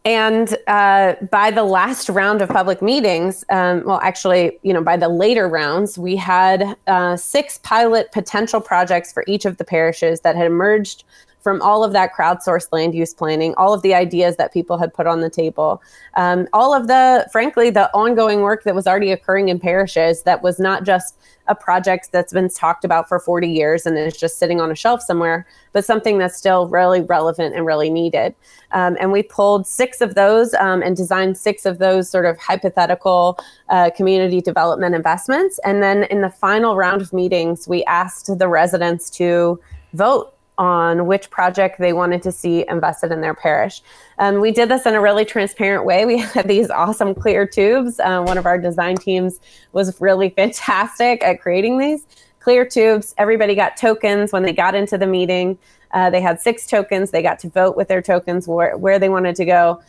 and 0.07 0.55
uh, 0.67 1.15
by 1.31 1.51
the 1.51 1.65
last 1.65 2.11
round 2.11 2.43
of 2.43 2.51
public 2.51 2.83
meetings, 2.83 3.43
um, 3.49 3.85
well, 3.87 4.01
actually, 4.03 4.59
you 4.63 4.73
know, 4.75 4.83
by 4.83 4.99
the 4.99 5.09
later 5.09 5.49
rounds, 5.49 5.97
we 5.97 6.15
had 6.15 6.77
uh, 6.87 7.17
six 7.17 7.59
pilot 7.59 8.13
potential 8.13 8.61
projects 8.61 9.13
for 9.13 9.25
each 9.27 9.47
of 9.47 9.57
the 9.57 9.65
parishes 9.65 10.21
that 10.21 10.37
had 10.37 10.47
emerged 10.47 11.05
from 11.45 11.61
all 11.61 11.85
of 11.85 11.93
that 11.93 12.15
crowdsourced 12.15 12.69
land 12.73 12.95
use 12.95 13.13
planning, 13.13 13.55
all 13.57 13.75
of 13.75 13.83
the 13.83 13.95
ideas 13.95 14.37
that 14.37 14.51
people 14.51 14.79
had 14.79 14.93
put 14.95 15.07
on 15.07 15.21
the 15.21 15.29
table, 15.29 15.83
um, 16.15 16.49
all 16.55 16.75
of 16.75 16.89
the, 16.89 17.29
frankly, 17.31 17.69
the 17.69 17.93
ongoing 17.95 18.41
work 18.41 18.65
that 18.65 18.75
was 18.75 18.87
already 18.87 19.13
occurring 19.13 19.51
in 19.51 19.61
parishes 19.61 20.23
that 20.23 20.43
was 20.43 20.59
not 20.59 20.85
just 20.85 21.19
a 21.47 21.55
project 21.55 22.09
that's 22.13 22.33
been 22.33 22.49
talked 22.49 22.83
about 22.83 23.07
for 23.07 23.21
40 23.21 23.47
years 23.47 23.85
and 23.85 23.99
is 23.99 24.17
just 24.17 24.39
sitting 24.39 24.59
on 24.59 24.71
a 24.71 24.75
shelf 24.75 25.03
somewhere, 25.03 25.47
but 25.75 25.85
something 25.85 26.17
that's 26.17 26.35
still 26.35 26.67
really 26.69 27.03
relevant 27.03 27.55
and 27.55 27.67
really 27.67 27.91
needed. 27.91 28.35
Um, 28.73 28.97
and 28.99 29.13
we 29.13 29.23
pulled 29.23 29.67
six 29.67 30.01
of 30.01 30.15
those 30.15 30.55
um, 30.55 30.83
and 30.83 30.97
designed 30.97 31.37
six 31.37 31.67
of 31.67 31.79
those 31.79 32.09
sort 32.09 32.25
of 32.25 32.39
hypothetical 32.39 33.39
uh, 33.69 33.91
community 33.91 34.41
development 34.41 34.95
investments. 34.95 35.61
And 35.63 35.83
then 35.83 36.05
in 36.05 36.23
the 36.23 36.31
final 36.31 36.75
round 36.75 37.03
of 37.03 37.13
meetings, 37.13 37.69
we 37.69 37.85
asked 37.85 38.39
the 38.39 38.49
residents 38.49 39.11
to 39.11 39.61
vote 39.93 40.34
on 40.57 41.07
which 41.07 41.31
project 41.31 41.79
they 41.79 41.93
wanted 41.93 42.23
to 42.23 42.33
see 42.33 42.65
invested 42.69 43.11
in 43.11 43.21
their 43.21 43.35
parish. 43.35 43.83
Um, 44.19 44.41
we 44.41 44.53
did 44.53 44.69
this 44.69 44.87
in 44.87 44.95
a 44.95 45.01
really 45.01 45.25
transparent 45.25 45.85
way. 45.85 46.05
We 46.05 46.19
had 46.35 46.49
these 46.49 46.71
awesome 46.71 47.15
clear 47.15 47.47
tubes. 47.47 47.99
Uh, 47.99 48.23
one 48.23 48.39
of 48.39 48.47
our 48.47 48.59
design 48.59 48.97
teams 48.97 49.41
was 49.73 50.01
really 50.01 50.31
fantastic 50.31 51.23
at 51.23 51.41
creating 51.41 51.79
these 51.79 52.07
clear 52.41 52.65
tubes. 52.65 53.15
Everybody 53.19 53.55
got 53.55 53.77
tokens 53.77 54.33
when 54.33 54.43
they 54.43 54.53
got 54.53 54.75
into 54.75 54.99
the 54.99 55.07
meeting. 55.07 55.59
Uh, 55.91 56.11
they 56.11 56.21
had 56.21 56.41
six 56.41 56.67
tokens. 56.67 57.11
They 57.11 57.23
got 57.23 57.39
to 57.41 57.49
vote 57.49 57.77
with 57.77 57.89
their 57.89 58.03
tokens 58.03 58.47
where, 58.47 58.77
where 58.77 58.99
they 58.99 59.09
wanted 59.09 59.37
to 59.37 59.45
go. 59.45 59.83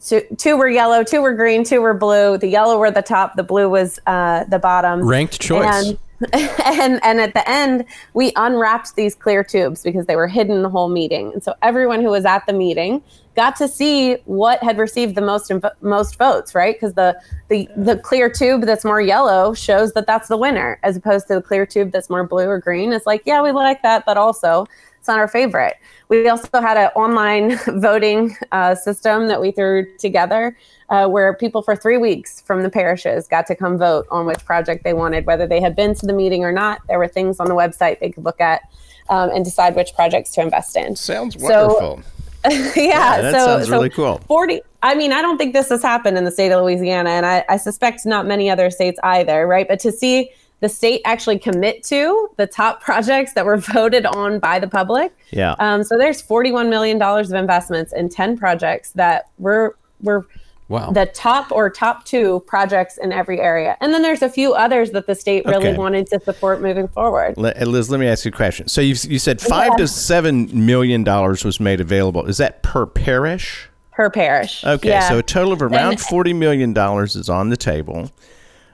So 0.00 0.20
two 0.36 0.56
were 0.56 0.68
yellow, 0.68 1.02
two 1.02 1.20
were 1.20 1.34
green, 1.34 1.64
two 1.64 1.80
were 1.80 1.94
blue. 1.94 2.38
The 2.38 2.46
yellow 2.46 2.78
were 2.78 2.90
the 2.90 3.02
top, 3.02 3.34
the 3.34 3.42
blue 3.42 3.68
was 3.68 3.98
uh, 4.06 4.44
the 4.44 4.58
bottom. 4.58 5.06
Ranked 5.06 5.40
choice. 5.40 5.86
And, 5.86 5.98
and 6.32 6.98
and 7.04 7.20
at 7.20 7.34
the 7.34 7.48
end, 7.48 7.84
we 8.12 8.32
unwrapped 8.34 8.96
these 8.96 9.14
clear 9.14 9.44
tubes 9.44 9.82
because 9.82 10.06
they 10.06 10.16
were 10.16 10.26
hidden 10.26 10.62
the 10.62 10.68
whole 10.68 10.88
meeting. 10.88 11.32
And 11.32 11.42
so 11.42 11.54
everyone 11.62 12.02
who 12.02 12.10
was 12.10 12.24
at 12.24 12.44
the 12.46 12.52
meeting 12.52 13.02
got 13.36 13.54
to 13.56 13.68
see 13.68 14.14
what 14.24 14.60
had 14.60 14.78
received 14.78 15.14
the 15.14 15.20
most 15.20 15.48
inv- 15.48 15.70
most 15.80 16.18
votes, 16.18 16.56
right? 16.56 16.74
Because 16.74 16.94
the 16.94 17.20
the 17.48 17.68
the 17.76 17.98
clear 17.98 18.28
tube 18.28 18.62
that's 18.62 18.84
more 18.84 19.00
yellow 19.00 19.54
shows 19.54 19.92
that 19.92 20.08
that's 20.08 20.26
the 20.26 20.36
winner, 20.36 20.80
as 20.82 20.96
opposed 20.96 21.28
to 21.28 21.36
the 21.36 21.42
clear 21.42 21.64
tube 21.64 21.92
that's 21.92 22.10
more 22.10 22.24
blue 22.24 22.48
or 22.48 22.58
green. 22.58 22.92
It's 22.92 23.06
like, 23.06 23.22
yeah, 23.24 23.40
we 23.40 23.52
like 23.52 23.82
that, 23.82 24.04
but 24.04 24.16
also 24.16 24.66
it's 24.98 25.06
not 25.06 25.20
our 25.20 25.28
favorite. 25.28 25.76
We 26.08 26.28
also 26.28 26.60
had 26.60 26.76
an 26.76 26.90
online 26.96 27.56
voting 27.80 28.36
uh, 28.50 28.74
system 28.74 29.28
that 29.28 29.40
we 29.40 29.52
threw 29.52 29.96
together 29.98 30.56
uh, 30.90 31.06
where 31.06 31.34
people 31.34 31.62
for 31.62 31.76
three 31.76 31.98
weeks 31.98 32.40
from 32.40 32.62
the 32.62 32.70
parishes 32.70 33.28
got 33.28 33.46
to 33.46 33.54
come 33.54 33.76
vote 33.76 34.06
on 34.10 34.26
which 34.26 34.44
project 34.44 34.84
they 34.84 34.94
wanted, 34.94 35.26
whether 35.26 35.46
they 35.46 35.60
had 35.60 35.76
been 35.76 35.94
to 35.94 36.06
the 36.06 36.12
meeting 36.12 36.44
or 36.44 36.52
not. 36.52 36.80
There 36.88 36.98
were 36.98 37.08
things 37.08 37.40
on 37.40 37.48
the 37.48 37.54
website 37.54 38.00
they 38.00 38.10
could 38.10 38.24
look 38.24 38.40
at 38.40 38.62
um, 39.08 39.30
and 39.30 39.44
decide 39.44 39.74
which 39.76 39.94
projects 39.94 40.30
to 40.32 40.40
invest 40.40 40.76
in. 40.76 40.96
Sounds 40.96 41.36
wonderful. 41.36 42.02
So, 42.44 42.50
yeah, 42.50 42.72
yeah, 42.76 43.20
that 43.20 43.34
so, 43.34 43.46
sounds 43.46 43.66
so 43.66 43.72
really 43.72 43.90
cool. 43.90 44.18
40, 44.26 44.62
I 44.82 44.94
mean, 44.94 45.12
I 45.12 45.20
don't 45.20 45.38
think 45.38 45.52
this 45.52 45.68
has 45.70 45.82
happened 45.82 46.16
in 46.16 46.24
the 46.24 46.30
state 46.30 46.52
of 46.52 46.62
Louisiana, 46.62 47.10
and 47.10 47.26
I, 47.26 47.44
I 47.48 47.56
suspect 47.56 48.06
not 48.06 48.26
many 48.26 48.48
other 48.48 48.70
states 48.70 48.98
either, 49.02 49.46
right? 49.46 49.66
But 49.66 49.80
to 49.80 49.92
see 49.92 50.30
the 50.60 50.68
state 50.68 51.02
actually 51.04 51.38
commit 51.38 51.82
to 51.84 52.30
the 52.36 52.46
top 52.46 52.80
projects 52.82 53.34
that 53.34 53.44
were 53.44 53.58
voted 53.58 54.06
on 54.06 54.38
by 54.38 54.58
the 54.58 54.68
public. 54.68 55.14
Yeah. 55.30 55.54
Um, 55.58 55.84
so 55.84 55.98
there's 55.98 56.22
$41 56.22 56.68
million 56.68 57.00
of 57.00 57.32
investments 57.32 57.92
in 57.92 58.08
10 58.08 58.38
projects 58.38 58.92
that 58.92 59.28
were, 59.38 59.76
were 60.00 60.26
Wow. 60.68 60.90
the 60.90 61.06
top 61.06 61.50
or 61.50 61.70
top 61.70 62.04
two 62.04 62.40
projects 62.46 62.98
in 62.98 63.10
every 63.10 63.40
area. 63.40 63.76
And 63.80 63.92
then 63.94 64.02
there's 64.02 64.20
a 64.20 64.28
few 64.28 64.52
others 64.52 64.90
that 64.90 65.06
the 65.06 65.14
state 65.14 65.46
really 65.46 65.68
Okay. 65.68 65.76
wanted 65.78 66.06
to 66.08 66.20
support 66.20 66.60
moving 66.60 66.88
forward. 66.88 67.38
Uh, 67.38 67.52
Liz, 67.64 67.88
let 67.90 67.98
me 68.00 68.06
ask 68.06 68.26
you 68.26 68.30
a 68.30 68.32
question. 68.32 68.68
So 68.68 68.82
you 68.82 68.94
you 69.08 69.18
said 69.18 69.40
five 69.40 69.70
Yeah. 69.72 69.76
to 69.84 69.88
seven 69.88 70.50
million 70.66 71.04
dollars 71.04 71.42
was 71.44 71.58
made 71.58 71.80
available. 71.80 72.26
Is 72.26 72.36
that 72.36 72.62
per 72.62 72.84
parish? 72.84 73.68
Per 73.92 74.10
parish. 74.10 74.62
Okay, 74.64 74.90
Yeah. 74.90 75.08
so 75.08 75.18
a 75.18 75.22
total 75.22 75.52
of 75.54 75.62
around 75.62 75.92
And- 75.92 76.00
forty 76.00 76.32
million 76.34 76.72
dollars 76.74 77.16
is 77.16 77.28
on 77.30 77.48
the 77.48 77.56
table. 77.56 78.10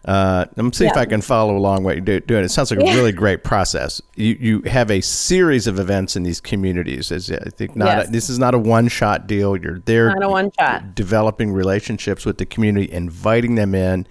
Uh, 0.04 0.44
let 0.56 0.64
me 0.64 0.70
see 0.72 0.84
if 0.86 0.96
I 0.96 1.06
can 1.06 1.22
follow 1.22 1.56
along 1.56 1.84
what 1.84 1.96
you're 1.96 2.04
do- 2.04 2.20
doing. 2.20 2.44
It 2.44 2.50
sounds 2.50 2.70
like 2.70 2.80
a 2.80 2.94
really 2.94 3.12
great 3.12 3.42
process. 3.42 4.02
You 4.16 4.36
you 4.38 4.60
have 4.62 4.90
a 4.90 5.00
series 5.00 5.66
of 5.66 5.78
events 5.78 6.14
in 6.14 6.24
these 6.24 6.40
communities. 6.40 7.10
As 7.10 7.30
I 7.30 7.48
think 7.56 7.74
not 7.74 7.86
Yes. 7.86 8.08
a, 8.08 8.10
this 8.12 8.28
is 8.28 8.38
not 8.38 8.54
a 8.54 8.58
one 8.58 8.88
shot 8.88 9.26
deal. 9.26 9.56
You're 9.56 9.78
there 9.86 10.08
Not 10.10 10.22
a 10.22 10.28
one 10.28 10.50
shot. 10.60 10.94
developing 10.94 11.52
relationships 11.52 12.26
with 12.26 12.36
the 12.36 12.44
community, 12.44 12.92
inviting 12.92 13.54
them 13.54 13.74
in 13.74 14.06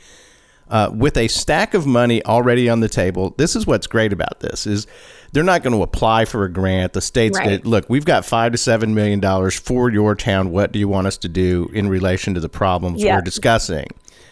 uh, 0.69 0.89
with 0.91 1.15
a 1.15 1.27
stack 1.27 1.75
of 1.75 1.85
money 1.85 2.25
already 2.25 2.67
on 2.69 2.79
the 2.79 2.89
table. 2.89 3.35
This 3.37 3.55
is 3.55 3.67
what's 3.67 3.85
great 3.85 4.11
about 4.11 4.39
this 4.39 4.65
is 4.65 4.87
they're 5.33 5.43
not 5.43 5.63
going 5.63 5.75
to 5.75 5.81
apply 5.83 6.25
for 6.25 6.45
a 6.45 6.49
grant. 6.51 6.93
The 6.93 7.01
state's 7.01 7.37
Right. 7.37 7.61
gonna, 7.61 7.69
look. 7.69 7.85
We've 7.89 8.05
got 8.05 8.23
five 8.23 8.51
to 8.53 8.57
seven 8.57 8.93
million 8.95 9.19
dollars 9.19 9.59
for 9.59 9.89
your 9.91 10.15
town. 10.15 10.51
What 10.51 10.71
do 10.71 10.79
you 10.79 10.87
want 10.87 11.07
us 11.07 11.17
to 11.17 11.27
do 11.27 11.69
in 11.73 11.89
relation 11.89 12.33
to 12.35 12.39
the 12.39 12.49
problems 12.49 13.01
Yeah. 13.03 13.15
we're 13.15 13.21
discussing? 13.21 13.87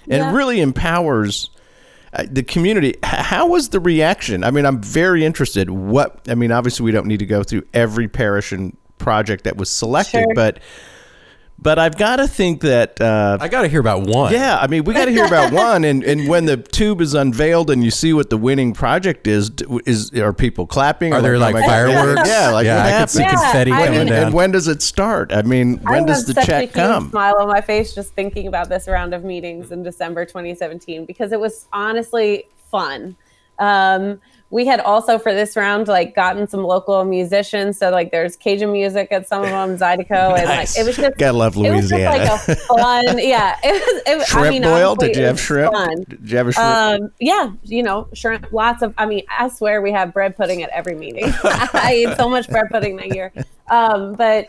And 0.09 0.23
Yeah. 0.23 0.31
it 0.31 0.33
really 0.33 0.61
empowers 0.61 1.49
uh, 2.13 2.25
the 2.29 2.43
community. 2.43 2.95
How 3.03 3.47
was 3.47 3.69
the 3.69 3.79
reaction? 3.79 4.43
I 4.43 4.51
mean, 4.51 4.65
I'm 4.65 4.81
very 4.81 5.23
interested. 5.23 5.69
What 5.69 6.19
I 6.29 6.35
mean, 6.35 6.51
obviously, 6.51 6.83
we 6.83 6.91
don't 6.91 7.07
need 7.07 7.19
to 7.19 7.25
go 7.25 7.41
through 7.43 7.63
every 7.73 8.07
parish 8.09 8.51
and 8.51 8.75
project 8.97 9.45
that 9.45 9.55
was 9.57 9.69
selected, 9.71 10.25
Sure. 10.25 10.35
but 10.35 10.59
but 11.61 11.77
I've 11.77 11.97
got 11.97 12.15
to 12.15 12.27
think 12.27 12.61
that. 12.61 12.99
Uh, 12.99 13.37
I 13.39 13.47
got 13.47 13.61
to 13.61 13.67
hear 13.67 13.79
about 13.79 14.01
one. 14.07 14.33
yeah, 14.33 14.57
I 14.59 14.67
mean, 14.67 14.83
we 14.83 14.93
got 14.93 15.05
to 15.05 15.11
hear 15.11 15.25
about 15.25 15.53
one, 15.53 15.83
and, 15.83 16.03
and 16.03 16.27
when 16.27 16.45
the 16.45 16.57
tube 16.57 17.01
is 17.01 17.13
unveiled 17.13 17.69
and 17.69 17.83
you 17.83 17.91
see 17.91 18.13
what 18.13 18.29
the 18.29 18.37
winning 18.37 18.73
project 18.73 19.27
is, 19.27 19.51
is 19.85 20.11
are 20.13 20.33
people 20.33 20.65
clapping? 20.65 21.13
Are 21.13 21.21
there 21.21 21.37
like 21.37 21.53
my 21.53 21.61
God. 21.61 21.67
fireworks? 21.67 22.27
Yeah, 22.29 22.49
like 22.49 22.65
yeah, 22.65 22.83
what 22.83 22.93
I 22.93 22.99
could 22.99 23.09
see 23.09 23.21
happened? 23.23 23.39
Yeah, 23.39 23.51
confetti 23.51 23.71
I 23.71 23.89
mean- 23.89 23.99
And, 24.01 24.09
down. 24.09 24.25
and 24.27 24.33
when 24.33 24.51
does 24.51 24.67
it 24.67 24.81
start? 24.81 25.31
I 25.31 25.43
mean, 25.43 25.81
I 25.85 25.91
when 25.91 26.05
does 26.05 26.25
have 26.25 26.27
the 26.27 26.33
such 26.33 26.43
a 26.43 26.47
check 26.47 26.61
huge 26.63 26.73
come? 26.73 27.09
smile 27.09 27.35
on 27.37 27.47
my 27.47 27.61
face 27.61 27.93
just 27.93 28.13
thinking 28.13 28.47
about 28.47 28.69
this 28.69 28.87
round 28.87 29.13
of 29.13 29.23
meetings 29.23 29.71
in 29.71 29.83
December 29.83 30.25
2017 30.25 31.05
because 31.05 31.31
it 31.31 31.39
was 31.39 31.67
honestly 31.71 32.45
fun. 32.71 33.15
Um, 33.59 34.19
we 34.51 34.65
had 34.65 34.81
also 34.81 35.17
for 35.17 35.33
this 35.33 35.55
round 35.55 35.87
like 35.87 36.13
gotten 36.13 36.45
some 36.45 36.63
local 36.63 37.05
musicians, 37.05 37.77
so 37.77 37.89
like 37.89 38.11
there's 38.11 38.35
Cajun 38.35 38.71
music 38.71 39.07
at 39.09 39.25
some 39.25 39.43
of 39.43 39.49
them, 39.49 39.77
Zydeco, 39.77 40.37
and 40.37 40.45
like 40.45 40.67
it 40.77 40.85
was 40.85 40.97
just 40.97 41.17
Gotta 41.17 41.37
love 41.37 41.55
it 41.55 41.71
was 41.71 41.89
just 41.89 42.03
like 42.03 42.21
a 42.21 42.55
fun, 42.57 43.17
yeah. 43.17 43.57
It 43.63 43.71
was. 43.71 44.01
It, 44.05 44.27
shrimp 44.27 44.45
I 44.45 44.49
mean, 44.49 44.61
boil? 44.63 44.91
honestly, 44.91 45.07
Did 45.07 45.17
you 45.17 45.23
have 45.23 45.39
shrimp? 45.39 45.73
Fun. 45.73 46.03
Did 46.03 46.29
you 46.29 46.37
have 46.37 46.47
a 46.47 46.51
shrimp? 46.51 46.67
Um, 46.67 47.11
yeah, 47.19 47.51
you 47.63 47.81
know, 47.81 48.09
shrimp, 48.13 48.51
lots 48.51 48.81
of, 48.81 48.93
I 48.97 49.05
mean, 49.05 49.23
I 49.29 49.47
swear 49.47 49.81
we 49.81 49.91
have 49.93 50.13
bread 50.13 50.35
pudding 50.35 50.61
at 50.63 50.69
every 50.71 50.95
meeting. 50.95 51.25
I 51.43 52.05
ate 52.05 52.17
so 52.17 52.27
much 52.27 52.49
bread 52.49 52.65
pudding 52.69 52.97
that 52.97 53.15
year. 53.15 53.31
Um, 53.69 54.13
but, 54.15 54.47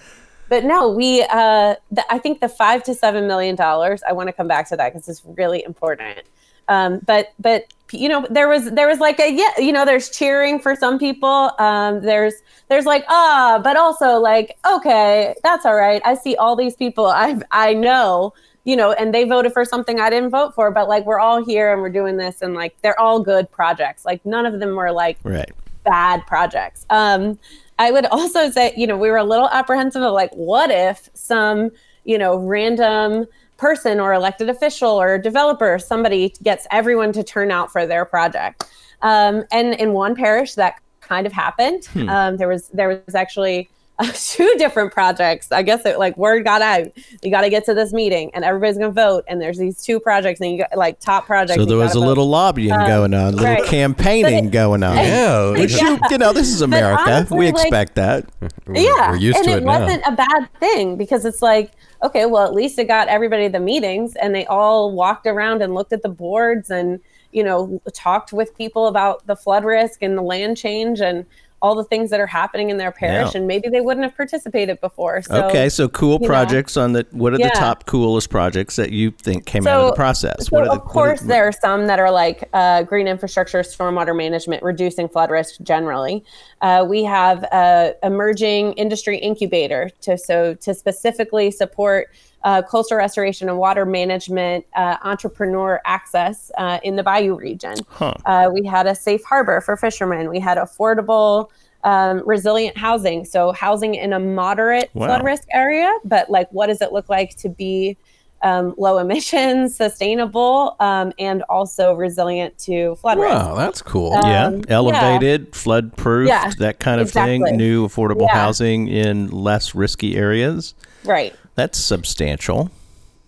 but 0.49 0.65
no, 0.65 0.91
we, 0.91 1.23
uh, 1.23 1.77
the, 1.93 2.05
I 2.11 2.19
think 2.19 2.41
the 2.41 2.49
five 2.49 2.83
to 2.85 2.95
seven 2.95 3.29
million 3.29 3.55
dollars, 3.55 4.03
I 4.07 4.13
want 4.13 4.29
to 4.29 4.33
come 4.33 4.49
back 4.49 4.69
to 4.71 4.77
that 4.77 4.93
because 4.93 5.09
it's 5.09 5.23
really 5.25 5.63
important. 5.65 6.23
Um, 6.67 7.01
but, 7.07 7.33
but, 7.39 7.73
you 7.93 8.09
know, 8.09 8.27
there 8.31 8.49
was, 8.49 8.71
there 8.73 8.89
was 8.89 8.99
like 8.99 9.21
a, 9.21 9.33
yeah, 9.33 9.51
you 9.59 9.73
know, 9.73 9.85
there's 9.85 10.11
cheering 10.11 10.59
for 10.59 10.75
some 10.75 10.99
people. 10.99 11.53
Um, 11.59 12.01
there's, 12.03 12.35
there's 12.69 12.87
like, 12.87 13.05
ah, 13.09 13.61
but 13.63 13.77
also 13.77 14.19
like, 14.19 14.59
okay, 14.71 15.35
that's 15.43 15.65
all 15.65 15.75
right. 15.75 16.03
I 16.05 16.15
see 16.15 16.37
all 16.37 16.57
these 16.57 16.77
people 16.77 17.07
I, 17.07 17.41
I 17.51 17.75
know 17.75 18.35
you 18.65 18.77
know, 18.77 18.93
and 18.93 19.13
they 19.13 19.25
voted 19.25 19.53
for 19.53 19.65
something 19.65 19.99
I 19.99 20.09
didn't 20.11 20.31
vote 20.31 20.55
for, 20.55 20.71
but 20.71 20.89
like 20.89 21.05
we're 21.05 21.19
all 21.19 21.45
here 21.45 21.73
and 21.73 21.83
we're 21.83 21.91
doing 21.91 22.17
this 22.17 22.43
and 22.43 22.55
like 22.55 22.81
they're 22.83 22.99
all 22.99 23.21
good 23.21 23.51
projects. 23.51 24.05
Like 24.05 24.25
none 24.25 24.47
of 24.47 24.61
them 24.61 24.77
were 24.77 24.93
like 24.93 25.19
right. 25.25 25.51
bad 25.85 26.25
projects. 26.27 26.87
Um, 26.91 27.39
I 27.79 27.91
would 27.91 28.07
also 28.07 28.51
say, 28.51 28.73
you 28.77 28.87
know, 28.87 28.97
we 28.97 29.11
were 29.11 29.17
a 29.17 29.25
little 29.25 29.49
apprehensive 29.51 30.03
of 30.03 30.13
like, 30.13 30.33
what 30.35 30.71
if 30.71 31.11
some, 31.15 31.71
you 32.05 32.19
know, 32.19 32.37
random 32.37 33.27
person 33.63 34.01
or 34.01 34.13
elected 34.13 34.49
official 34.49 34.91
or 35.01 35.17
developer, 35.19 35.79
somebody 35.79 36.35
gets 36.43 36.67
everyone 36.73 37.13
to 37.13 37.23
turn 37.23 37.53
out 37.53 37.71
for 37.71 37.87
their 37.87 38.05
project. 38.05 38.69
Um, 39.03 39.45
and 39.53 39.75
in 39.75 39.93
one 39.93 40.17
parish, 40.17 40.55
that 40.55 40.81
kind 41.01 41.27
of 41.29 41.33
happened. 41.33 41.89
Um, 42.09 42.37
there 42.39 42.49
was 42.49 42.69
there 42.69 42.89
was 43.07 43.15
actually 43.15 43.71
two 44.15 44.55
different 44.59 44.93
projects. 44.93 45.51
I 45.53 45.63
guess 45.63 45.85
it 45.87 45.99
like 45.99 46.17
word 46.17 46.45
got 46.45 46.63
out. 46.63 46.87
You 47.23 47.31
got 47.31 47.43
to 47.43 47.51
get 47.51 47.65
to 47.67 47.75
this 47.75 47.93
meeting, 47.93 48.31
and 48.35 48.45
everybody's 48.45 48.79
gonna 48.79 48.91
vote. 48.93 49.25
And 49.29 49.41
there's 49.41 49.59
these 49.59 49.83
two 49.83 50.01
projects, 50.01 50.41
and 50.41 50.51
you 50.53 50.59
got 50.59 50.77
like 50.77 50.99
top 51.01 51.27
projects. 51.27 51.57
So 51.59 51.65
there 51.65 51.77
was 51.77 51.95
a 51.95 52.01
vote. 52.01 52.07
little 52.07 52.29
lobbying 52.29 52.73
um, 52.73 52.87
going 52.87 53.15
on, 53.15 53.35
a 53.35 53.37
little 53.37 53.45
right. 53.55 53.65
campaigning 53.65 54.47
it- 54.47 54.51
going 54.51 54.83
on. 54.83 54.97
Yeah, 55.03 55.51
Which 55.51 55.73
Yeah. 55.77 55.91
you, 55.91 55.99
you 56.11 56.19
know, 56.19 56.33
this 56.33 56.49
is 56.49 56.63
America. 56.63 57.03
honestly, 57.03 57.39
we 57.39 57.53
like- 57.53 57.63
expect 57.63 57.95
that. 57.97 58.25
yeah 58.73 59.11
we're 59.11 59.17
used 59.17 59.37
and 59.39 59.47
to 59.47 59.53
it, 59.53 59.57
it 59.59 59.65
now. 59.65 59.81
wasn't 59.81 60.03
a 60.07 60.13
bad 60.13 60.49
thing 60.61 60.97
because 60.97 61.25
it's 61.25 61.43
like 61.43 61.73
okay 62.03 62.27
well 62.27 62.45
at 62.47 62.55
least 62.55 62.79
it 62.79 62.87
got 62.87 63.09
everybody 63.09 63.49
the 63.49 63.59
meetings 63.61 64.15
and 64.17 64.35
they 64.35 64.47
all 64.47 64.93
walked 64.93 65.27
around 65.27 65.63
and 65.63 65.75
looked 65.75 65.93
at 65.93 66.03
the 66.03 66.09
boards 66.09 66.71
and 66.71 67.01
you 67.33 67.43
know 67.43 67.81
talked 67.93 68.33
with 68.33 68.57
people 68.57 68.87
about 68.87 69.27
the 69.27 69.35
flood 69.37 69.65
risk 69.65 70.03
and 70.03 70.17
the 70.17 70.23
land 70.23 70.57
change 70.57 71.01
and 71.01 71.27
all 71.63 71.77
the 71.77 71.85
things 71.85 72.11
that 72.11 72.19
are 72.21 72.27
happening 72.27 72.71
in 72.71 72.77
their 72.77 72.91
parish 72.91 73.33
Yeah. 73.33 73.39
and 73.39 73.47
maybe 73.47 73.69
they 73.69 73.81
wouldn't 73.81 74.03
have 74.05 74.17
participated 74.17 74.81
before 74.81 75.23
so 75.23 75.47
okay, 75.47 75.69
so 75.69 75.89
cool 75.89 76.15
you 76.15 76.19
know, 76.19 76.27
projects 76.27 76.77
on 76.77 76.93
the. 76.93 77.07
What 77.13 77.33
are 77.33 77.39
the 77.39 77.51
top 77.55 77.87
coolest 77.87 78.29
projects 78.31 78.77
that 78.77 78.91
you 78.91 79.13
think 79.13 79.47
came 79.47 79.67
out 79.67 79.81
of 79.81 79.87
the 79.87 79.97
process? 79.97 80.49
So 80.49 80.57
what 80.57 80.63
are 80.63 80.77
the, 80.77 80.83
of 80.83 80.85
course, 80.85 81.23
are- 81.23 81.27
there 81.27 81.47
are 81.47 81.53
some 81.53 81.87
that 81.87 82.01
are 82.01 82.11
like 82.11 82.49
uh, 82.53 82.83
green 82.83 83.07
infrastructure, 83.07 83.61
stormwater 83.61 84.17
management, 84.17 84.63
reducing 84.63 85.09
flood 85.09 85.31
risk 85.31 85.61
generally. 85.63 86.25
Uh, 86.61 86.85
we 86.89 87.05
have 87.05 87.45
a 87.45 87.95
emerging 88.03 88.73
industry 88.73 89.17
incubator 89.19 89.91
to 90.01 90.19
so 90.19 90.55
to 90.55 90.75
specifically 90.75 91.51
support 91.51 92.09
uh, 92.45 92.63
coastal 92.63 92.97
restoration 92.97 93.49
and 93.49 93.59
water 93.59 93.85
management, 93.87 94.65
uh, 94.75 94.97
entrepreneur 95.05 95.81
access 95.85 96.51
uh, 96.59 96.79
in 96.83 96.97
the 96.97 97.03
Bayou 97.03 97.35
region. 97.37 97.77
Huh. 97.89 98.15
Uh, 98.25 98.51
we 98.53 98.65
had 98.67 98.87
a 98.87 98.95
safe 98.95 99.23
harbor 99.25 99.61
for 99.61 99.77
fishermen. 99.77 100.29
We 100.31 100.41
had 100.41 100.59
affordable. 100.59 101.49
Um, 101.85 102.23
resilient 102.25 102.79
housing, 102.79 103.25
so 103.25 103.51
housing 103.51 103.97
in 103.97 104.13
a 104.13 104.21
moderate 104.21 104.91
Wow. 104.95 105.07
flood 105.07 105.25
risk 105.25 105.49
area, 105.53 105.93
but 106.05 106.31
like, 106.31 106.47
what 106.53 106.69
does 106.69 106.81
it 106.81 106.93
look 106.93 107.09
like 107.09 107.35
to 107.39 107.49
be 107.49 107.97
um, 108.41 108.73
low 108.79 108.99
emissions, 109.05 109.75
sustainable, 109.77 110.77
um, 110.79 111.13
and 111.19 111.43
also 111.49 111.95
resilient 111.95 112.57
to 112.59 112.95
flood 112.97 113.19
Wow, 113.19 113.49
risk. 113.49 113.57
that's 113.57 113.83
cool. 113.83 114.13
yeah, 114.23 114.47
um, 114.47 114.63
elevated, 114.69 115.57
flood 115.57 115.97
proof, 115.97 116.29
Yeah, 116.29 116.53
that 116.59 116.79
kind 116.79 117.01
of 117.01 117.09
exactly. 117.09 117.43
thing. 117.51 117.57
New 117.57 117.89
affordable 117.89 118.29
Yeah. 118.29 118.35
housing 118.37 118.87
in 118.87 119.33
less 119.33 119.75
risky 119.75 120.15
areas. 120.15 120.75
Right. 121.05 121.35
That's 121.55 121.79
substantial. 121.79 122.71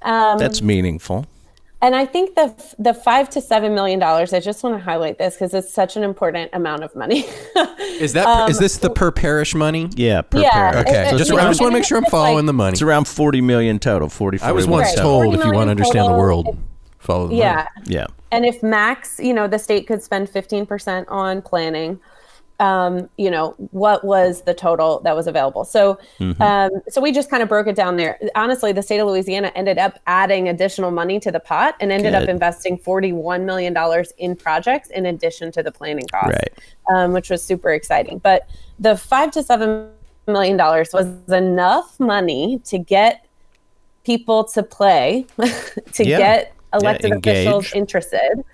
Um, 0.03 0.39
That's 0.39 0.61
meaningful. 0.63 1.27
And 1.83 1.95
I 1.95 2.07
think 2.07 2.35
the 2.35 2.55
the 2.79 2.95
five 2.95 3.29
to 3.31 3.43
seven 3.43 3.75
million 3.75 3.99
dollars. 3.99 4.33
I 4.33 4.41
just 4.41 4.63
want 4.63 4.75
to 4.79 4.83
highlight 4.83 5.19
this 5.19 5.35
because 5.35 5.53
it's 5.53 5.71
such 5.73 5.97
an 5.99 6.03
important 6.03 6.51
amount 6.55 6.83
of 6.83 6.95
money. 6.97 7.27
Is 8.01 8.15
that 8.15 8.49
is 8.49 8.59
this 8.59 8.79
the 8.79 8.89
per 8.91 9.13
parish 9.13 9.55
money? 9.55 9.89
Yeah, 9.95 10.23
per 10.23 10.41
Yeah, 10.41 10.51
parent. 10.51 10.89
Okay, 10.89 11.09
it- 11.15 11.19
just 11.19 11.31
you 11.31 11.39
I 11.39 11.45
just 11.45 11.61
want 11.61 11.73
to 11.73 11.79
make 11.79 11.85
sure 11.85 11.99
I'm 11.99 12.05
it's 12.05 12.13
like- 12.13 12.23
following 12.23 12.47
the 12.47 12.53
money. 12.55 12.73
It's 12.73 12.83
around 12.83 13.07
40 13.07 13.41
million 13.43 13.79
total, 13.79 14.09
40, 14.09 14.41
I 14.41 14.51
was 14.53 14.67
once 14.67 14.89
Right. 14.89 14.97
told 15.03 15.35
if 15.35 15.45
you 15.45 15.53
want 15.53 15.53
to 15.53 15.53
million 15.53 15.69
understand 15.71 16.09
the 16.09 16.19
world, 16.19 16.49
it- 16.49 16.55
follow 16.99 17.29
the 17.29 17.37
yeah. 17.37 17.67
money. 17.77 17.95
Yeah. 17.95 18.07
And 18.33 18.45
if 18.47 18.63
max, 18.65 19.21
you 19.21 19.33
know, 19.35 19.47
the 19.47 19.59
state 19.59 19.87
could 19.87 20.03
spend 20.03 20.29
15% 20.29 21.05
on 21.09 21.41
planning, 21.43 22.01
um, 22.61 23.09
you 23.17 23.31
know, 23.31 23.55
what 23.73 24.05
was 24.05 24.43
the 24.43 24.55
total 24.55 25.01
that 25.01 25.17
was 25.17 25.27
available? 25.27 25.65
So, 25.65 25.99
um, 26.41 26.71
so 26.89 27.01
we 27.01 27.11
just 27.13 27.29
kind 27.31 27.43
of 27.43 27.49
broke 27.49 27.67
it 27.67 27.75
down 27.75 27.97
there. 27.97 28.19
Honestly, 28.35 28.73
the 28.73 28.83
state 28.83 29.01
of 29.01 29.09
Louisiana 29.09 29.51
ended 29.57 29.79
up 29.79 29.99
adding 30.07 30.49
additional 30.49 30.91
money 30.91 31.19
to 31.21 31.33
the 31.33 31.41
pot 31.41 31.75
and 31.81 31.91
ended 31.91 32.15
up 32.15 32.29
investing 32.29 32.79
$41 32.79 33.45
million 33.45 33.77
in 34.19 34.37
projects 34.37 34.91
in 34.91 35.07
addition 35.07 35.51
to 35.53 35.63
the 35.63 35.73
planning 35.73 36.07
costs, 36.07 36.31
Right. 36.39 36.97
um, 36.97 37.13
which 37.13 37.29
was 37.31 37.43
super 37.43 37.71
exciting. 37.71 38.19
But 38.19 38.49
the 38.79 38.97
five 38.97 39.31
to 39.33 39.43
seven 39.43 39.91
million 40.27 40.57
dollars 40.57 40.91
was 40.93 41.07
enough 41.29 41.99
money 42.01 42.61
to 42.65 42.79
get 42.79 43.27
people 44.05 44.45
to 44.45 44.63
play, 44.63 45.27
to 45.93 46.05
Yeah. 46.05 46.19
get 46.19 46.53
elected 46.73 47.13
engage. 47.13 47.47
officials 47.47 47.73
interested 47.73 48.45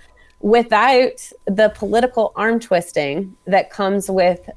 without 0.40 1.30
the 1.46 1.68
political 1.70 2.32
arm 2.36 2.58
twisting 2.60 3.36
that 3.46 3.70
comes 3.70 4.10
with 4.10 4.48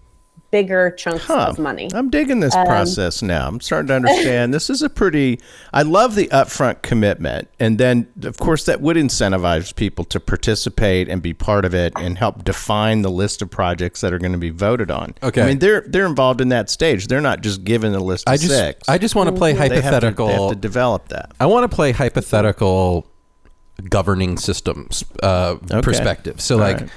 bigger 0.51 0.91
chunks 0.91 1.23
Huh. 1.25 1.47
of 1.49 1.57
money. 1.57 1.89
I'm 1.95 2.11
digging 2.11 2.39
this 2.39 2.55
Um, 2.55 2.67
process 2.67 3.23
now. 3.23 3.47
I'm 3.47 3.59
starting 3.59 3.87
to 3.87 3.95
understand. 3.95 4.53
this 4.53 4.69
is 4.69 4.83
a 4.83 4.89
pretty. 4.89 5.39
I 5.73 5.81
love 5.81 6.13
the 6.13 6.27
upfront 6.27 6.83
commitment, 6.83 7.47
and 7.59 7.79
then 7.79 8.05
of 8.21 8.37
course 8.37 8.63
that 8.65 8.79
would 8.79 8.95
incentivize 8.95 9.75
people 9.75 10.05
to 10.05 10.19
participate 10.19 11.09
and 11.09 11.23
be 11.23 11.33
part 11.33 11.65
of 11.65 11.73
it 11.73 11.91
and 11.99 12.19
help 12.19 12.43
define 12.43 13.01
the 13.01 13.09
list 13.09 13.41
of 13.41 13.49
projects 13.49 14.01
that 14.01 14.13
are 14.13 14.19
going 14.19 14.31
to 14.33 14.37
be 14.37 14.51
voted 14.51 14.91
on. 14.91 15.15
Okay. 15.23 15.41
I 15.41 15.47
mean 15.47 15.57
they're 15.57 15.85
they're 15.87 16.05
involved 16.05 16.39
in 16.39 16.49
that 16.49 16.69
stage. 16.69 17.07
They're 17.07 17.19
not 17.19 17.41
just 17.41 17.63
given 17.63 17.95
a 17.95 17.99
list 17.99 18.29
of 18.29 18.33
I 18.33 18.37
just 18.37 18.49
six. 18.55 18.87
I 18.87 18.99
just 18.99 19.15
want 19.15 19.29
to 19.29 19.35
play 19.35 19.53
they 19.53 19.57
have, 19.57 19.69
to, 19.69 19.81
hypothetical. 19.81 20.27
they 20.27 20.33
have 20.33 20.49
to 20.49 20.55
develop 20.55 21.07
that. 21.07 21.31
I 21.39 21.47
want 21.47 21.69
to 21.69 21.75
play 21.75 21.93
hypothetical 21.93 23.07
governing 23.89 24.37
systems 24.37 25.03
uh, 25.21 25.55
perspective. 25.81 26.39
So, 26.41 26.55
All 26.55 26.61
like, 26.61 26.81
right. 26.81 26.89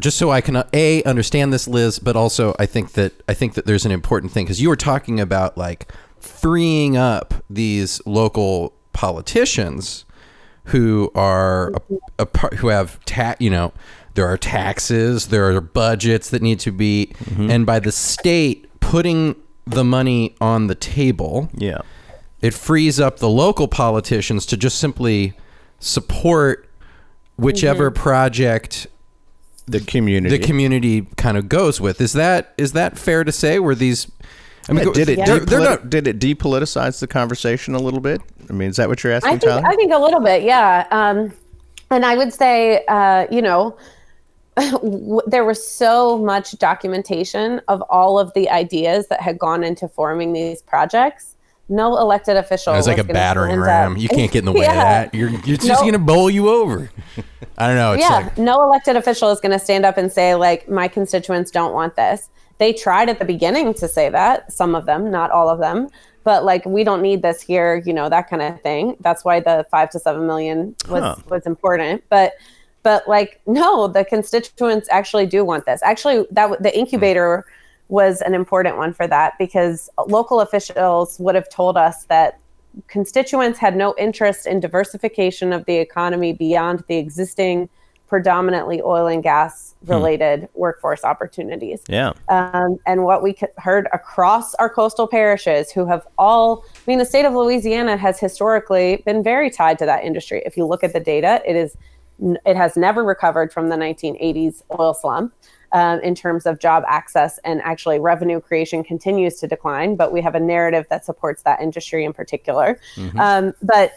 just 0.00 0.16
so 0.18 0.30
I 0.30 0.40
can 0.40 0.56
uh, 0.56 0.68
a 0.72 1.02
understand 1.04 1.52
this, 1.52 1.66
Liz, 1.68 1.98
but 1.98 2.16
also 2.16 2.54
I 2.58 2.66
think 2.66 2.92
that 2.92 3.12
I 3.28 3.34
think 3.34 3.54
that 3.54 3.66
there's 3.66 3.84
an 3.86 3.92
important 3.92 4.32
thing 4.32 4.44
because 4.44 4.60
you 4.62 4.68
were 4.68 4.76
talking 4.76 5.20
about 5.20 5.56
like 5.58 5.90
freeing 6.20 6.96
up 6.96 7.34
these 7.50 8.00
local 8.06 8.72
politicians 8.92 10.04
who 10.66 11.10
are 11.14 11.72
a, 12.18 12.26
a, 12.26 12.56
who 12.56 12.68
have 12.68 13.04
ta- 13.04 13.34
you 13.38 13.50
know 13.50 13.72
there 14.14 14.26
are 14.26 14.38
taxes 14.38 15.26
there 15.28 15.54
are 15.54 15.60
budgets 15.60 16.30
that 16.30 16.40
need 16.40 16.58
to 16.60 16.70
be 16.70 17.12
and 17.36 17.66
by 17.66 17.78
the 17.80 17.92
state 17.92 18.66
putting 18.80 19.34
the 19.66 19.84
money 19.84 20.34
on 20.40 20.68
the 20.68 20.74
table 20.74 21.50
Yeah. 21.54 21.78
it 22.40 22.54
frees 22.54 22.98
up 23.00 23.18
the 23.18 23.28
local 23.28 23.68
politicians 23.68 24.46
to 24.46 24.56
just 24.56 24.78
simply 24.78 25.34
support 25.84 26.68
whichever 27.36 27.90
project 27.90 28.86
The 29.66 29.80
community. 29.80 30.36
the 30.38 30.44
community 30.46 31.02
kind 31.16 31.36
of 31.36 31.48
goes 31.48 31.80
with. 31.80 32.00
Is 32.00 32.12
that 32.14 32.54
is 32.56 32.72
that 32.72 32.98
fair 32.98 33.24
to 33.24 33.32
say? 33.32 33.58
Were 33.58 33.74
these? 33.74 34.10
I 34.68 34.72
Yeah, 34.72 34.84
did 34.94 35.08
it 35.10 35.26
They're, 35.26 35.40
they're 35.40 35.60
not. 35.60 35.90
did 35.90 36.06
it 36.06 36.18
depoliticize 36.18 36.98
the 37.00 37.06
conversation 37.06 37.74
a 37.74 37.78
little 37.78 38.00
bit? 38.00 38.22
I 38.48 38.52
mean, 38.54 38.70
is 38.70 38.76
that 38.76 38.88
what 38.88 39.04
you're 39.04 39.12
asking, 39.12 39.28
I 39.34 39.38
think 39.38 39.42
Tyler? 39.52 39.66
I 39.66 39.76
think 39.76 39.92
a 39.92 39.98
little 39.98 40.20
bit, 40.20 40.42
yeah. 40.42 40.86
Um, 40.90 41.32
and 41.90 42.04
I 42.06 42.16
would 42.16 42.32
say, 42.32 42.82
uh, 42.88 43.26
you 43.30 43.42
know, 43.42 43.76
w- 44.56 45.20
there 45.26 45.44
was 45.44 45.66
so 45.66 46.16
much 46.16 46.52
documentation 46.58 47.60
of 47.68 47.82
all 47.90 48.18
of 48.18 48.32
the 48.34 48.48
ideas 48.48 49.08
that 49.08 49.20
had 49.20 49.38
gone 49.38 49.62
into 49.64 49.86
forming 49.86 50.32
these 50.32 50.62
projects. 50.62 51.33
No 51.68 51.96
elected 51.96 52.36
official. 52.36 52.74
It 52.74 52.76
was 52.76 52.86
like 52.86 52.98
a 52.98 53.04
battering 53.04 53.58
ram. 53.58 53.92
up- 53.92 53.98
You 53.98 54.08
can't 54.08 54.30
get 54.30 54.40
in 54.40 54.44
the 54.44 54.52
way 54.58 54.66
of 54.66 54.74
that. 54.74 55.14
You're, 55.14 55.30
you're 55.30 55.56
just 55.56 55.66
No. 55.66 55.76
going 55.76 55.92
to 55.92 55.98
bowl 55.98 56.28
you 56.28 56.48
over. 56.50 56.90
I 57.56 57.66
don't 57.66 57.76
know. 57.76 57.92
It's 57.92 58.02
yeah, 58.02 58.16
like 58.16 58.38
no 58.38 58.62
elected 58.62 58.96
official 58.96 59.30
is 59.30 59.40
going 59.40 59.52
to 59.52 59.58
stand 59.58 59.86
up 59.86 59.96
and 59.96 60.12
say 60.12 60.34
like 60.34 60.68
my 60.68 60.88
constituents 60.88 61.50
don't 61.50 61.72
want 61.72 61.96
this. 61.96 62.28
They 62.58 62.72
tried 62.72 63.08
at 63.08 63.18
the 63.18 63.24
beginning 63.24 63.74
to 63.74 63.88
say 63.88 64.08
that, 64.10 64.52
some 64.52 64.74
of 64.74 64.86
them, 64.86 65.10
not 65.10 65.30
all 65.30 65.48
of 65.48 65.58
them, 65.58 65.88
but 66.22 66.44
like 66.44 66.64
we 66.66 66.84
don't 66.84 67.02
need 67.02 67.22
this 67.22 67.40
here, 67.40 67.82
you 67.84 67.92
know, 67.92 68.08
that 68.08 68.28
kind 68.28 68.42
of 68.42 68.60
thing. 68.62 68.96
That's 69.00 69.24
why 69.24 69.40
the 69.40 69.66
5 69.70 69.90
to 69.90 69.98
7 69.98 70.26
million 70.26 70.74
was 70.88 71.02
Huh. 71.02 71.16
was 71.28 71.46
important, 71.46 72.04
but 72.08 72.32
but 72.82 73.08
like 73.08 73.40
no, 73.46 73.88
the 73.88 74.04
constituents 74.04 74.88
actually 74.90 75.26
do 75.26 75.44
want 75.44 75.66
this. 75.66 75.82
Actually, 75.82 76.26
that 76.30 76.62
the 76.62 76.70
hmm. 76.70 76.78
incubator 76.78 77.44
was 77.88 78.22
an 78.22 78.34
important 78.34 78.76
one 78.76 78.92
for 78.92 79.06
that 79.06 79.34
because 79.38 79.90
local 80.06 80.40
officials 80.40 81.18
would 81.18 81.34
have 81.34 81.48
told 81.48 81.76
us 81.76 82.04
that 82.04 82.38
constituents 82.88 83.58
had 83.58 83.76
no 83.76 83.94
interest 83.98 84.46
in 84.46 84.60
diversification 84.60 85.52
of 85.52 85.64
the 85.66 85.76
economy 85.76 86.32
beyond 86.32 86.82
the 86.88 86.96
existing 86.96 87.68
predominantly 88.06 88.80
oil 88.82 89.06
and 89.06 89.22
gas 89.22 89.74
related 89.86 90.48
workforce 90.54 91.04
opportunities. 91.04 91.80
yeah. 91.88 92.12
Um, 92.28 92.78
and 92.86 93.04
what 93.04 93.22
we 93.22 93.34
heard 93.56 93.88
across 93.92 94.54
our 94.56 94.68
coastal 94.68 95.08
parishes 95.08 95.72
who 95.72 95.86
have 95.86 96.06
all, 96.18 96.64
I 96.76 96.80
mean, 96.86 96.98
the 96.98 97.04
state 97.04 97.24
of 97.24 97.32
Louisiana 97.32 97.96
has 97.96 98.20
historically 98.20 99.02
been 99.04 99.22
very 99.22 99.50
tied 99.50 99.78
to 99.78 99.86
that 99.86 100.04
industry. 100.04 100.42
If 100.46 100.56
you 100.56 100.64
look 100.66 100.84
at 100.84 100.92
the 100.92 101.00
data, 101.00 101.42
it 101.46 101.56
is, 101.56 101.76
it 102.46 102.56
has 102.56 102.76
never 102.76 103.02
recovered 103.02 103.52
from 103.52 103.68
the 103.68 103.76
1980s 103.76 104.62
oil 104.78 104.94
slump. 104.94 105.34
Um, 105.74 105.98
in 106.02 106.14
terms 106.14 106.46
of 106.46 106.60
job 106.60 106.84
access 106.86 107.38
and 107.44 107.60
actually 107.62 107.98
revenue 107.98 108.40
creation 108.40 108.84
continues 108.84 109.40
to 109.40 109.48
decline, 109.48 109.96
but 109.96 110.12
we 110.12 110.20
have 110.22 110.36
a 110.36 110.40
narrative 110.40 110.86
that 110.88 111.04
supports 111.04 111.42
that 111.42 111.60
industry 111.60 112.04
in 112.04 112.12
particular. 112.12 112.78
Um, 113.18 113.52
but 113.60 113.92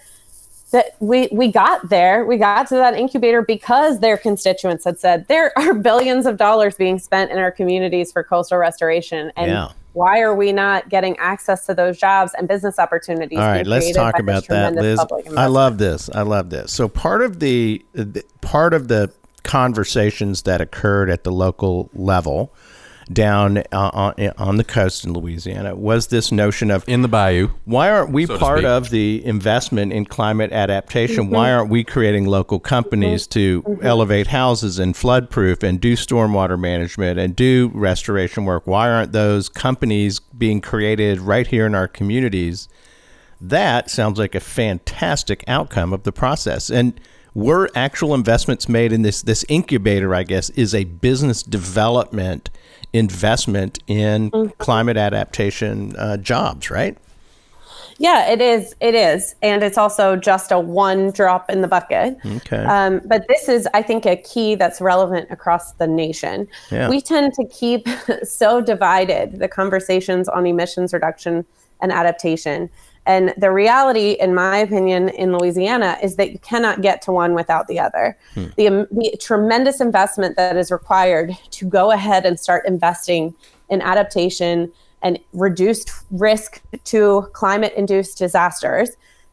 that 0.72 0.96
we 1.00 1.30
we 1.32 1.50
got 1.52 1.88
there 1.90 2.26
we 2.26 2.36
got 2.38 2.68
to 2.68 2.76
that 2.76 2.94
incubator 2.96 3.42
because 3.42 4.00
their 4.00 4.18
constituents 4.18 4.84
had 4.84 5.00
said 5.00 5.28
there 5.28 5.58
are 5.58 5.74
billions 5.90 6.26
of 6.26 6.36
dollars 6.38 6.76
being 6.76 7.00
spent 7.00 7.32
in 7.32 7.38
our 7.38 7.52
communities 7.52 8.12
for 8.12 8.24
coastal 8.24 8.58
restoration 8.58 9.32
and 9.38 9.50
Yeah. 9.52 9.70
why 9.94 10.20
are 10.20 10.36
we 10.36 10.52
not 10.52 10.90
getting 10.90 11.16
access 11.20 11.66
to 11.68 11.74
those 11.74 11.98
jobs 11.98 12.34
and 12.38 12.48
business 12.50 12.80
opportunities 12.80 13.40
All 13.40 13.46
right, 13.48 13.66
let's 13.66 13.94
talk 13.94 14.20
about 14.20 14.46
that, 14.48 14.74
Liz. 14.76 15.00
I 15.38 15.46
love 15.46 15.78
this. 15.78 16.10
I 16.10 16.24
love 16.24 16.50
this. 16.50 16.72
So 16.74 16.90
part 16.90 17.22
of 17.22 17.40
the, 17.40 17.86
the 17.94 18.24
part 18.42 18.74
of 18.74 18.90
the 18.90 19.12
conversations 19.44 20.44
that 20.44 20.62
occurred 20.62 21.10
at 21.10 21.24
the 21.24 21.32
local 21.32 21.90
level 21.94 22.54
down 23.14 23.60
uh, 23.60 23.64
on, 23.72 24.14
on 24.38 24.58
the 24.58 24.66
coast 24.66 25.06
in 25.06 25.14
Louisiana 25.14 25.74
was 25.76 26.08
this 26.08 26.30
notion 26.30 26.70
of 26.70 26.84
in 26.90 27.04
the 27.04 27.08
bayou. 27.08 27.48
why 27.64 27.90
aren't 27.90 28.12
we 28.12 28.26
So 28.26 28.38
part 28.38 28.66
of 28.66 28.90
the 28.90 29.24
investment 29.24 29.94
in 29.94 30.06
climate 30.06 30.52
adaptation? 30.52 31.30
Why 31.30 31.48
Mm-hmm. 31.48 31.58
aren't 31.58 31.70
we 31.70 31.86
creating 31.86 32.26
local 32.26 32.60
companies 32.60 33.26
to 33.28 33.80
elevate 33.82 34.28
houses 34.28 34.78
and 34.78 34.94
flood 34.94 35.30
proof 35.30 35.64
and 35.64 35.80
do 35.80 35.94
stormwater 35.94 36.60
management 36.60 37.18
and 37.18 37.34
do 37.34 37.72
restoration 37.74 38.44
work? 38.44 38.68
Why 38.68 38.90
aren't 38.90 39.14
those 39.14 39.48
companies 39.48 40.20
being 40.20 40.60
created 40.60 41.22
right 41.22 41.48
here 41.48 41.66
in 41.66 41.76
our 41.76 41.88
communities? 41.88 42.68
That 43.40 43.90
sounds 43.90 44.20
like 44.20 44.36
a 44.36 44.42
fantastic 44.42 45.46
outcome 45.48 45.94
of 45.94 46.04
the 46.04 46.12
process. 46.12 46.70
And 46.70 47.00
were 47.38 47.70
actual 47.76 48.16
investments 48.16 48.68
made 48.68 48.92
in 48.92 49.04
this 49.04 49.22
this 49.22 49.46
incubator, 49.48 50.16
I 50.16 50.24
guess, 50.24 50.50
is 50.52 50.74
a 50.74 50.86
business 50.86 51.44
development 51.44 52.50
investment 52.94 53.78
in 53.86 54.32
climate 54.58 54.98
adaptation 54.98 55.96
uh, 55.98 56.18
jobs, 56.18 56.72
right? 56.72 56.98
Yeah, 58.00 58.32
it 58.32 58.42
is. 58.42 58.76
It 58.80 58.96
is. 58.96 59.36
And 59.44 59.64
it's 59.64 59.78
also 59.78 60.16
just 60.16 60.52
a 60.52 60.60
one 60.60 61.12
drop 61.12 61.50
in 61.50 61.62
the 61.62 61.68
bucket. 61.68 62.18
Okay. 62.26 62.64
Um, 62.64 63.02
but 63.06 63.28
this 63.28 63.48
is, 63.50 63.68
I 63.74 63.82
think, 63.82 64.06
a 64.06 64.16
key 64.16 64.56
that's 64.56 64.82
relevant 64.82 65.30
across 65.32 65.74
the 65.74 65.88
nation. 65.88 66.48
Yeah. 66.72 66.90
We 66.90 67.02
tend 67.02 67.34
to 67.34 67.46
keep 67.48 67.88
so 68.24 68.62
divided 68.62 69.40
the 69.40 69.48
conversations 69.48 70.28
on 70.28 70.46
emissions 70.46 70.94
reduction 70.94 71.46
and 71.82 71.92
adaptation. 71.92 72.70
And 73.08 73.34
the 73.38 73.52
reality, 73.52 74.18
in 74.20 74.36
my 74.36 74.58
opinion, 74.58 75.08
in 75.10 75.32
Louisiana 75.32 75.98
is 76.04 76.18
that 76.18 76.34
you 76.34 76.40
cannot 76.40 76.82
get 76.82 77.02
to 77.04 77.14
one 77.14 77.34
without 77.34 77.68
the 77.68 77.80
other. 77.80 78.18
The, 78.58 78.68
um, 78.68 78.88
the 78.92 79.16
tremendous 79.20 79.80
investment 79.80 80.36
that 80.36 80.58
is 80.58 80.72
required 80.72 81.32
to 81.52 81.66
go 81.66 81.92
ahead 81.92 82.26
and 82.26 82.38
start 82.38 82.68
investing 82.68 83.34
in 83.70 83.82
adaptation 83.82 84.74
and 85.02 85.20
reduced 85.32 85.90
risk 86.12 86.62
to 86.84 87.30
climate 87.32 87.74
induced 87.78 88.18
disasters 88.18 88.90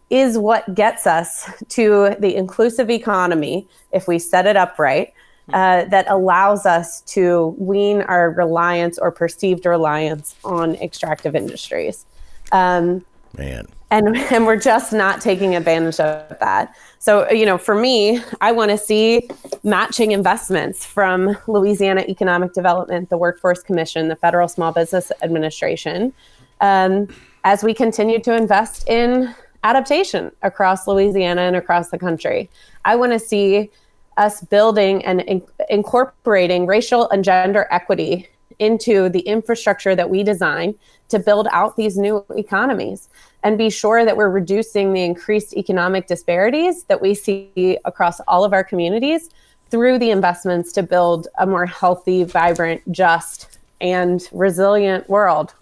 is 0.08 0.38
what 0.38 0.72
gets 0.76 1.04
us 1.04 1.50
to 1.70 2.14
the 2.20 2.36
inclusive 2.36 2.90
economy 2.90 3.66
if 3.90 4.06
we 4.06 4.20
set 4.20 4.46
it 4.46 4.56
up 4.56 4.78
right. 4.78 5.12
Uh, 5.52 5.84
that 5.84 6.06
allows 6.08 6.64
us 6.64 7.02
to 7.02 7.54
wean 7.58 8.00
our 8.02 8.30
reliance 8.30 8.98
or 8.98 9.12
perceived 9.12 9.66
reliance 9.66 10.36
on 10.42 10.74
extractive 10.76 11.36
industries. 11.36 12.06
Um, 12.50 13.04
Man. 13.36 13.66
and 13.90 14.16
and 14.32 14.46
we're 14.46 14.56
just 14.56 14.92
not 14.92 15.20
taking 15.20 15.54
advantage 15.56 16.00
of 16.00 16.38
that. 16.40 16.74
So, 16.98 17.30
you 17.30 17.44
know, 17.44 17.58
for 17.58 17.74
me, 17.74 18.20
I 18.40 18.52
want 18.52 18.70
to 18.70 18.78
see 18.78 19.28
matching 19.62 20.12
investments 20.12 20.84
from 20.86 21.36
Louisiana 21.46 22.04
Economic 22.08 22.54
Development, 22.54 23.10
the 23.10 23.18
Workforce 23.18 23.62
Commission, 23.62 24.08
the 24.08 24.16
Federal 24.16 24.48
Small 24.48 24.72
Business 24.72 25.12
Administration, 25.22 26.12
um, 26.60 27.08
as 27.44 27.62
we 27.62 27.74
continue 27.74 28.18
to 28.20 28.34
invest 28.34 28.88
in 28.88 29.34
adaptation 29.64 30.30
across 30.42 30.86
Louisiana 30.86 31.42
and 31.42 31.56
across 31.56 31.90
the 31.90 31.98
country. 31.98 32.48
I 32.84 32.96
want 32.96 33.12
to 33.12 33.18
see 33.18 33.70
us 34.16 34.42
building 34.42 35.04
and 35.04 35.22
in- 35.22 35.42
incorporating 35.68 36.66
racial 36.66 37.10
and 37.10 37.24
gender 37.24 37.66
equity 37.70 38.28
into 38.58 39.08
the 39.08 39.20
infrastructure 39.20 39.94
that 39.94 40.10
we 40.10 40.22
design 40.22 40.74
to 41.08 41.18
build 41.18 41.48
out 41.52 41.76
these 41.76 41.96
new 41.96 42.24
economies 42.36 43.08
and 43.42 43.58
be 43.58 43.68
sure 43.70 44.04
that 44.04 44.16
we're 44.16 44.30
reducing 44.30 44.92
the 44.92 45.02
increased 45.02 45.54
economic 45.54 46.06
disparities 46.06 46.84
that 46.84 47.00
we 47.00 47.14
see 47.14 47.78
across 47.84 48.20
all 48.20 48.44
of 48.44 48.52
our 48.52 48.64
communities 48.64 49.28
through 49.70 49.98
the 49.98 50.10
investments 50.10 50.72
to 50.72 50.82
build 50.82 51.28
a 51.38 51.46
more 51.46 51.66
healthy, 51.66 52.24
vibrant, 52.24 52.80
just, 52.90 53.58
and 53.80 54.28
resilient 54.32 55.08
world, 55.08 55.54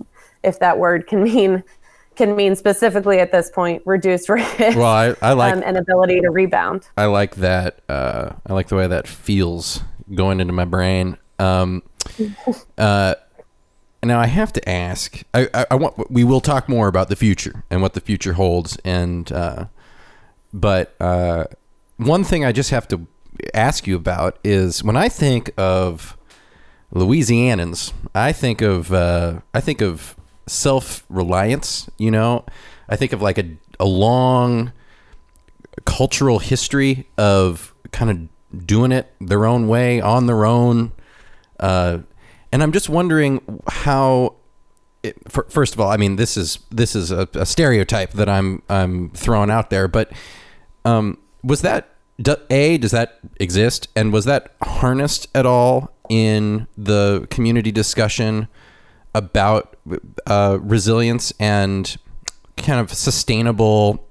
if 0.43 0.59
that 0.61 0.79
word 0.79 1.07
can 1.07 1.23
mean 1.23 1.63
can 2.15 2.37
mean 2.37 2.55
specifically 2.55 3.21
at 3.21 3.33
this 3.33 3.51
point 3.51 3.83
reduced 3.87 4.29
risk 4.29 4.59
Well, 4.59 4.85
I, 4.85 5.15
I 5.23 5.33
like 5.33 5.55
um, 5.55 5.63
and 5.65 5.79
ability 5.79 6.21
to 6.21 6.31
rebound. 6.31 6.87
I 6.97 7.07
like 7.07 7.37
that. 7.37 7.81
Uh, 7.89 8.33
I 8.47 8.53
like 8.53 8.69
the 8.69 8.77
way 8.77 8.87
that 8.87 9.09
feels 9.09 9.81
going 10.15 10.41
into 10.41 10.53
my 10.53 10.67
brain. 10.67 11.17
Um, 11.39 11.83
uh, 12.79 13.15
now 14.03 14.21
I 14.21 14.27
have 14.27 14.53
to 14.55 14.69
ask. 14.69 15.23
I, 15.33 15.49
I, 15.55 15.67
I 15.73 15.75
want. 15.77 16.11
We 16.11 16.25
will 16.25 16.41
talk 16.41 16.69
more 16.69 16.89
about 16.89 17.09
the 17.09 17.17
future 17.17 17.65
and 17.71 17.83
what 17.83 17.95
the 17.95 18.01
future 18.01 18.35
holds. 18.35 18.77
And 18.85 19.31
uh, 19.31 19.67
but 20.53 20.95
uh, 21.01 21.45
one 21.97 22.25
thing 22.25 22.45
I 22.45 22.53
just 22.53 22.71
have 22.71 22.89
to 22.89 23.07
ask 23.55 23.87
you 23.87 23.97
about 23.97 24.39
is 24.45 24.83
when 24.83 24.97
I 24.97 25.09
think 25.09 25.53
of 25.57 26.17
Louisianans, 26.95 27.93
I 28.15 28.33
think 28.33 28.61
of 28.61 28.93
uh, 28.93 29.41
I 29.55 29.61
think 29.61 29.81
of 29.81 30.17
self 30.47 31.05
reliance. 31.09 31.89
You 31.99 32.11
know, 32.11 32.45
I 32.89 32.97
think 32.97 33.13
of 33.13 33.23
like 33.23 33.39
a 33.39 33.57
a 33.81 33.87
long 33.87 34.73
cultural 35.85 36.39
history 36.39 37.09
of 37.17 37.75
kind 37.93 38.11
of 38.11 38.67
doing 38.67 38.93
it 38.93 39.13
their 39.21 39.47
own 39.47 39.69
way 39.69 40.01
on 40.01 40.27
their 40.27 40.45
own. 40.45 40.93
Uh, 41.63 42.01
and 42.53 42.63
I'm 42.63 42.73
just 42.73 42.91
wondering 42.91 43.41
how. 43.67 44.35
It, 45.03 45.17
for, 45.29 45.47
first 45.49 45.75
of 45.75 45.81
all, 45.81 45.91
I 45.91 45.97
mean 45.97 46.15
this 46.15 46.37
is 46.37 46.61
this 46.71 46.95
is 46.95 47.11
a, 47.11 47.29
a 47.35 47.45
stereotype 47.45 48.13
that 48.13 48.29
I'm 48.29 48.63
I'm 48.69 49.11
throwing 49.11 49.51
out 49.51 49.71
there, 49.71 49.89
but 49.89 50.13
um, 50.85 51.19
was 51.43 51.63
that 51.63 51.89
a 52.51 52.79
does 52.79 52.93
that 52.93 53.19
exist, 53.41 53.89
and 53.97 54.13
was 54.13 54.27
that 54.27 54.55
harnessed 54.63 55.27
at 55.35 55.45
all 55.45 55.93
in 56.09 56.69
the 56.77 57.27
community 57.31 57.73
discussion 57.73 58.47
about 59.15 59.77
uh, 60.27 60.59
resilience 60.61 61.33
and 61.41 61.97
kind 62.57 62.81
of 62.81 62.93
sustainable 62.93 64.07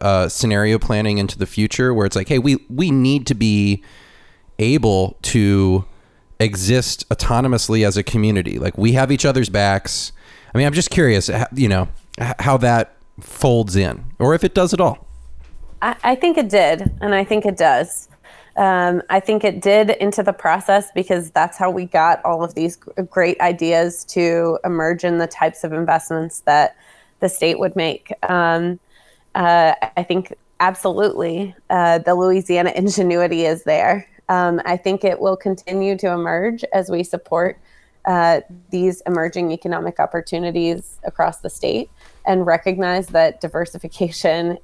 uh, 0.00 0.28
scenario 0.28 0.78
planning 0.78 1.18
into 1.18 1.38
the 1.38 1.46
future, 1.46 1.94
where 1.94 2.06
it's 2.06 2.16
like, 2.16 2.28
hey, 2.28 2.38
we 2.38 2.56
we 2.68 2.90
need 2.90 3.26
to 3.28 3.34
be 3.34 3.82
able 4.58 5.18
to 5.22 5.84
exist 6.38 7.08
autonomously 7.08 7.86
as 7.86 7.96
a 7.96 8.02
community. 8.02 8.58
Like 8.58 8.76
we 8.76 8.92
have 8.92 9.10
each 9.10 9.24
other's 9.24 9.48
backs. 9.48 10.12
I 10.54 10.58
mean, 10.58 10.66
I'm 10.66 10.72
just 10.72 10.90
curious, 10.90 11.30
you 11.54 11.68
know, 11.68 11.88
how 12.18 12.56
that 12.58 12.96
folds 13.20 13.76
in, 13.76 14.04
or 14.18 14.34
if 14.34 14.44
it 14.44 14.54
does 14.54 14.72
at 14.72 14.80
all. 14.80 15.06
I, 15.82 15.96
I 16.02 16.14
think 16.14 16.38
it 16.38 16.48
did, 16.48 16.90
and 17.00 17.14
I 17.14 17.24
think 17.24 17.46
it 17.46 17.56
does. 17.56 18.08
Um, 18.56 19.02
I 19.10 19.20
think 19.20 19.44
it 19.44 19.60
did 19.60 19.90
into 19.90 20.22
the 20.22 20.32
process 20.32 20.90
because 20.94 21.30
that's 21.30 21.58
how 21.58 21.70
we 21.70 21.84
got 21.84 22.24
all 22.24 22.42
of 22.42 22.54
these 22.54 22.76
great 23.10 23.38
ideas 23.40 24.02
to 24.06 24.58
emerge 24.64 25.04
in 25.04 25.18
the 25.18 25.26
types 25.26 25.62
of 25.62 25.74
investments 25.74 26.40
that 26.40 26.76
the 27.20 27.28
state 27.28 27.58
would 27.58 27.76
make. 27.76 28.12
Um, 28.28 28.80
uh, 29.34 29.74
I 29.96 30.02
think 30.02 30.34
absolutely 30.60 31.54
uh, 31.68 31.98
the 31.98 32.14
Louisiana 32.14 32.72
ingenuity 32.76 33.44
is 33.44 33.64
there. 33.64 34.08
Um, 34.28 34.60
I 34.64 34.76
think 34.76 35.04
it 35.04 35.20
will 35.20 35.36
continue 35.36 35.96
to 35.98 36.10
emerge 36.10 36.64
as 36.72 36.90
we 36.90 37.02
support 37.02 37.58
uh, 38.06 38.40
these 38.70 39.00
emerging 39.02 39.50
economic 39.50 39.98
opportunities 39.98 40.98
across 41.04 41.38
the 41.40 41.50
state 41.50 41.90
and 42.24 42.46
recognize 42.46 43.08
that 43.08 43.40
diversification 43.40 44.58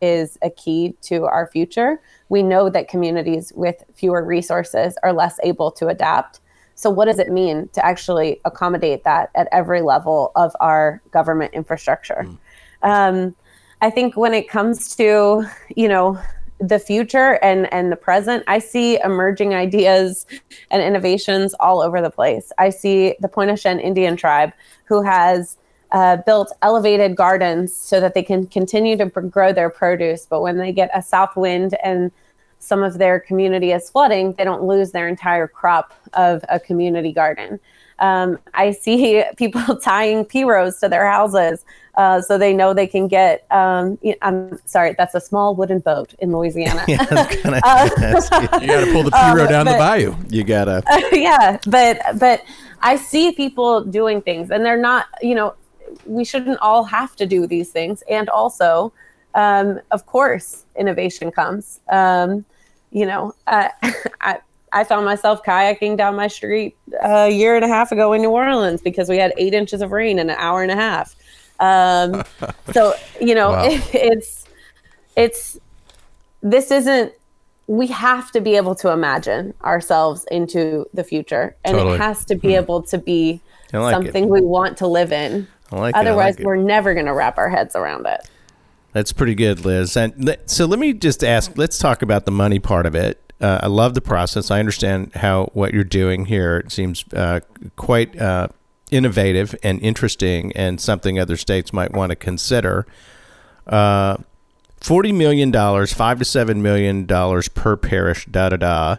is 0.00 0.38
a 0.42 0.50
key 0.50 0.94
to 1.02 1.24
our 1.24 1.46
future. 1.46 2.00
We 2.28 2.42
know 2.42 2.70
that 2.70 2.88
communities 2.88 3.52
with 3.54 3.84
fewer 3.94 4.24
resources 4.24 4.96
are 5.02 5.12
less 5.12 5.38
able 5.42 5.70
to 5.72 5.88
adapt. 5.88 6.40
So, 6.74 6.90
what 6.90 7.04
does 7.04 7.18
it 7.18 7.30
mean 7.30 7.68
to 7.74 7.84
actually 7.84 8.40
accommodate 8.44 9.04
that 9.04 9.30
at 9.34 9.48
every 9.52 9.82
level 9.82 10.32
of 10.34 10.56
our 10.58 11.00
government 11.10 11.54
infrastructure? 11.54 12.26
Mm. 12.26 12.38
Um, 12.82 13.36
I 13.80 13.90
think 13.90 14.16
when 14.16 14.32
it 14.32 14.48
comes 14.48 14.96
to, 14.96 15.44
you 15.76 15.88
know, 15.88 16.18
the 16.62 16.78
future 16.78 17.40
and 17.42 17.72
and 17.74 17.90
the 17.90 17.96
present 17.96 18.44
i 18.46 18.58
see 18.58 18.98
emerging 19.00 19.52
ideas 19.52 20.26
and 20.70 20.80
innovations 20.80 21.54
all 21.58 21.82
over 21.82 22.00
the 22.00 22.10
place. 22.10 22.52
I 22.56 22.70
see 22.70 23.16
the 23.20 23.28
pointe-au-tremble 23.28 23.84
indian 23.84 24.16
tribe 24.16 24.52
who 24.84 25.02
has 25.02 25.58
uh, 25.90 26.16
built 26.24 26.52
elevated 26.62 27.16
gardens 27.16 27.74
so 27.74 28.00
that 28.00 28.14
they 28.14 28.22
can 28.22 28.46
continue 28.46 28.96
to 28.96 29.06
grow 29.06 29.52
their 29.52 29.70
produce 29.70 30.24
but 30.24 30.40
when 30.40 30.56
they 30.56 30.72
get 30.72 30.90
a 30.94 31.02
south 31.02 31.36
wind 31.36 31.76
and 31.82 32.12
some 32.60 32.84
of 32.84 32.98
their 32.98 33.18
community 33.18 33.72
is 33.72 33.90
flooding 33.90 34.32
they 34.34 34.44
don't 34.44 34.62
lose 34.62 34.92
their 34.92 35.08
entire 35.08 35.48
crop 35.48 35.92
of 36.12 36.44
a 36.48 36.60
community 36.60 37.12
garden 37.12 37.58
um, 37.98 38.38
i 38.54 38.70
see 38.70 39.22
people 39.36 39.76
tying 39.82 40.24
pirogues 40.24 40.78
to 40.80 40.88
their 40.88 41.10
houses 41.10 41.64
uh, 41.94 42.22
so 42.22 42.38
they 42.38 42.54
know 42.54 42.72
they 42.72 42.86
can 42.86 43.06
get. 43.06 43.46
Um, 43.50 43.98
I'm 44.22 44.58
sorry, 44.64 44.94
that's 44.96 45.14
a 45.14 45.20
small 45.20 45.54
wooden 45.54 45.80
boat 45.80 46.14
in 46.20 46.32
Louisiana. 46.32 46.84
yeah, 46.88 47.04
uh, 47.10 47.90
you 48.60 48.66
got 48.66 48.84
to 48.84 48.92
pull 48.92 49.02
the 49.02 49.10
pirogue 49.10 49.40
um, 49.42 49.48
down 49.48 49.64
but, 49.66 49.72
the 49.72 49.78
bayou. 49.78 50.14
You 50.30 50.44
gotta. 50.44 50.82
Uh, 50.90 51.00
yeah, 51.12 51.58
but 51.66 52.00
but 52.18 52.42
I 52.80 52.96
see 52.96 53.32
people 53.32 53.84
doing 53.84 54.22
things, 54.22 54.50
and 54.50 54.64
they're 54.64 54.80
not. 54.80 55.06
You 55.20 55.34
know, 55.34 55.54
we 56.06 56.24
shouldn't 56.24 56.58
all 56.60 56.84
have 56.84 57.14
to 57.16 57.26
do 57.26 57.46
these 57.46 57.70
things, 57.70 58.02
and 58.08 58.28
also, 58.30 58.92
um, 59.34 59.78
of 59.90 60.06
course, 60.06 60.64
innovation 60.76 61.30
comes. 61.30 61.80
Um, 61.90 62.46
you 62.90 63.04
know, 63.04 63.34
uh, 63.46 63.68
I. 64.20 64.38
I 64.72 64.84
found 64.84 65.04
myself 65.04 65.42
kayaking 65.42 65.96
down 65.96 66.16
my 66.16 66.28
street 66.28 66.76
a 67.02 67.28
year 67.28 67.56
and 67.56 67.64
a 67.64 67.68
half 67.68 67.92
ago 67.92 68.12
in 68.12 68.22
New 68.22 68.30
Orleans 68.30 68.80
because 68.80 69.08
we 69.08 69.18
had 69.18 69.32
eight 69.36 69.54
inches 69.54 69.82
of 69.82 69.92
rain 69.92 70.18
in 70.18 70.30
an 70.30 70.36
hour 70.38 70.62
and 70.62 70.70
a 70.70 70.76
half. 70.76 71.14
Um, 71.60 72.24
so 72.72 72.94
you 73.20 73.34
know, 73.34 73.50
wow. 73.50 73.64
it, 73.64 73.82
it's 73.94 74.46
it's 75.16 75.58
this 76.42 76.70
isn't. 76.70 77.12
We 77.68 77.86
have 77.86 78.32
to 78.32 78.40
be 78.40 78.56
able 78.56 78.74
to 78.76 78.90
imagine 78.90 79.54
ourselves 79.62 80.26
into 80.30 80.86
the 80.92 81.04
future, 81.04 81.56
and 81.64 81.76
totally. 81.76 81.94
it 81.94 82.00
has 82.00 82.24
to 82.26 82.34
be 82.34 82.48
hmm. 82.48 82.56
able 82.56 82.82
to 82.82 82.98
be 82.98 83.40
like 83.72 83.94
something 83.94 84.24
it. 84.24 84.30
we 84.30 84.40
want 84.40 84.76
to 84.78 84.86
live 84.86 85.12
in. 85.12 85.46
Like 85.70 85.96
Otherwise, 85.96 86.38
like 86.38 86.46
we're 86.46 86.56
never 86.56 86.92
going 86.92 87.06
to 87.06 87.14
wrap 87.14 87.38
our 87.38 87.48
heads 87.48 87.74
around 87.74 88.06
it. 88.06 88.28
That's 88.92 89.12
pretty 89.12 89.34
good, 89.34 89.64
Liz. 89.64 89.96
And 89.96 90.36
so 90.44 90.66
let 90.66 90.78
me 90.78 90.92
just 90.92 91.24
ask. 91.24 91.56
Let's 91.56 91.78
talk 91.78 92.02
about 92.02 92.26
the 92.26 92.32
money 92.32 92.58
part 92.58 92.84
of 92.84 92.94
it. 92.94 93.31
Uh, 93.42 93.58
I 93.64 93.66
love 93.66 93.94
the 93.94 94.00
process. 94.00 94.50
I 94.50 94.60
understand 94.60 95.12
how 95.16 95.50
what 95.52 95.74
you're 95.74 95.84
doing 95.84 96.26
here. 96.26 96.58
It 96.58 96.72
seems 96.72 97.04
uh, 97.12 97.40
quite 97.76 98.18
uh, 98.20 98.48
innovative 98.90 99.54
and 99.62 99.80
interesting 99.80 100.52
and 100.52 100.80
something 100.80 101.18
other 101.18 101.36
states 101.36 101.72
might 101.72 101.92
want 101.92 102.10
to 102.10 102.16
consider. 102.16 102.86
Uh, 103.66 104.18
$40 104.80 105.14
million, 105.14 105.52
5 105.52 106.18
to 106.18 106.24
$7 106.24 106.56
million 106.56 107.06
per 107.06 107.76
parish, 107.76 108.26
da 108.26 108.48
da 108.48 108.56
da. 108.56 108.96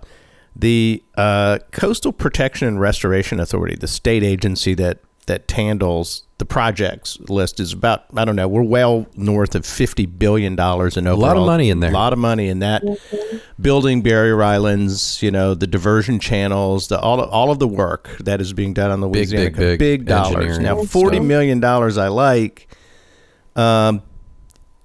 The 0.55 1.03
uh, 1.15 1.59
Coastal 1.71 2.13
Protection 2.13 2.67
and 2.67 2.79
Restoration 2.79 3.39
Authority, 3.39 3.75
the 3.75 3.87
state 3.87 4.23
agency 4.23 4.73
that 4.75 4.99
that 5.25 5.49
handles 5.51 6.23
the 6.43 6.47
projects 6.47 7.17
list 7.29 7.61
is 7.61 7.71
about 7.71 8.03
I 8.17 8.25
don't 8.25 8.35
know 8.35 8.49
we're 8.49 8.63
well 8.63 9.07
north 9.15 9.55
of 9.55 9.65
fifty 9.65 10.05
billion 10.05 10.57
dollars 10.57 10.97
in 10.97 11.07
overall. 11.07 11.23
A 11.23 11.27
lot 11.27 11.37
of 11.37 11.45
money 11.45 11.69
in 11.69 11.79
there. 11.79 11.89
A 11.89 11.93
lot 11.93 12.11
of 12.11 12.19
money 12.19 12.49
in 12.49 12.59
that. 12.59 12.83
Mm-hmm. 12.83 13.37
Building 13.61 14.01
barrier 14.01 14.43
islands, 14.43 15.23
you 15.23 15.31
know, 15.31 15.53
the 15.53 15.67
diversion 15.67 16.19
channels, 16.19 16.89
the 16.89 16.99
all 16.99 17.21
all 17.21 17.49
of 17.49 17.59
the 17.59 17.67
work 17.67 18.09
that 18.19 18.41
is 18.41 18.51
being 18.51 18.73
done 18.73 18.91
on 18.91 18.99
the 18.99 19.07
Louisiana 19.07 19.51
big, 19.51 19.55
big, 19.55 19.79
big, 19.79 20.05
dollars. 20.05 20.59
Now 20.59 20.83
forty 20.83 21.21
million 21.21 21.61
dollars 21.61 21.97
I 21.97 22.09
like. 22.09 22.67
Um, 23.55 24.01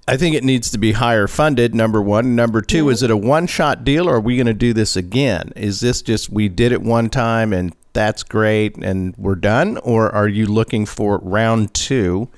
I 0.07 0.15
think 0.15 0.35
it 0.35 0.45
needs 0.45 0.71
to 0.71 0.77
be 0.77 0.93
higher 0.93 1.27
funded. 1.27 1.75
Number 1.75 2.01
one. 2.01 2.35
Number 2.35 2.61
2 2.61 2.83
mm-hmm. 2.83 2.91
is 2.91 3.03
it 3.03 3.11
a 3.11 3.17
one 3.17 3.47
shot 3.47 3.83
deal, 3.83 4.09
or 4.09 4.15
are 4.15 4.21
we 4.21 4.37
going 4.37 4.47
to 4.47 4.53
do 4.53 4.73
this 4.73 4.95
again? 4.95 5.51
Is 5.55 5.81
this 5.81 6.01
just 6.01 6.29
we 6.29 6.47
did 6.47 6.71
it 6.71 6.81
one 6.81 7.09
time 7.09 7.51
and 7.51 7.75
that's 7.99 8.23
great 8.23 8.77
and 8.77 9.13
we're 9.17 9.35
done? 9.35 9.75
Or 9.79 10.09
are 10.15 10.27
you 10.29 10.45
looking 10.45 10.85
for 10.85 11.17
round 11.21 11.73
two 11.73 12.29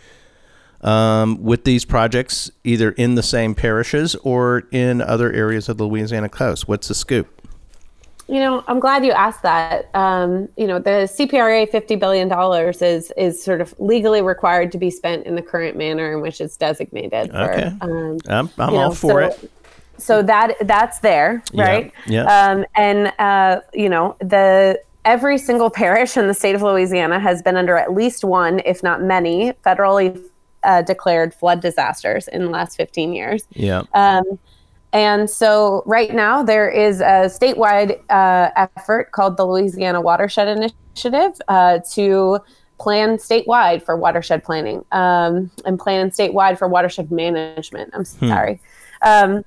um, 0.81 1.43
with 1.43 1.65
these 1.65 1.85
projects, 1.85 2.49
either 2.63 2.89
in 2.91 3.13
the 3.13 3.21
same 3.21 3.53
parishes 3.53 4.15
or 4.23 4.63
in 4.71 5.01
other 5.01 5.31
areas 5.31 5.69
of 5.69 5.77
the 5.77 5.85
Louisiana 5.85 6.29
coast? 6.29 6.67
What's 6.67 6.87
the 6.87 6.95
scoop? 6.95 7.27
You 8.27 8.39
know, 8.39 8.63
I'm 8.67 8.79
glad 8.79 9.05
you 9.05 9.11
asked 9.11 9.43
that. 9.43 9.93
Um, 9.93 10.47
you 10.57 10.65
know, 10.65 10.79
the 10.79 11.07
CPRA 11.15 11.69
$50 11.69 11.99
billion 11.99 12.31
is 12.81 13.11
is 13.17 13.43
sort 13.43 13.61
of 13.61 13.75
legally 13.77 14.21
required 14.23 14.71
to 14.71 14.79
be 14.79 14.89
spent 14.89 15.27
in 15.27 15.35
the 15.35 15.41
current 15.43 15.77
manner 15.77 16.11
in 16.13 16.21
which 16.21 16.41
it's 16.41 16.57
designated. 16.57 17.29
For, 17.29 17.51
Okay. 17.53 17.71
um, 17.81 18.17
I'm, 18.27 18.49
I'm 18.57 18.69
you 18.71 18.77
know, 18.77 18.83
all 18.85 18.95
for 18.95 19.29
so- 19.31 19.37
it. 19.45 19.51
so 19.97 20.23
that 20.23 20.55
that's 20.61 20.99
there 20.99 21.43
Yeah, 21.51 21.63
right 21.63 21.93
yeah. 22.07 22.23
um, 22.23 22.65
and 22.75 23.11
uh, 23.19 23.61
you 23.73 23.89
know 23.89 24.15
the 24.19 24.81
every 25.05 25.37
single 25.37 25.69
parish 25.69 26.15
in 26.17 26.27
the 26.27 26.33
state 26.33 26.55
of 26.55 26.61
louisiana 26.61 27.19
has 27.19 27.41
been 27.41 27.57
under 27.57 27.77
at 27.77 27.93
least 27.93 28.23
one 28.23 28.61
if 28.65 28.83
not 28.83 29.01
many 29.01 29.51
federally 29.65 30.21
uh, 30.63 30.81
declared 30.83 31.33
flood 31.33 31.59
disasters 31.61 32.27
in 32.27 32.43
the 32.43 32.49
last 32.49 32.77
15 32.77 33.13
years 33.13 33.45
Yeah. 33.53 33.83
um, 33.93 34.23
and 34.93 35.29
so 35.29 35.83
right 35.85 36.13
now 36.13 36.43
there 36.43 36.69
is 36.69 36.99
a 37.01 37.29
statewide 37.29 37.99
uh, 38.09 38.49
effort 38.77 39.11
called 39.13 39.37
the 39.37 39.45
Louisiana 39.45 40.01
Watershed 40.01 40.49
Initiative 40.49 41.41
uh, 41.47 41.79
to 41.93 42.39
plan 42.77 43.15
statewide 43.17 43.81
for 43.83 43.95
watershed 43.95 44.43
planning 44.43 44.83
um, 44.91 45.49
and 45.63 45.79
plan 45.79 46.09
statewide 46.11 46.57
for 46.57 46.67
watershed 46.67 47.09
management. 47.09 47.89
I'm 47.93 48.03
sorry. 48.03 48.59
Um, 49.01 49.45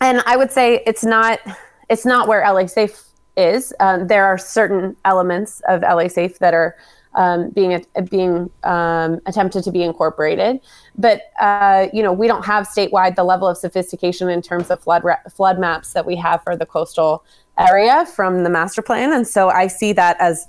and 0.00 0.22
I 0.26 0.36
would 0.36 0.52
say 0.52 0.80
it's 0.86 1.04
not 1.04 1.40
it's 1.88 2.06
not 2.06 2.28
where 2.28 2.40
LA 2.42 2.66
Safe 2.66 3.02
is. 3.38 3.72
Um, 3.80 4.08
there 4.08 4.26
are 4.26 4.36
certain 4.36 4.96
elements 5.04 5.62
of 5.68 5.82
LA 5.82 6.08
Safe 6.08 6.38
that 6.40 6.52
are 6.52 6.76
um, 7.14 7.50
being 7.50 7.84
being 8.10 8.50
um, 8.64 9.20
attempted 9.26 9.64
to 9.64 9.72
be 9.72 9.82
incorporated, 9.82 10.60
but 10.96 11.22
uh, 11.40 11.88
you 11.92 12.02
know 12.02 12.12
we 12.12 12.26
don't 12.26 12.44
have 12.44 12.68
statewide 12.68 13.16
the 13.16 13.24
level 13.24 13.48
of 13.48 13.56
sophistication 13.56 14.28
in 14.28 14.42
terms 14.42 14.70
of 14.70 14.80
flood 14.80 15.04
ra- 15.04 15.16
flood 15.34 15.58
maps 15.58 15.94
that 15.94 16.04
we 16.04 16.16
have 16.16 16.42
for 16.42 16.54
the 16.54 16.66
coastal 16.66 17.24
area 17.58 18.04
from 18.06 18.42
the 18.44 18.50
master 18.50 18.82
plan, 18.82 19.12
and 19.12 19.26
so 19.26 19.48
I 19.48 19.68
see 19.68 19.92
that 19.94 20.16
as 20.20 20.46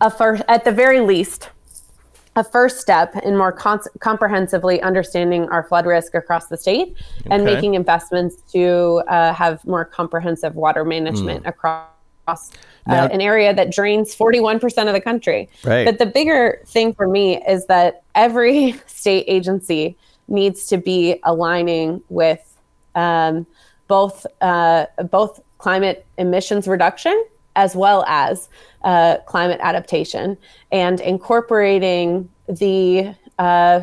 a 0.00 0.10
first, 0.10 0.44
at 0.48 0.64
the 0.64 0.72
very 0.72 1.00
least, 1.00 1.50
a 2.38 2.44
first 2.44 2.80
step 2.80 3.16
in 3.24 3.36
more 3.36 3.50
cons- 3.50 3.88
comprehensively 3.98 4.80
understanding 4.80 5.48
our 5.48 5.64
flood 5.64 5.86
risk 5.86 6.14
across 6.14 6.46
the 6.46 6.56
state 6.56 6.96
and 7.30 7.44
making 7.44 7.74
investments 7.74 8.36
to 8.52 9.02
uh, 9.08 9.32
have 9.34 9.64
more 9.66 9.84
comprehensive 9.84 10.54
water 10.54 10.84
management 10.84 11.44
across 11.46 11.88
uh, 12.28 12.36
Now- 12.86 13.06
an 13.06 13.20
area 13.20 13.52
that 13.52 13.72
drains 13.72 14.14
41% 14.14 14.86
of 14.86 14.92
the 14.92 15.00
country. 15.00 15.48
Right. 15.64 15.84
But 15.84 15.98
the 15.98 16.06
bigger 16.06 16.62
thing 16.66 16.94
for 16.94 17.08
me 17.08 17.42
is 17.44 17.66
that 17.66 18.02
every 18.14 18.72
state 18.86 19.24
agency 19.26 19.96
needs 20.28 20.66
to 20.68 20.78
be 20.78 21.18
aligning 21.24 22.02
with 22.08 22.56
um, 22.94 23.46
both 23.88 24.26
uh, 24.40 24.86
both 25.10 25.40
climate 25.58 26.06
emissions 26.18 26.68
reduction 26.68 27.24
as 27.58 27.74
well 27.74 28.04
as 28.06 28.48
uh, 28.84 29.16
climate 29.26 29.58
adaptation 29.60 30.38
and 30.70 31.00
incorporating 31.00 32.28
the 32.48 33.12
uh, 33.40 33.80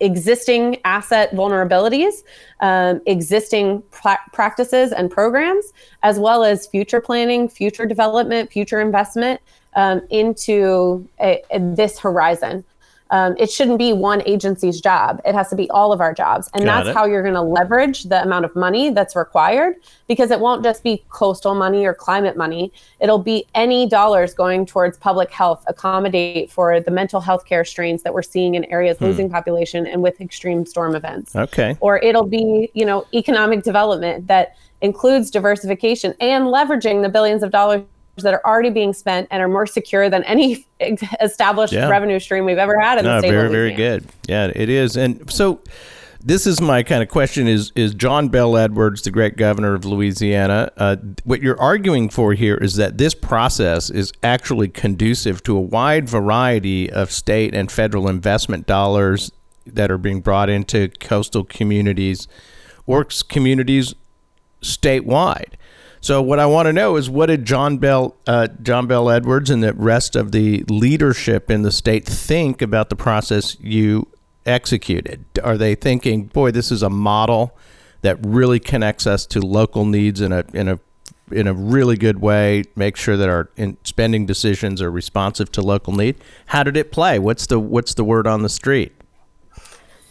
existing 0.00 0.78
asset 0.84 1.32
vulnerabilities, 1.32 2.24
um, 2.60 3.00
existing 3.06 3.82
pra- 3.90 4.20
practices 4.34 4.92
and 4.92 5.10
programs, 5.10 5.72
as 6.02 6.18
well 6.18 6.44
as 6.44 6.66
future 6.66 7.00
planning, 7.00 7.48
future 7.48 7.86
development, 7.86 8.52
future 8.52 8.80
investment 8.80 9.40
um, 9.76 10.02
into 10.10 11.08
a, 11.18 11.42
a- 11.50 11.58
this 11.74 11.98
horizon. 11.98 12.62
Um, 13.10 13.36
it 13.38 13.50
shouldn't 13.50 13.78
be 13.78 13.92
one 13.92 14.22
agency's 14.26 14.80
job. 14.80 15.20
It 15.24 15.34
has 15.34 15.48
to 15.50 15.56
be 15.56 15.70
all 15.70 15.92
of 15.92 16.00
our 16.00 16.12
jobs. 16.12 16.50
And 16.54 16.64
Got 16.64 16.78
that's 16.78 16.88
it. 16.88 16.94
how 16.94 17.06
you're 17.06 17.22
going 17.22 17.34
to 17.34 17.40
leverage 17.42 18.04
the 18.04 18.20
amount 18.22 18.44
of 18.44 18.54
money 18.56 18.90
that's 18.90 19.14
required 19.14 19.76
because 20.08 20.30
it 20.30 20.40
won't 20.40 20.64
just 20.64 20.82
be 20.82 21.04
coastal 21.08 21.54
money 21.54 21.86
or 21.86 21.94
climate 21.94 22.36
money. 22.36 22.72
It'll 23.00 23.18
be 23.20 23.46
any 23.54 23.88
dollars 23.88 24.34
going 24.34 24.66
towards 24.66 24.98
public 24.98 25.30
health, 25.30 25.64
accommodate 25.68 26.50
for 26.50 26.80
the 26.80 26.90
mental 26.90 27.20
health 27.20 27.44
care 27.44 27.64
strains 27.64 28.02
that 28.02 28.12
we're 28.12 28.22
seeing 28.22 28.54
in 28.56 28.64
areas 28.66 29.00
losing 29.00 29.30
population 29.30 29.86
and 29.86 30.02
with 30.02 30.20
extreme 30.20 30.66
storm 30.66 30.94
events 30.96 31.36
Okay. 31.36 31.76
or 31.80 31.98
it'll 31.98 32.26
be 32.26 32.70
you 32.74 32.84
know 32.84 33.06
economic 33.14 33.62
development 33.62 34.26
that 34.26 34.56
includes 34.80 35.30
diversification 35.30 36.14
and 36.20 36.46
leveraging 36.46 37.02
the 37.02 37.08
billions 37.08 37.42
of 37.42 37.50
dollars 37.50 37.82
that 38.22 38.34
are 38.34 38.42
already 38.44 38.70
being 38.70 38.92
spent 38.92 39.28
and 39.30 39.42
are 39.42 39.48
more 39.48 39.66
secure 39.66 40.08
than 40.08 40.24
any 40.24 40.66
established 41.20 41.72
Yeah. 41.72 41.88
revenue 41.88 42.18
stream 42.18 42.44
we've 42.44 42.58
ever 42.58 42.78
had 42.78 42.98
in 42.98 43.04
the 43.04 43.20
state 43.20 43.30
very, 43.30 43.48
very 43.50 43.72
good. 43.72 44.04
Yeah, 44.28 44.50
it 44.54 44.68
is. 44.68 44.96
And 44.96 45.30
so 45.30 45.60
this 46.22 46.46
is 46.46 46.60
my 46.60 46.82
kind 46.82 47.02
of 47.02 47.08
question 47.08 47.46
is 47.46 47.70
is 47.76 47.94
John 47.94 48.28
Bell 48.28 48.56
Edwards, 48.56 49.02
the 49.02 49.10
great 49.10 49.36
governor 49.36 49.74
of 49.74 49.84
Louisiana, 49.84 50.72
uh, 50.76 50.96
what 51.24 51.40
you're 51.42 51.60
arguing 51.60 52.08
for 52.08 52.32
here 52.32 52.56
is 52.56 52.74
that 52.76 52.98
this 52.98 53.14
process 53.14 53.90
is 53.90 54.12
actually 54.22 54.68
conducive 54.68 55.42
to 55.44 55.56
a 55.56 55.60
wide 55.60 56.08
variety 56.08 56.90
of 56.90 57.12
state 57.12 57.54
and 57.54 57.70
federal 57.70 58.08
investment 58.08 58.66
dollars 58.66 59.30
that 59.66 59.90
are 59.90 59.98
being 59.98 60.20
brought 60.20 60.48
into 60.48 60.88
coastal 61.00 61.44
communities 61.44 62.26
works 62.86 63.22
communities 63.22 63.94
statewide. 64.62 65.54
So 66.06 66.22
what 66.22 66.38
I 66.38 66.46
want 66.46 66.66
to 66.66 66.72
know 66.72 66.94
is 66.94 67.10
what 67.10 67.26
did 67.26 67.44
John 67.44 67.78
Bell, 67.78 68.14
uh, 68.28 68.46
John 68.62 68.86
Bell 68.86 69.10
Edwards, 69.10 69.50
and 69.50 69.60
the 69.60 69.72
rest 69.72 70.14
of 70.14 70.30
the 70.30 70.62
leadership 70.68 71.50
in 71.50 71.62
the 71.62 71.72
state 71.72 72.06
think 72.06 72.62
about 72.62 72.90
the 72.90 72.94
process 72.94 73.58
you 73.58 74.06
executed? 74.46 75.24
Are 75.42 75.58
they 75.58 75.74
thinking, 75.74 76.26
boy, 76.26 76.52
this 76.52 76.70
is 76.70 76.84
a 76.84 76.88
model 76.88 77.58
that 78.02 78.24
really 78.24 78.60
connects 78.60 79.04
us 79.04 79.26
to 79.26 79.40
local 79.40 79.84
needs 79.84 80.20
in 80.20 80.30
a 80.30 80.44
in 80.54 80.68
a 80.68 80.78
in 81.32 81.48
a 81.48 81.52
really 81.52 81.96
good 81.96 82.20
way? 82.20 82.62
Make 82.76 82.96
sure 82.96 83.16
that 83.16 83.28
our 83.28 83.50
in 83.56 83.76
spending 83.82 84.26
decisions 84.26 84.80
are 84.80 84.92
responsive 84.92 85.50
to 85.50 85.60
local 85.60 85.92
need. 85.92 86.14
How 86.46 86.62
did 86.62 86.76
it 86.76 86.92
play? 86.92 87.18
What's 87.18 87.48
the 87.48 87.58
what's 87.58 87.94
the 87.94 88.04
word 88.04 88.28
on 88.28 88.42
the 88.42 88.48
street? 88.48 88.95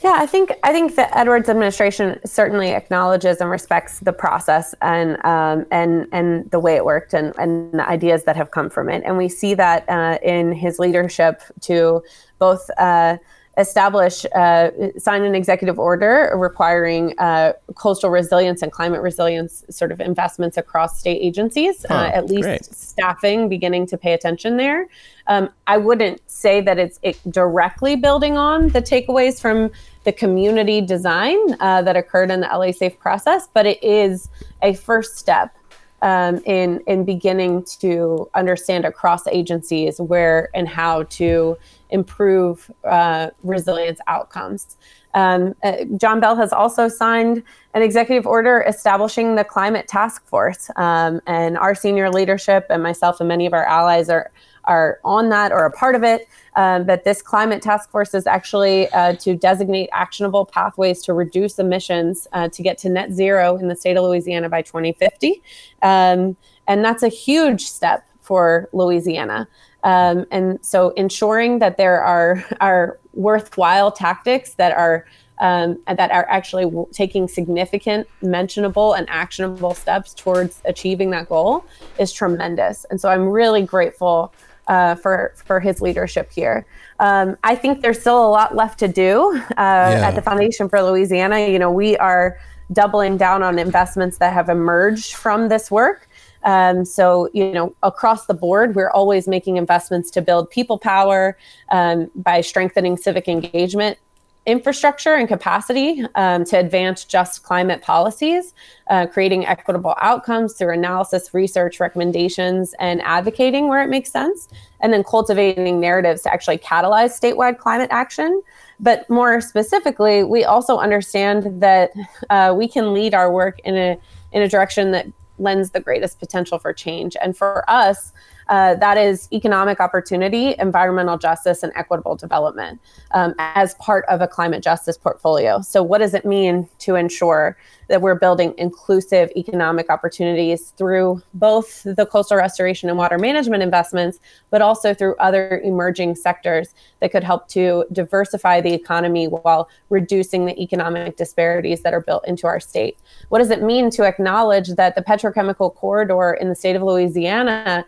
Yeah, 0.03 0.17
I 0.19 0.25
think 0.25 0.51
I 0.63 0.71
think 0.71 0.95
the 0.95 1.17
Edwards 1.17 1.49
administration 1.49 2.19
certainly 2.25 2.71
acknowledges 2.71 3.39
and 3.41 3.49
respects 3.49 3.99
the 4.01 4.13
process 4.13 4.75
and 4.81 5.23
um, 5.25 5.65
and 5.71 6.07
and 6.11 6.51
the 6.51 6.59
way 6.59 6.75
it 6.75 6.85
worked 6.85 7.13
and 7.13 7.33
and 7.39 7.73
the 7.73 7.87
ideas 7.87 8.25
that 8.25 8.35
have 8.35 8.51
come 8.51 8.69
from 8.69 8.89
it, 8.89 9.03
and 9.05 9.17
we 9.17 9.29
see 9.29 9.53
that 9.55 9.87
uh, 9.89 10.19
in 10.21 10.51
his 10.51 10.79
leadership 10.79 11.41
to 11.61 12.03
both. 12.39 12.69
Uh, 12.77 13.17
establish 13.58 14.26
uh, 14.36 14.70
sign 14.97 15.24
an 15.24 15.34
executive 15.36 15.80
order 15.80 16.32
requiring 16.36 17.18
uh, 17.20 17.53
coastal 17.76 18.10
resilience 18.10 18.62
and 18.62 18.72
climate 18.72 19.01
resilience 19.01 19.64
sort 19.70 19.91
of 19.91 20.01
investments 20.01 20.58
across 20.58 20.99
state 20.99 21.20
agencies 21.22 21.86
Huh, 21.88 21.95
uh, 21.95 22.12
at 22.14 22.26
least 22.26 22.43
great. 22.43 22.66
staffing 22.66 23.49
beginning 23.49 23.88
to 23.88 23.97
pay 23.97 24.14
attention 24.14 24.58
there. 24.58 24.88
Um, 25.28 25.49
I 25.68 25.78
wouldn't 25.78 26.22
say 26.30 26.62
that 26.62 26.78
it's 26.78 26.99
it 27.01 27.20
directly 27.32 27.95
building 27.95 28.38
on 28.38 28.70
the 28.70 28.82
takeaways 28.82 29.41
from 29.41 29.72
the 30.03 30.12
community 30.12 30.82
design 30.82 31.38
uh, 31.60 31.82
that 31.82 31.95
occurred 31.95 32.30
in 32.32 32.41
the 32.41 32.47
LA 32.47 32.72
Safe 32.72 32.99
process, 32.99 33.47
but 33.53 33.66
it 33.66 33.84
is 33.84 34.30
a 34.62 34.74
first 34.74 35.18
step 35.18 35.56
um, 36.01 36.41
in 36.45 36.82
in 36.88 37.06
beginning 37.06 37.64
to 37.80 38.30
understand 38.36 38.86
across 38.86 39.26
agencies 39.28 39.99
where 39.99 40.49
and 40.53 40.68
how 40.68 41.03
to 41.03 41.58
improve 41.89 42.71
uh, 42.83 43.29
resilience 43.43 43.99
outcomes. 44.07 44.77
Um, 45.15 45.55
uh, 45.63 45.86
John 45.97 46.19
Bell 46.19 46.36
has 46.36 46.51
also 46.51 46.89
signed 46.89 47.41
an 47.73 47.81
executive 47.81 48.27
order 48.27 48.63
establishing 48.67 49.36
the 49.36 49.45
climate 49.45 49.88
task 49.88 50.27
force, 50.27 50.69
um, 50.75 51.21
and 51.25 51.57
our 51.57 51.73
senior 51.73 52.09
leadership 52.09 52.65
and 52.69 52.83
myself 52.83 53.21
and 53.21 53.29
many 53.29 53.45
of 53.45 53.53
our 53.53 53.65
allies 53.65 54.09
are 54.09 54.31
are 54.65 54.99
on 55.05 55.29
that 55.29 55.51
or 55.51 55.65
a 55.65 55.71
part 55.71 55.93
of 55.95 56.03
it. 56.03 56.27
Um, 56.55 56.86
but 56.86 57.03
this 57.03 57.21
climate 57.21 57.61
task 57.61 57.91
force 57.91 58.13
is 58.15 58.25
actually 58.25 58.89
uh, 58.89 59.13
to 59.17 59.36
designate 59.36 59.89
actionable 59.93 60.43
pathways 60.45 61.03
to 61.03 61.13
reduce 61.13 61.59
emissions 61.59 62.27
uh, 62.33 62.49
to 62.49 62.63
get 62.63 62.77
to 62.79 62.89
net 62.89 63.11
zero 63.11 63.57
in 63.57 63.67
the 63.67 63.75
state 63.75 63.95
of 63.95 64.03
Louisiana 64.03 64.49
by 64.49 64.61
2050, 64.63 65.41
um, 65.81 66.36
and 66.67 66.83
that's 66.83 67.03
a 67.03 67.09
huge 67.09 67.65
step 67.65 68.05
for 68.19 68.67
Louisiana. 68.73 69.47
Um, 69.86 70.25
and 70.31 70.59
so 70.65 70.89
ensuring 70.91 71.59
that 71.59 71.77
there 71.77 72.03
are 72.03 72.43
are 72.59 72.99
worthwhile 73.13 73.91
tactics 73.91 74.55
that 74.55 74.75
are 74.75 75.05
um, 75.38 75.79
that 75.88 76.11
are 76.11 76.25
actually 76.27 76.63
w- 76.63 76.88
taking 76.91 77.27
significant, 77.27 78.07
mentionable, 78.21 78.93
and 78.93 79.07
actionable 79.09 79.73
steps 79.73 80.13
towards 80.13 80.61
achieving 80.65 81.11
that 81.11 81.29
goal 81.29 81.65
is 81.99 82.11
tremendous. 82.11 82.86
And 82.89 82.99
so 82.99 83.09
I'm 83.09 83.27
really 83.27 83.61
grateful 83.61 84.33
uh, 84.67 84.95
for 84.95 85.33
for 85.45 85.59
his 85.59 85.81
leadership 85.81 86.31
here. 86.31 86.65
Um, 86.99 87.38
I 87.43 87.55
think 87.55 87.81
there's 87.81 87.99
still 87.99 88.25
a 88.25 88.29
lot 88.29 88.55
left 88.55 88.79
to 88.79 88.88
do 88.88 89.39
uh, 89.57 90.01
at 90.01 90.15
the 90.15 90.21
Foundation 90.21 90.67
for 90.67 90.81
Louisiana. 90.81 91.47
You 91.47 91.59
know, 91.59 91.71
we 91.71 91.95
are 91.97 92.39
doubling 92.71 93.17
down 93.17 93.43
on 93.43 93.59
investments 93.59 94.17
that 94.17 94.33
have 94.33 94.49
emerged 94.49 95.13
from 95.13 95.49
this 95.49 95.69
work. 95.69 96.05
Um, 96.45 96.85
so, 96.85 97.29
you 97.33 97.51
know, 97.51 97.75
across 97.83 98.27
the 98.27 98.33
board, 98.33 98.75
we're 98.75 98.91
always 98.91 99.27
making 99.27 99.57
investments 99.57 100.09
to 100.11 100.21
build 100.21 100.49
people 100.49 100.77
power 100.77 101.37
um, 101.69 102.09
by 102.15 102.41
strengthening 102.41 102.97
civic 102.97 103.27
engagement 103.27 103.97
infrastructure 104.45 105.15
and 105.15 105.27
capacity 105.27 106.03
um, 106.15 106.45
to 106.45 106.57
advance 106.57 107.03
just 107.03 107.43
climate 107.43 107.81
policies, 107.81 108.53
uh, 108.89 109.07
creating 109.07 109.45
equitable 109.45 109.95
outcomes 110.01 110.53
through 110.53 110.73
analysis, 110.73 111.33
research, 111.33 111.79
recommendations, 111.79 112.75
and 112.79 113.01
advocating 113.01 113.67
where 113.67 113.83
it 113.83 113.89
makes 113.89 114.11
sense, 114.11 114.47
and 114.81 114.93
then 114.93 115.03
cultivating 115.03 115.79
narratives 115.79 116.21
to 116.21 116.31
actually 116.31 116.57
catalyze 116.57 117.19
statewide 117.19 117.57
climate 117.57 117.89
action. 117.91 118.41
But 118.79 119.09
more 119.09 119.41
specifically, 119.41 120.23
we 120.23 120.43
also 120.43 120.77
understand 120.77 121.61
that 121.61 121.91
uh, 122.29 122.53
we 122.55 122.67
can 122.67 122.93
lead 122.93 123.13
our 123.13 123.31
work 123.31 123.59
in 123.63 123.75
a 123.75 123.97
in 124.31 124.41
a 124.41 124.49
direction 124.49 124.91
that 124.91 125.07
lends 125.38 125.71
the 125.71 125.79
greatest 125.79 126.19
potential 126.19 126.59
for 126.59 126.73
change. 126.73 127.15
And 127.21 127.36
for 127.36 127.69
us, 127.69 128.13
uh, 128.47 128.75
that 128.75 128.97
is 128.97 129.27
economic 129.31 129.79
opportunity, 129.79 130.55
environmental 130.59 131.17
justice, 131.17 131.63
and 131.63 131.71
equitable 131.75 132.15
development 132.15 132.79
um, 133.11 133.33
as 133.39 133.73
part 133.75 134.05
of 134.07 134.21
a 134.21 134.27
climate 134.27 134.63
justice 134.63 134.97
portfolio. 134.97 135.61
So, 135.61 135.81
what 135.81 135.99
does 135.99 136.13
it 136.13 136.25
mean 136.25 136.67
to 136.79 136.95
ensure 136.95 137.57
that 137.87 138.01
we're 138.01 138.15
building 138.15 138.53
inclusive 138.57 139.29
economic 139.35 139.89
opportunities 139.89 140.71
through 140.71 141.21
both 141.33 141.83
the 141.83 142.05
coastal 142.05 142.37
restoration 142.37 142.89
and 142.89 142.97
water 142.97 143.17
management 143.17 143.61
investments, 143.61 144.19
but 144.49 144.61
also 144.61 144.93
through 144.93 145.15
other 145.17 145.61
emerging 145.63 146.15
sectors 146.15 146.73
that 146.99 147.11
could 147.11 147.23
help 147.23 147.47
to 147.49 147.85
diversify 147.91 148.61
the 148.61 148.73
economy 148.73 149.27
while 149.27 149.69
reducing 149.89 150.45
the 150.45 150.59
economic 150.61 151.17
disparities 151.17 151.81
that 151.81 151.93
are 151.93 152.01
built 152.01 152.27
into 152.27 152.47
our 152.47 152.59
state. 152.59 152.97
What 153.29 153.39
does 153.39 153.51
it 153.51 153.61
mean 153.61 153.89
to 153.91 154.03
acknowledge 154.03 154.69
that 154.69 154.95
the 154.95 155.01
petrochemical 155.01 155.73
corridor 155.73 156.33
in 156.33 156.49
the 156.49 156.55
state 156.55 156.75
of 156.75 156.81
Louisiana 156.81 157.85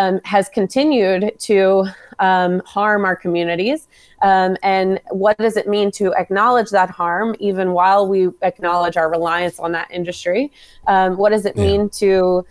um, 0.00 0.20
has 0.24 0.48
continued 0.48 1.32
to 1.38 1.86
um, 2.18 2.62
harm 2.64 3.04
our 3.04 3.16
communities? 3.16 3.88
Um, 4.22 4.56
and 4.62 5.00
what 5.10 5.36
does 5.38 5.56
it 5.56 5.68
mean 5.68 5.90
to 5.92 6.12
acknowledge 6.14 6.70
that 6.70 6.90
harm, 6.90 7.36
even 7.38 7.72
while 7.72 8.08
we 8.08 8.28
acknowledge 8.42 8.96
our 8.96 9.10
reliance 9.10 9.58
on 9.58 9.72
that 9.72 9.90
industry? 9.90 10.52
Um, 10.86 11.16
what 11.16 11.30
does 11.30 11.44
it 11.46 11.56
yeah. 11.56 11.64
mean 11.64 11.88
to 11.90 12.46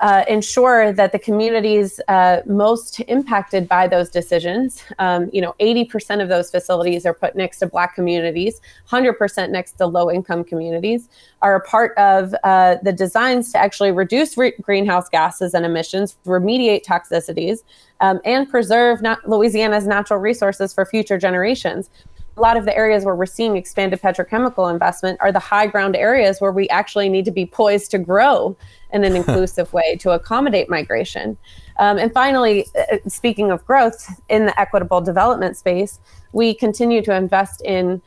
uh, 0.00 0.24
ensure 0.28 0.92
that 0.92 1.12
the 1.12 1.18
communities 1.18 2.00
uh, 2.08 2.40
most 2.46 3.00
impacted 3.00 3.68
by 3.68 3.86
those 3.86 4.08
decisions, 4.08 4.82
um, 4.98 5.28
you 5.32 5.42
know, 5.42 5.54
80% 5.60 6.22
of 6.22 6.28
those 6.28 6.50
facilities 6.50 7.04
are 7.04 7.12
put 7.12 7.36
next 7.36 7.58
to 7.58 7.66
Black 7.66 7.94
communities, 7.94 8.62
100% 8.88 9.50
next 9.50 9.72
to 9.72 9.86
low 9.86 10.10
income 10.10 10.42
communities, 10.42 11.08
are 11.42 11.54
a 11.54 11.60
part 11.60 11.96
of 11.98 12.34
uh, 12.44 12.76
the 12.82 12.92
designs 12.92 13.52
to 13.52 13.58
actually 13.58 13.92
reduce 13.92 14.38
re- 14.38 14.54
greenhouse 14.62 15.08
gases 15.10 15.52
and 15.52 15.66
emissions, 15.66 16.16
remediate 16.24 16.82
toxicities, 16.82 17.58
um, 18.00 18.20
and 18.24 18.48
preserve 18.48 19.02
Louisiana's 19.26 19.86
natural 19.86 20.18
resources 20.18 20.72
for 20.72 20.86
future 20.86 21.18
generations 21.18 21.90
a 22.36 22.40
lot 22.40 22.56
of 22.56 22.64
the 22.64 22.76
areas 22.76 23.04
where 23.04 23.14
we're 23.14 23.26
seeing 23.26 23.56
expanded 23.56 24.00
petrochemical 24.00 24.70
investment 24.70 25.18
are 25.20 25.32
the 25.32 25.38
high 25.38 25.66
ground 25.66 25.96
areas 25.96 26.40
where 26.40 26.52
we 26.52 26.68
actually 26.68 27.08
need 27.08 27.24
to 27.24 27.30
be 27.30 27.46
poised 27.46 27.90
to 27.90 27.98
grow 27.98 28.56
in 28.92 29.04
an 29.04 29.16
inclusive 29.20 29.72
way 29.72 29.96
to 29.96 30.10
accommodate 30.10 30.68
migration. 30.68 31.36
Um, 31.78 31.98
and 31.98 32.12
finally, 32.12 32.66
uh, 32.78 32.98
speaking 33.08 33.50
of 33.50 33.64
growth 33.66 34.08
in 34.28 34.46
the 34.46 34.58
equitable 34.60 35.00
development 35.00 35.56
space, 35.56 35.98
we 36.32 36.54
continue 36.54 37.02
to 37.02 37.14
invest 37.14 37.62
in 37.62 38.00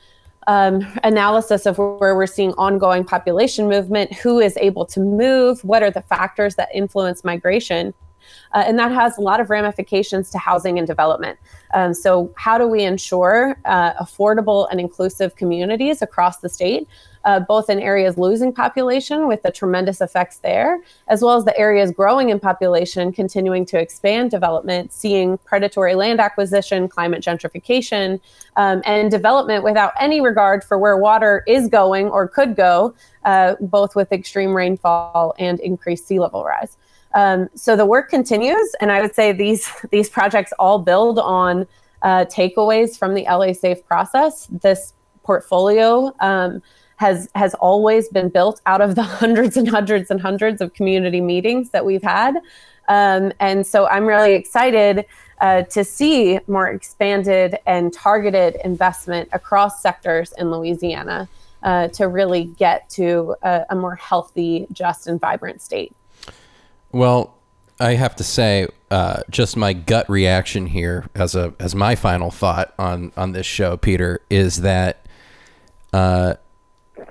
um, 0.48 0.86
analysis 1.04 1.66
of 1.66 1.78
where 1.78 2.16
we're 2.16 2.28
seeing 2.28 2.52
ongoing 2.54 3.04
population 3.04 3.68
movement, 3.68 4.14
who 4.14 4.40
is 4.40 4.58
able 4.58 4.86
to 4.88 5.00
move, 5.00 5.64
what 5.64 5.84
are 5.84 5.92
the 5.92 6.02
factors 6.02 6.56
that 6.56 6.70
influence 6.74 7.24
migration. 7.24 7.94
Uh, 8.54 8.64
and 8.66 8.78
that 8.80 8.92
has 8.92 9.18
a 9.18 9.22
lot 9.22 9.40
of 9.40 9.50
ramifications 9.50 10.30
to 10.32 10.38
housing 10.38 10.78
and 10.78 10.88
development. 10.88 11.38
Um, 11.74 11.94
so, 11.94 12.32
how 12.38 12.58
do 12.58 12.68
we 12.68 12.84
ensure 12.84 13.58
uh, 13.66 13.94
affordable 13.94 14.68
and 14.70 14.80
inclusive 14.80 15.36
communities 15.36 16.02
across 16.02 16.38
the 16.38 16.50
state, 16.50 16.88
uh, 17.26 17.40
both 17.40 17.70
in 17.70 17.80
areas 17.80 18.18
losing 18.18 18.54
population 18.54 19.28
with 19.28 19.42
the 19.44 19.52
tremendous 19.52 20.02
effects 20.02 20.38
there, 20.38 20.82
as 21.08 21.22
well 21.22 21.36
as 21.38 21.46
the 21.46 21.58
areas 21.58 21.92
growing 21.92 22.30
in 22.30 22.40
population, 22.40 23.12
continuing 23.12 23.66
to 23.66 23.80
expand 23.80 24.30
development, 24.30 24.92
seeing 24.92 25.38
predatory 25.40 25.96
land 25.96 26.20
acquisition, 26.20 26.88
climate 26.88 27.24
gentrification, 27.24 28.20
um, 28.56 28.82
and 28.86 29.10
development 29.10 29.64
without 29.64 29.94
any 30.00 30.22
regard 30.22 30.64
for 30.64 30.78
where 30.78 30.98
water 30.98 31.44
is 31.48 31.68
going 31.68 32.08
or 32.10 32.28
could 32.28 32.56
go, 32.56 32.94
uh, 33.26 33.56
both 33.62 33.96
with 33.96 34.12
extreme 34.12 34.54
rainfall 34.54 35.34
and 35.40 35.60
increased 35.62 36.08
sea 36.08 36.20
level 36.20 36.44
rise. 36.44 36.78
Um, 37.14 37.50
so 37.56 37.76
the 37.76 37.86
work 37.86 38.10
continues, 38.10 38.76
and 38.82 38.92
I 38.92 39.02
would 39.02 39.16
say 39.16 39.32
these 39.32 39.70
these 39.92 40.10
projects 40.10 40.54
all 40.60 40.80
build 40.80 41.20
on 41.20 41.68
uh, 42.02 42.26
takeaways 42.26 42.98
from 42.98 43.14
the 43.14 43.24
LA 43.24 43.54
Safe 43.54 43.86
process. 43.86 44.48
This 44.48 44.94
portfolio 45.24 46.14
um, 46.20 46.62
has 46.98 47.30
has 47.36 47.54
always 47.56 48.10
been 48.10 48.30
built 48.30 48.62
out 48.66 48.82
of 48.82 48.96
the 48.96 49.04
hundreds 49.22 49.58
and 49.58 49.68
hundreds 49.68 50.12
and 50.12 50.22
hundreds 50.22 50.62
of 50.62 50.74
community 50.74 51.22
meetings 51.22 51.70
that 51.70 51.86
we've 51.86 52.04
had, 52.04 52.36
um, 52.88 53.32
and 53.40 53.66
so 53.66 53.88
I'm 53.88 54.06
really 54.06 54.34
excited. 54.34 55.06
Uh, 55.42 55.64
to 55.64 55.84
see 55.84 56.40
more 56.48 56.70
expanded 56.70 57.58
and 57.66 57.92
targeted 57.92 58.56
investment 58.64 59.28
across 59.34 59.82
sectors 59.82 60.32
in 60.38 60.50
Louisiana 60.50 61.28
uh, 61.64 61.90
to 61.90 62.08
really 62.08 62.46
get 62.46 62.90
to 62.92 63.36
a, 63.42 63.66
a 63.72 63.76
more 63.76 63.96
healthy, 63.96 64.68
just, 64.72 65.08
and 65.08 65.20
vibrant 65.20 65.62
state. 65.62 65.94
Well, 66.94 67.36
I 67.80 67.96
have 67.96 68.16
to 68.18 68.24
say, 68.24 68.68
uh, 68.92 69.22
just 69.30 69.58
my 69.58 69.74
gut 69.74 70.10
reaction 70.10 70.68
here, 70.68 71.10
as 71.16 71.36
a 71.36 71.54
as 71.60 71.74
my 71.74 71.96
final 71.96 72.30
thought 72.30 72.74
on 72.78 73.12
on 73.18 73.32
this 73.32 73.48
show, 73.48 73.76
Peter, 73.76 74.22
is 74.30 74.62
that 74.62 75.06
uh, 75.92 76.36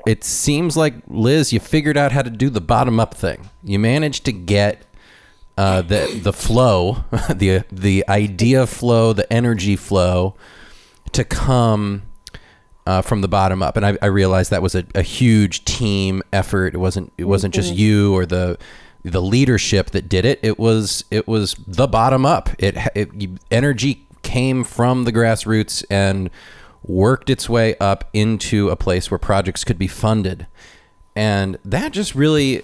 it 0.06 0.22
seems 0.22 0.76
like 0.76 0.94
Liz, 1.08 1.52
you 1.52 1.58
figured 1.58 1.96
out 1.96 2.12
how 2.12 2.22
to 2.22 2.30
do 2.30 2.48
the 2.48 2.60
bottom 2.60 3.00
up 3.00 3.14
thing. 3.14 3.50
You 3.64 3.80
managed 3.80 4.24
to 4.26 4.32
get 4.32 4.86
uh, 5.58 5.82
the 5.82 6.20
the 6.22 6.32
flow, 6.32 7.04
the 7.34 7.64
the 7.72 8.04
idea 8.08 8.66
flow, 8.68 9.12
the 9.12 9.30
energy 9.32 9.76
flow, 9.76 10.34
to 11.12 11.24
come. 11.24 12.02
Uh, 12.84 13.00
from 13.00 13.20
the 13.20 13.28
bottom 13.28 13.62
up, 13.62 13.76
and 13.76 13.86
I, 13.86 13.96
I 14.02 14.06
realized 14.06 14.50
that 14.50 14.60
was 14.60 14.74
a, 14.74 14.84
a, 14.92 15.02
huge 15.02 15.64
team 15.64 16.20
effort. 16.32 16.74
It 16.74 16.78
wasn't 16.78 17.12
it 17.16 17.26
wasn't 17.26 17.54
just 17.54 17.68
mm-hmm. 17.68 17.78
you 17.78 18.16
or 18.16 18.26
the 18.26 18.58
the 19.02 19.22
leadership 19.22 19.90
that 19.90 20.08
did 20.08 20.24
it. 20.24 20.38
It 20.42 20.58
was 20.58 21.04
it 21.10 21.26
was 21.26 21.54
the 21.66 21.86
bottom 21.86 22.24
up. 22.24 22.50
It, 22.58 22.76
it 22.94 23.10
energy 23.50 24.06
came 24.22 24.64
from 24.64 25.04
the 25.04 25.12
grassroots 25.12 25.84
and 25.90 26.30
worked 26.84 27.30
its 27.30 27.48
way 27.48 27.76
up 27.78 28.08
into 28.12 28.70
a 28.70 28.76
place 28.76 29.10
where 29.10 29.18
projects 29.18 29.64
could 29.64 29.78
be 29.78 29.88
funded. 29.88 30.46
And 31.14 31.58
that 31.64 31.92
just 31.92 32.14
really 32.14 32.62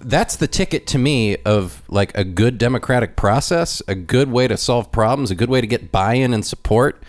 that's 0.00 0.36
the 0.36 0.46
ticket 0.46 0.86
to 0.88 0.98
me 0.98 1.36
of 1.38 1.82
like 1.88 2.16
a 2.16 2.24
good 2.24 2.58
democratic 2.58 3.16
process, 3.16 3.80
a 3.88 3.94
good 3.94 4.30
way 4.30 4.46
to 4.46 4.56
solve 4.56 4.92
problems, 4.92 5.30
a 5.30 5.34
good 5.34 5.48
way 5.48 5.60
to 5.60 5.66
get 5.66 5.90
buy-in 5.90 6.34
and 6.34 6.44
support. 6.44 7.02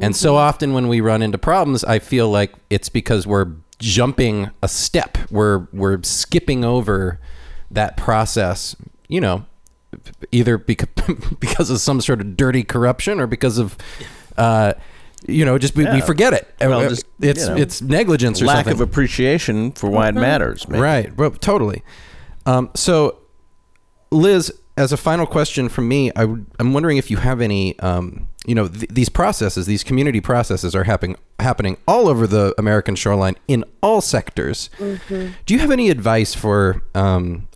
And 0.00 0.14
so 0.14 0.30
mm-hmm. 0.30 0.38
often 0.38 0.72
when 0.72 0.88
we 0.88 1.00
run 1.00 1.22
into 1.22 1.38
problems, 1.38 1.82
I 1.84 1.98
feel 1.98 2.30
like 2.30 2.52
it's 2.70 2.88
because 2.88 3.26
we're 3.26 3.52
jumping 3.78 4.50
a 4.62 4.68
step. 4.68 5.18
We're 5.30 5.66
we're 5.72 6.02
skipping 6.02 6.64
over 6.64 7.18
that 7.70 7.96
process, 7.96 8.76
you 9.08 9.20
know, 9.20 9.44
either 10.32 10.58
because, 10.58 10.88
because 11.40 11.70
of 11.70 11.80
some 11.80 12.00
sort 12.00 12.20
of 12.20 12.36
dirty 12.36 12.62
corruption 12.62 13.20
or 13.20 13.26
because 13.26 13.58
of, 13.58 13.76
uh, 14.36 14.74
you 15.26 15.44
know, 15.44 15.58
just 15.58 15.74
we, 15.74 15.84
yeah. 15.84 15.94
we 15.94 16.00
forget 16.00 16.32
it. 16.32 16.54
Well, 16.60 16.80
uh, 16.80 16.88
just, 16.88 17.06
it's 17.20 17.42
you 17.42 17.48
know, 17.48 17.56
it's 17.56 17.82
negligence 17.82 18.42
or 18.42 18.46
lack 18.46 18.66
something. 18.66 18.74
of 18.74 18.80
appreciation 18.80 19.72
for 19.72 19.90
why 19.90 20.08
mm-hmm. 20.08 20.18
it 20.18 20.20
matters. 20.20 20.68
Maybe. 20.68 20.80
Right. 20.80 21.16
Well, 21.16 21.30
totally. 21.30 21.82
Um, 22.44 22.70
so, 22.74 23.18
Liz, 24.10 24.52
as 24.76 24.92
a 24.92 24.96
final 24.96 25.26
question 25.26 25.68
from 25.68 25.88
me, 25.88 26.10
I 26.10 26.22
w- 26.22 26.44
I'm 26.58 26.72
wondering 26.72 26.98
if 26.98 27.10
you 27.10 27.16
have 27.16 27.40
any, 27.40 27.78
um, 27.78 28.28
you 28.44 28.54
know, 28.54 28.68
th- 28.68 28.90
these 28.90 29.08
processes, 29.08 29.66
these 29.66 29.82
community 29.82 30.20
processes 30.20 30.74
are 30.74 30.84
happening 30.84 31.16
happening 31.40 31.78
all 31.88 32.08
over 32.08 32.26
the 32.26 32.54
American 32.58 32.94
shoreline 32.94 33.36
in 33.48 33.64
all 33.82 34.00
sectors. 34.00 34.68
Mm-hmm. 34.78 35.32
Do 35.46 35.54
you 35.54 35.60
have 35.60 35.70
any 35.70 35.88
advice 35.88 36.34
for 36.34 36.82
um, 36.94 37.48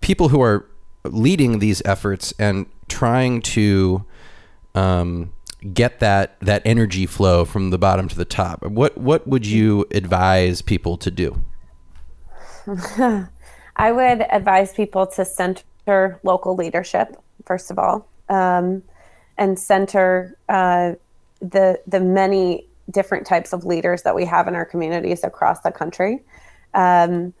people 0.00 0.28
who 0.28 0.40
are 0.40 0.66
leading 1.04 1.58
these 1.58 1.82
efforts 1.84 2.32
and 2.38 2.66
trying 2.88 3.42
to 3.42 4.04
um, 4.74 5.32
get 5.74 6.00
that 6.00 6.40
that 6.40 6.62
energy 6.64 7.04
flow 7.04 7.44
from 7.44 7.68
the 7.68 7.78
bottom 7.78 8.08
to 8.08 8.16
the 8.16 8.24
top? 8.24 8.64
What 8.64 8.96
what 8.96 9.26
would 9.26 9.44
you 9.44 9.84
advise 9.90 10.62
people 10.62 10.96
to 10.96 11.10
do? 11.10 11.42
I 13.76 13.90
would 13.90 14.26
advise 14.30 14.72
people 14.72 15.06
to 15.08 15.24
center 15.24 15.64
local 15.86 16.54
leadership, 16.54 17.16
first 17.44 17.70
of 17.70 17.78
all, 17.78 18.08
um, 18.28 18.82
and 19.38 19.58
center 19.58 20.36
uh, 20.48 20.92
the 21.40 21.80
the 21.86 22.00
many 22.00 22.66
different 22.90 23.26
types 23.26 23.52
of 23.52 23.64
leaders 23.64 24.02
that 24.02 24.14
we 24.14 24.24
have 24.24 24.48
in 24.48 24.54
our 24.54 24.64
communities 24.64 25.24
across 25.24 25.60
the 25.60 25.72
country. 25.72 26.22
Um, 26.74 27.34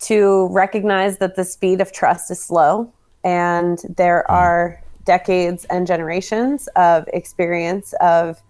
to 0.00 0.48
recognize 0.50 1.18
that 1.18 1.36
the 1.36 1.44
speed 1.44 1.80
of 1.80 1.92
trust 1.92 2.30
is 2.30 2.42
slow 2.42 2.90
and 3.22 3.80
there 3.96 4.24
mm. 4.28 4.32
are 4.32 4.82
decades 5.04 5.64
and 5.66 5.86
generations 5.86 6.68
of 6.76 7.06
experience 7.12 7.92
of 8.00 8.40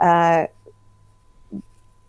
uh, 0.00 0.46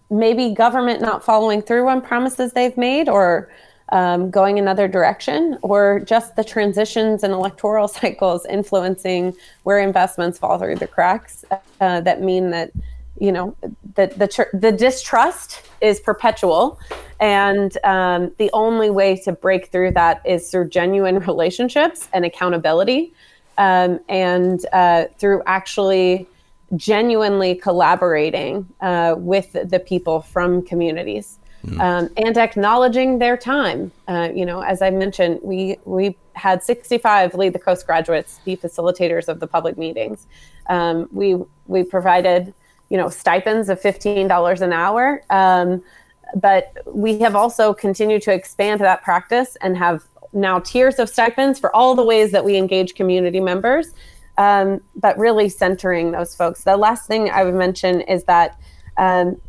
maybe 0.10 0.54
government 0.54 1.02
not 1.02 1.24
following 1.24 1.62
through 1.62 1.88
on 1.88 2.02
promises 2.02 2.54
they've 2.54 2.78
made 2.78 3.08
or 3.08 3.50
um, 3.92 4.30
going 4.30 4.60
another 4.60 4.88
direction, 4.88 5.58
or 5.62 6.00
just 6.02 6.36
the 6.36 6.44
transitions 6.44 7.24
and 7.24 7.34
electoral 7.34 7.88
cycles 8.00 8.46
influencing 8.46 9.36
where 9.64 9.80
investments 9.80 10.38
fall 10.38 10.58
through 10.58 10.76
the 10.76 10.88
cracks 10.88 11.46
uh, 11.82 12.02
that 12.02 12.22
mean 12.22 12.52
that 12.52 12.72
you 13.20 13.32
know 13.32 13.56
the 13.96 14.08
the, 14.16 14.28
tr- 14.28 14.54
the 14.54 14.72
distrust 14.72 15.62
is 15.82 16.00
perpetual. 16.00 16.80
And 17.20 17.78
um, 17.84 18.32
the 18.38 18.50
only 18.54 18.90
way 18.90 19.18
to 19.18 19.34
break 19.34 19.68
through 19.68 19.92
that 19.92 20.22
is 20.26 20.50
through 20.50 20.70
genuine 20.70 21.20
relationships 21.32 22.08
and 22.14 22.26
accountability 22.26 23.14
um, 23.58 24.00
and 24.08 24.66
uh, 24.72 25.06
through 25.18 25.44
actually 25.46 26.28
genuinely 26.76 27.56
collaborating 27.56 28.68
uh, 28.80 29.16
with 29.18 29.52
the 29.52 29.80
people 29.80 30.22
from 30.22 30.62
communities 30.62 31.39
mm. 31.66 31.80
um, 31.80 32.10
and 32.18 32.38
acknowledging 32.38 33.20
their 33.20 33.38
time. 33.38 33.92
Uh, 34.08 34.30
you 34.34 34.46
know, 34.46 34.62
as 34.62 34.82
I 34.82 34.90
mentioned, 34.90 35.40
we 35.44 35.78
we 35.86 36.18
had 36.34 36.64
65 36.64 37.34
lead 37.36 37.54
the 37.54 37.60
coast 37.60 37.86
graduates 37.86 38.40
be 38.46 38.56
facilitators 38.56 39.28
of 39.28 39.40
the 39.40 39.48
public 39.48 39.78
meetings. 39.78 40.28
Um, 40.68 41.08
we 41.12 41.38
we 41.68 41.84
provided 41.84 42.54
you 42.90 42.98
know 42.98 43.10
stipends 43.10 43.70
of 43.70 43.82
$15 43.82 44.62
an 44.62 44.74
hour. 44.74 45.24
Um, 45.30 45.84
but 46.36 46.78
we 46.86 47.18
have 47.20 47.36
also 47.36 47.74
continued 47.74 48.22
to 48.22 48.32
expand 48.32 48.82
that 48.82 49.02
practice 49.02 49.58
and 49.62 49.76
have 49.76 50.04
now 50.32 50.60
tiers 50.60 51.00
of 51.00 51.10
stipends 51.10 51.60
for 51.60 51.76
all 51.76 51.96
the 51.96 52.04
ways 52.04 52.32
that 52.32 52.46
we 52.46 52.56
engage 52.56 52.94
community 52.94 53.40
members 53.40 53.96
um, 54.40 54.80
but 54.96 55.18
really 55.18 55.50
centering 55.50 56.12
those 56.12 56.34
folks. 56.34 56.64
The 56.64 56.78
last 56.78 57.08
thing 57.08 57.30
I 57.30 57.44
would 57.44 57.54
mention 57.54 58.02
is 58.02 58.24
that 58.24 58.60
um, 58.98 59.40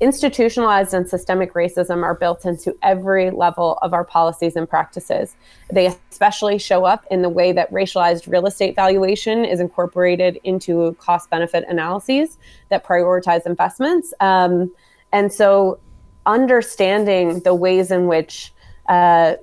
institutionalized 0.00 0.92
and 0.92 1.08
systemic 1.08 1.54
racism 1.54 2.02
are 2.02 2.14
built 2.14 2.44
into 2.44 2.76
every 2.82 3.30
level 3.30 3.78
of 3.80 3.94
our 3.94 4.04
policies 4.04 4.54
and 4.54 4.68
practices. 4.68 5.36
They 5.72 5.86
especially 6.10 6.58
show 6.58 6.84
up 6.84 7.06
in 7.10 7.22
the 7.22 7.30
way 7.30 7.52
that 7.52 7.70
racialized 7.72 8.30
real 8.30 8.46
estate 8.46 8.76
valuation 8.76 9.44
is 9.44 9.58
incorporated 9.58 10.38
into 10.44 10.94
cost 11.00 11.30
benefit 11.30 11.64
analyses 11.68 12.36
that 12.68 12.84
prioritize 12.84 13.46
investments. 13.46 14.12
Um, 14.20 14.70
and 15.12 15.32
so, 15.32 15.80
understanding 16.26 17.40
the 17.40 17.54
ways 17.54 17.90
in 17.90 18.06
which 18.06 18.52
uh, 18.88 19.36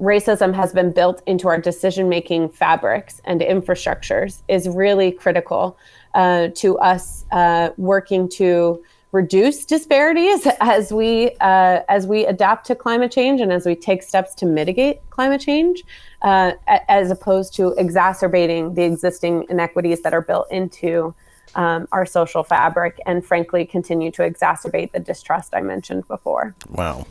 racism 0.00 0.54
has 0.54 0.72
been 0.72 0.92
built 0.92 1.22
into 1.26 1.48
our 1.48 1.58
decision 1.58 2.08
making 2.08 2.48
fabrics 2.50 3.20
and 3.24 3.40
infrastructures 3.40 4.42
is 4.48 4.68
really 4.68 5.10
critical 5.10 5.76
uh, 6.14 6.48
to 6.54 6.78
us 6.78 7.24
uh, 7.32 7.70
working 7.76 8.28
to 8.28 8.82
reduce 9.16 9.64
disparities 9.64 10.46
as 10.60 10.92
we 10.92 11.30
uh, 11.40 11.80
as 11.88 12.06
we 12.06 12.26
adapt 12.26 12.66
to 12.66 12.74
climate 12.74 13.10
change 13.10 13.40
and 13.40 13.50
as 13.50 13.64
we 13.64 13.74
take 13.74 14.02
steps 14.02 14.34
to 14.34 14.44
mitigate 14.44 14.98
climate 15.08 15.40
change 15.40 15.82
uh, 16.22 16.52
as 16.88 17.10
opposed 17.10 17.54
to 17.54 17.72
exacerbating 17.78 18.74
the 18.74 18.82
existing 18.82 19.46
inequities 19.48 20.02
that 20.02 20.12
are 20.12 20.20
built 20.20 20.46
into 20.52 21.14
um, 21.54 21.88
our 21.92 22.04
social 22.04 22.44
fabric 22.44 23.00
and 23.06 23.24
frankly 23.24 23.64
continue 23.64 24.10
to 24.10 24.22
exacerbate 24.22 24.92
the 24.92 25.00
distrust 25.00 25.54
I 25.54 25.62
mentioned 25.62 26.06
before. 26.06 26.54
Wow. 26.68 27.06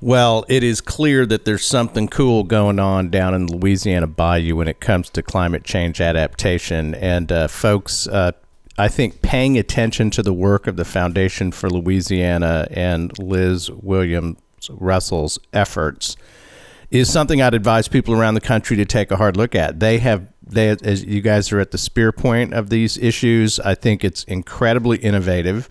Well, 0.00 0.44
it 0.48 0.62
is 0.62 0.80
clear 0.80 1.24
that 1.26 1.44
there's 1.44 1.66
something 1.66 2.08
cool 2.08 2.44
going 2.44 2.78
on 2.78 3.08
down 3.08 3.34
in 3.34 3.46
Louisiana 3.46 4.06
Bayou 4.06 4.56
when 4.56 4.68
it 4.68 4.78
comes 4.78 5.08
to 5.10 5.22
climate 5.22 5.64
change 5.64 6.00
adaptation. 6.00 6.94
And 6.94 7.32
uh, 7.32 7.48
folks, 7.48 8.06
uh, 8.06 8.32
I 8.76 8.88
think 8.88 9.22
paying 9.22 9.56
attention 9.56 10.10
to 10.10 10.22
the 10.22 10.32
work 10.32 10.66
of 10.66 10.76
the 10.76 10.84
Foundation 10.84 11.52
for 11.52 11.70
Louisiana 11.70 12.66
and 12.70 13.16
Liz 13.18 13.70
Williams 13.70 14.38
Russell's 14.68 15.38
efforts 15.52 16.16
is 16.90 17.12
something 17.12 17.40
I'd 17.40 17.54
advise 17.54 17.88
people 17.88 18.14
around 18.14 18.34
the 18.34 18.40
country 18.40 18.76
to 18.76 18.84
take 18.84 19.10
a 19.10 19.16
hard 19.16 19.36
look 19.36 19.54
at. 19.54 19.80
They 19.80 19.98
have 19.98 20.32
they 20.42 20.70
as 20.70 21.04
you 21.04 21.20
guys 21.20 21.52
are 21.52 21.60
at 21.60 21.70
the 21.70 21.78
spear 21.78 22.12
point 22.12 22.52
of 22.52 22.68
these 22.68 22.98
issues. 22.98 23.60
I 23.60 23.74
think 23.74 24.04
it's 24.04 24.24
incredibly 24.24 24.98
innovative. 24.98 25.68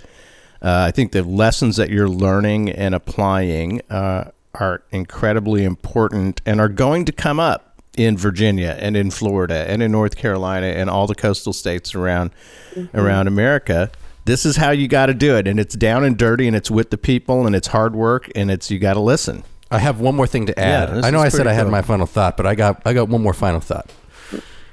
Uh, 0.62 0.86
I 0.88 0.92
think 0.92 1.12
the 1.12 1.24
lessons 1.24 1.76
that 1.76 1.90
you're 1.90 2.10
learning 2.10 2.70
and 2.70 2.96
applying 2.96 3.82
uh, 3.90 4.32
are 4.56 4.84
incredibly 4.92 5.66
important 5.66 6.42
and 6.46 6.62
are 6.62 6.70
going 6.70 7.04
to 7.06 7.12
come 7.12 7.40
up 7.40 7.73
in 7.98 8.18
Virginia 8.18 8.78
and 8.80 8.98
in 8.98 9.12
Florida 9.12 9.70
and 9.70 9.84
in 9.84 9.92
North 9.92 10.16
Carolina 10.16 10.68
and 10.68 10.90
all 10.90 11.08
the 11.08 11.16
coastal 11.16 11.54
states 11.54 11.94
around 11.96 12.32
mm-hmm. 12.74 12.98
around 12.98 13.28
America. 13.28 13.92
This 14.26 14.46
is 14.46 14.56
how 14.56 14.72
you 14.72 14.88
got 14.88 15.08
to 15.08 15.14
do 15.14 15.36
it, 15.36 15.48
and 15.48 15.60
it's 15.60 15.76
down 15.76 16.06
and 16.06 16.18
dirty, 16.18 16.48
and 16.48 16.56
it's 16.56 16.72
with 16.72 16.92
the 16.92 16.98
people, 16.98 17.46
and 17.46 17.54
it's 17.54 17.68
hard 17.68 17.94
work, 17.94 18.32
and 18.36 18.50
it's 18.50 18.72
you 18.72 18.80
got 18.80 18.94
to 18.94 19.02
listen. 19.02 19.44
I 19.70 19.80
have 19.80 20.00
one 20.00 20.16
more 20.16 20.28
thing 20.28 20.46
to 20.46 20.58
add. 20.58 20.90
Yeah, 20.90 21.02
I 21.04 21.12
know 21.12 21.20
I 21.20 21.28
said 21.28 21.46
I 21.46 21.54
had 21.54 21.68
my 21.68 21.82
final 21.82 22.06
thought, 22.06 22.38
but 22.38 22.46
I 22.46 22.56
got 22.56 22.82
I 22.86 22.94
got 22.94 23.10
one 23.10 23.22
more 23.22 23.34
final 23.34 23.60
thought. 23.60 23.92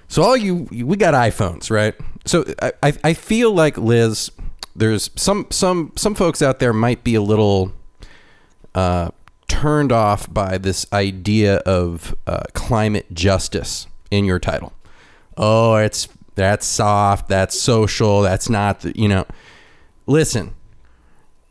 So 0.07 0.23
all 0.23 0.37
you 0.37 0.69
we 0.71 0.97
got 0.97 1.15
iPhones, 1.15 1.71
right? 1.71 1.95
So 2.27 2.45
I 2.61 2.93
I 3.03 3.15
feel 3.15 3.53
like 3.53 3.77
Liz 3.77 4.31
there's 4.77 5.11
some 5.17 5.47
some 5.51 5.93
some 5.97 6.15
folks 6.15 6.43
out 6.43 6.59
there 6.59 6.73
might 6.73 7.03
be 7.03 7.15
a 7.15 7.23
little 7.23 7.73
uh, 8.75 9.11
turned 9.51 9.91
off 9.91 10.33
by 10.33 10.57
this 10.57 10.87
idea 10.93 11.57
of 11.67 12.15
uh, 12.25 12.45
climate 12.55 13.13
justice 13.13 13.89
in 14.09 14.25
your 14.25 14.39
title. 14.39 14.73
Oh, 15.37 15.75
it's 15.75 16.09
that's 16.37 16.65
soft, 16.65 17.29
that's 17.29 17.61
social, 17.61 18.23
that's 18.23 18.49
not 18.49 18.81
the, 18.81 18.97
you 18.97 19.09
know. 19.09 19.27
Listen, 20.07 20.55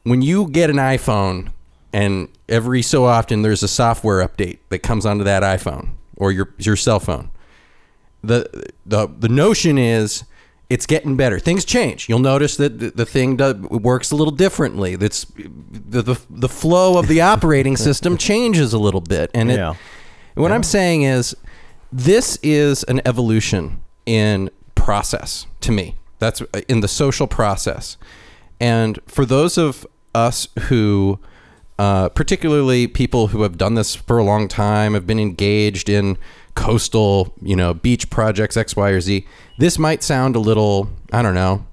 when 0.04 0.22
you 0.22 0.47
get 0.47 0.70
an 0.70 0.78
iPhone 0.78 1.52
and 1.91 2.30
every 2.47 2.82
so 2.82 3.04
often 3.04 3.41
there's 3.41 3.64
a 3.64 3.68
software 3.68 4.26
update 4.26 4.60
that 4.70 4.80
comes 4.80 5.06
onto 5.06 5.26
that 5.26 5.43
iPhone 5.43 5.89
or 6.16 6.32
your 6.32 6.54
your 6.58 6.78
cell 6.78 7.02
phone. 7.02 7.30
The 8.24 8.72
the 8.86 9.08
the 9.08 9.30
notion 9.30 9.78
is 9.78 10.24
it's 10.70 10.86
getting 10.86 11.18
better. 11.18 11.40
Things 11.40 11.66
change. 11.66 12.08
You'll 12.08 12.20
notice 12.20 12.58
that 12.58 12.80
the, 12.80 12.92
the 12.92 13.06
thing 13.06 13.38
does, 13.38 13.56
works 13.56 14.12
a 14.12 14.16
little 14.16 14.32
differently. 14.32 14.96
That's 14.96 15.26
the, 15.26 16.02
the, 16.02 16.22
the 16.30 16.50
flow 16.50 16.98
of 16.98 17.08
the 17.08 17.22
operating 17.34 17.76
system 17.76 18.18
changes 18.18 18.72
a 18.74 18.80
little 18.80 19.02
bit. 19.02 19.32
And 19.34 19.52
it, 19.52 19.56
yeah. 19.56 19.74
what 20.36 20.50
yeah. 20.50 20.56
I'm 20.56 20.64
saying 20.64 21.04
is, 21.04 21.36
this 21.92 22.38
is 22.44 22.84
an 22.84 23.02
evolution 23.06 23.82
in 24.06 24.52
process 24.76 25.48
to 25.62 25.72
me. 25.72 25.96
That's 26.20 26.42
uh, 26.42 26.62
in 26.68 26.82
the 26.82 26.88
social 26.88 27.26
process. 27.26 27.98
And 28.60 29.00
for 29.08 29.26
those 29.26 29.58
of 29.58 29.88
us 30.14 30.50
who, 30.68 31.20
uh, 31.80 32.10
particularly 32.10 32.88
people 32.88 33.28
who 33.28 33.42
have 33.42 33.58
done 33.58 33.74
this 33.74 33.96
for 33.96 34.20
a 34.20 34.24
long 34.24 34.48
time, 34.48 34.94
have 34.94 35.08
been 35.08 35.20
engaged 35.20 35.90
in 35.90 36.18
coastal, 36.60 37.34
you 37.41 37.55
know, 37.55 37.74
beach 37.74 38.10
projects 38.10 38.57
X, 38.57 38.76
Y, 38.76 38.89
or 38.89 38.99
Z. 38.99 39.26
This 39.57 39.80
might 39.80 40.03
sound 40.03 40.36
a 40.36 40.39
little, 40.39 40.89
I 41.14 41.22
don't 41.22 41.34
know, 41.34 41.66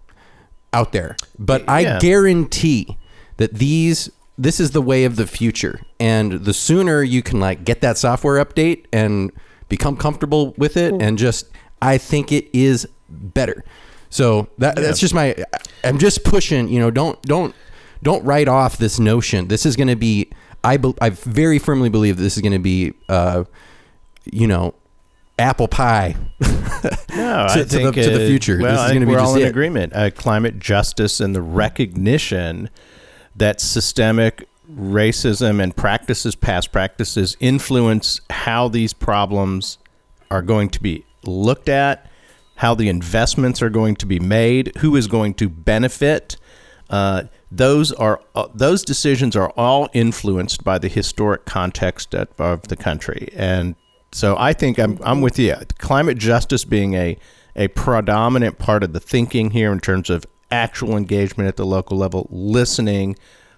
out 0.73 0.93
there, 0.93 1.17
but 1.39 1.69
I 1.69 1.99
guarantee 1.99 2.97
that 3.37 3.55
these 3.55 4.11
this 4.39 4.61
is 4.61 4.71
the 4.71 4.83
way 4.83 5.05
of 5.05 5.17
the 5.17 5.27
future. 5.27 5.81
And 5.99 6.45
the 6.45 6.55
sooner 6.55 7.03
you 7.03 7.23
can 7.23 7.41
like 7.41 7.65
get 7.65 7.81
that 7.81 7.99
software 7.99 8.43
update 8.45 8.85
and 8.93 9.33
become 9.69 9.97
comfortable 9.97 10.53
with 10.57 10.77
it 10.77 10.95
and 11.01 11.19
just 11.19 11.47
I 11.83 11.99
think 11.99 12.31
it 12.31 12.49
is 12.53 12.87
better. 13.09 13.65
So 14.11 14.49
that, 14.59 14.77
yeah. 14.77 14.83
that's 14.83 15.01
just 15.01 15.15
my 15.15 15.35
I'm 15.83 15.99
just 15.99 16.23
pushing, 16.23 16.69
you 16.69 16.79
know, 16.79 16.91
don't 16.91 17.21
don't 17.23 17.55
don't 18.03 18.25
write 18.25 18.47
off 18.47 18.77
this 18.77 19.01
notion. 19.01 19.49
This 19.49 19.67
is 19.67 19.75
going 19.75 19.89
to 19.89 19.97
be 19.97 20.31
I 20.63 20.77
be, 20.77 20.95
I 21.01 21.11
very 21.11 21.59
firmly 21.59 21.89
believe 21.89 22.19
this 22.19 22.37
is 22.37 22.43
going 22.43 22.53
to 22.53 22.59
be 22.59 22.93
uh, 23.09 23.45
you 24.33 24.47
know, 24.47 24.75
apple 25.39 25.69
pie 25.69 26.17
no, 26.41 27.47
to, 27.55 27.65
to, 27.65 27.65
the, 27.65 27.93
to, 27.93 28.11
the, 28.11 28.27
future. 28.27 28.59
Well, 28.61 28.73
this 28.73 28.87
is 28.87 28.93
going 28.93 29.01
to 29.01 29.07
be 29.07 29.15
all 29.17 29.35
in 29.35 29.43
it. 29.43 29.49
agreement. 29.49 29.93
Uh, 29.95 30.11
climate 30.11 30.59
justice 30.59 31.21
and 31.21 31.35
the 31.35 31.43
recognition 31.43 32.71
that 33.35 33.61
systemic 33.61 34.49
racism 34.71 35.63
and 35.63 35.77
practices, 35.77 36.35
past 36.35 36.73
practices, 36.73 37.37
influence 37.41 38.21
how 38.31 38.69
these 38.69 38.93
problems 38.93 39.79
are 40.31 40.43
going 40.43 40.71
to 40.71 40.83
be 40.83 41.05
looked 41.25 41.69
at, 41.69 42.11
how 42.57 42.75
the 42.75 42.89
investments 42.89 43.63
are 43.63 43.71
going 43.71 43.95
to 43.97 44.07
be 44.07 44.19
made, 44.19 44.73
who 44.79 44.97
is 44.97 45.07
going 45.07 45.35
to 45.35 45.49
benefit. 45.49 46.37
Uh, 46.89 47.25
those 47.51 47.93
are 47.93 48.21
uh, 48.35 48.49
those 48.55 48.85
decisions 48.85 49.37
are 49.37 49.51
all 49.51 49.89
influenced 49.93 50.65
by 50.65 50.79
the 50.79 50.89
historic 50.89 51.45
context 51.45 52.15
of, 52.15 52.29
of 52.39 52.69
the 52.69 52.77
country, 52.77 53.29
and 53.35 53.75
so 54.13 54.37
I 54.39 54.53
think 54.53 54.79
I'm 54.79 54.99
I'm 55.03 55.21
with 55.21 55.39
you. 55.39 55.57
Climate 55.79 56.19
justice 56.19 56.65
being 56.65 56.95
a 56.95 57.17
a 57.55 57.69
predominant 57.69 58.59
part 58.59 58.83
of 58.83 58.93
the 58.93 59.01
thinking 59.01 59.51
here 59.51 59.73
in 59.73 59.81
terms 59.81 60.11
of 60.11 60.27
actual 60.51 60.97
engagement 60.97 61.49
at 61.49 61.57
the 61.57 61.67
local 61.67 61.97
level, 61.97 62.29
listening, 62.31 63.17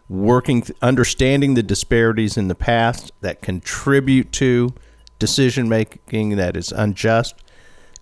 working, 0.08 0.64
understanding 0.80 1.54
the 1.54 1.62
disparities 1.62 2.36
in 2.36 2.48
the 2.48 2.54
past 2.54 3.12
that 3.20 3.42
contribute 3.42 4.32
to 4.32 4.72
decision 5.18 5.68
making 5.68 6.36
that 6.36 6.56
is 6.56 6.70
unjust 6.72 7.34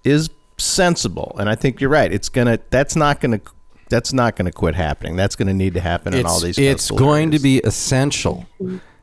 is 0.05 0.29
sensible. 0.59 1.35
And 1.39 1.49
I 1.49 1.55
think 1.55 1.81
you're 1.81 1.91
right. 1.91 2.13
It's 2.13 2.29
gonna 2.29 2.59
that's 2.71 2.95
not 2.95 3.21
gonna 3.21 3.41
that's 3.89 4.13
not 4.13 4.37
going 4.37 4.47
to 4.47 4.53
quit 4.53 4.75
happening. 4.75 5.17
That's 5.17 5.37
going 5.37 5.49
to 5.49 5.55
need 5.55 5.75
to 5.75 5.81
happen 5.81 6.15
in 6.15 6.27
all 6.27 6.41
these. 6.41 6.59
It's 6.59 6.91
going 6.91 7.29
areas. 7.29 7.41
to 7.41 7.43
be 7.43 7.59
essential. 7.59 8.47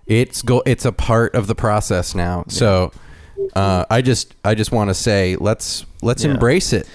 It's 0.05 0.41
go. 0.41 0.61
It's 0.65 0.85
a 0.85 0.91
part 0.91 1.35
of 1.35 1.47
the 1.47 1.55
process 1.55 2.13
now. 2.13 2.43
So, 2.49 2.91
uh, 3.55 3.85
I 3.89 4.01
just 4.01 4.35
I 4.43 4.55
just 4.55 4.71
want 4.71 4.89
to 4.89 4.93
say 4.93 5.35
let's 5.39 5.85
let's 6.01 6.23
Yeah. 6.23 6.31
embrace 6.31 6.73
it. 6.73 6.87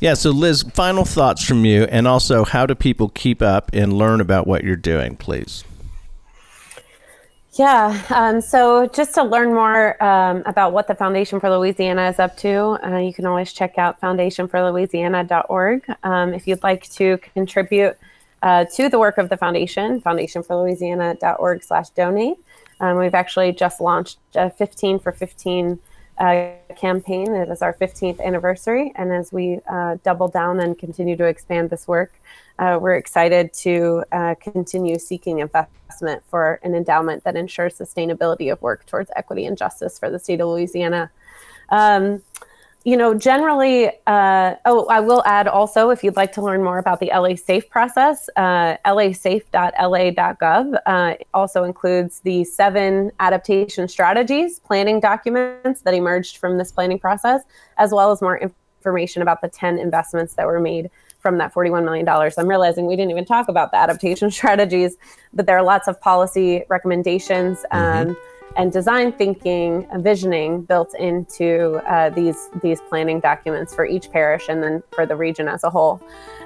Yeah. 0.00 0.14
So, 0.14 0.30
Liz, 0.30 0.62
final 0.74 1.04
thoughts 1.04 1.44
from 1.44 1.64
you, 1.64 1.84
and 1.84 2.06
also 2.06 2.44
how 2.44 2.66
do 2.66 2.74
people 2.74 3.08
keep 3.08 3.40
up 3.40 3.70
and 3.72 3.92
learn 3.92 4.20
about 4.20 4.46
what 4.46 4.64
you're 4.64 4.76
doing, 4.76 5.16
please? 5.16 5.64
Yeah. 7.52 8.02
Um, 8.10 8.40
so 8.40 8.88
just 8.88 9.14
to 9.14 9.22
learn 9.22 9.54
more 9.54 10.02
um, 10.02 10.42
about 10.44 10.72
what 10.72 10.88
the 10.88 10.94
Foundation 10.96 11.38
for 11.38 11.48
Louisiana 11.50 12.08
is 12.08 12.18
up 12.18 12.36
to, 12.38 12.84
uh, 12.84 12.98
you 12.98 13.14
can 13.14 13.26
always 13.26 13.52
check 13.52 13.78
out 13.78 14.00
foundationforlouisiana.org. 14.00 15.84
Um, 16.02 16.34
if 16.34 16.48
you'd 16.48 16.62
like 16.64 16.90
to 16.90 17.18
contribute 17.32 17.96
uh, 18.42 18.64
to 18.74 18.88
the 18.88 18.98
work 18.98 19.18
of 19.18 19.28
the 19.28 19.36
foundation, 19.36 20.00
foundationforlouisiana.org 20.00 21.62
slash 21.62 21.90
donate. 21.90 22.38
Um, 22.80 22.98
we've 22.98 23.14
actually 23.14 23.52
just 23.52 23.80
launched 23.80 24.18
a 24.34 24.50
15 24.50 24.98
for 24.98 25.12
15 25.12 25.78
uh, 26.18 26.50
campaign. 26.76 27.34
It 27.34 27.48
is 27.48 27.62
our 27.62 27.74
15th 27.74 28.20
anniversary. 28.20 28.92
And 28.96 29.12
as 29.12 29.32
we 29.32 29.60
uh, 29.68 29.96
double 30.04 30.28
down 30.28 30.60
and 30.60 30.78
continue 30.78 31.16
to 31.16 31.24
expand 31.24 31.70
this 31.70 31.88
work, 31.88 32.12
uh, 32.58 32.78
we're 32.80 32.94
excited 32.94 33.52
to 33.52 34.04
uh, 34.12 34.34
continue 34.40 34.98
seeking 34.98 35.40
investment 35.40 36.22
for 36.28 36.60
an 36.62 36.74
endowment 36.74 37.24
that 37.24 37.36
ensures 37.36 37.76
sustainability 37.76 38.52
of 38.52 38.62
work 38.62 38.86
towards 38.86 39.10
equity 39.16 39.46
and 39.46 39.58
justice 39.58 39.98
for 39.98 40.10
the 40.10 40.18
state 40.18 40.40
of 40.40 40.48
Louisiana. 40.48 41.10
Um, 41.70 42.22
you 42.84 42.98
know, 42.98 43.14
generally, 43.14 43.88
uh, 44.06 44.54
oh, 44.66 44.84
I 44.86 45.00
will 45.00 45.22
add 45.24 45.48
also 45.48 45.88
if 45.88 46.04
you'd 46.04 46.16
like 46.16 46.32
to 46.32 46.42
learn 46.42 46.62
more 46.62 46.76
about 46.76 47.00
the 47.00 47.06
LA 47.06 47.34
Safe 47.34 47.68
process, 47.70 48.28
uh, 48.36 48.76
lasafe.la.gov 48.84 50.78
uh, 50.84 51.14
also 51.32 51.64
includes 51.64 52.20
the 52.20 52.44
seven 52.44 53.10
adaptation 53.20 53.88
strategies 53.88 54.58
planning 54.60 55.00
documents 55.00 55.80
that 55.80 55.94
emerged 55.94 56.36
from 56.36 56.58
this 56.58 56.70
planning 56.70 56.98
process, 56.98 57.40
as 57.78 57.90
well 57.90 58.12
as 58.12 58.20
more 58.20 58.36
information 58.36 59.22
about 59.22 59.40
the 59.40 59.48
10 59.48 59.78
investments 59.78 60.34
that 60.34 60.46
were 60.46 60.60
made 60.60 60.90
from 61.20 61.38
that 61.38 61.54
$41 61.54 61.86
million. 61.86 62.06
I'm 62.06 62.46
realizing 62.46 62.84
we 62.86 62.96
didn't 62.96 63.10
even 63.10 63.24
talk 63.24 63.48
about 63.48 63.70
the 63.70 63.78
adaptation 63.78 64.30
strategies, 64.38 64.98
but 65.32 65.46
there 65.46 65.56
are 65.56 65.64
lots 65.64 65.88
of 65.88 65.98
policy 66.02 66.64
recommendations. 66.68 67.64
Um, 67.70 68.14
and 68.56 68.72
design 68.72 69.12
thinking 69.12 69.86
and 69.90 70.02
visioning 70.02 70.62
built 70.62 70.94
into 70.98 71.80
uh, 71.88 72.10
these 72.10 72.50
these 72.62 72.80
planning 72.82 73.20
documents 73.20 73.74
for 73.74 73.84
each 73.84 74.10
parish 74.10 74.48
and 74.48 74.62
then 74.62 74.82
for 74.92 75.06
the 75.06 75.16
region 75.16 75.48
as 75.48 75.64
a 75.64 75.70
whole. 75.70 76.00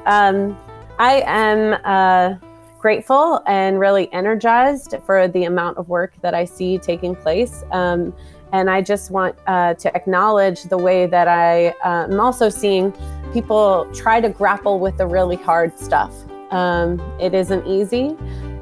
Um, 0.06 0.56
I 0.98 1.22
am 1.26 1.78
uh, 1.84 2.38
grateful 2.78 3.42
and 3.46 3.78
really 3.78 4.12
energized 4.12 4.94
for 5.04 5.28
the 5.28 5.44
amount 5.44 5.78
of 5.78 5.88
work 5.88 6.14
that 6.22 6.34
I 6.34 6.44
see 6.44 6.78
taking 6.78 7.14
place. 7.14 7.64
Um, 7.72 8.14
and 8.52 8.70
I 8.70 8.80
just 8.80 9.10
want 9.10 9.36
uh, 9.46 9.74
to 9.74 9.94
acknowledge 9.94 10.62
the 10.64 10.78
way 10.78 11.06
that 11.06 11.28
I 11.28 11.68
uh, 11.84 12.08
am 12.10 12.18
also 12.18 12.48
seeing 12.48 12.94
people 13.32 13.86
try 13.94 14.20
to 14.20 14.30
grapple 14.30 14.80
with 14.80 14.96
the 14.96 15.06
really 15.06 15.36
hard 15.36 15.78
stuff. 15.78 16.14
Um, 16.50 16.98
it 17.20 17.34
isn't 17.34 17.66
easy 17.66 18.16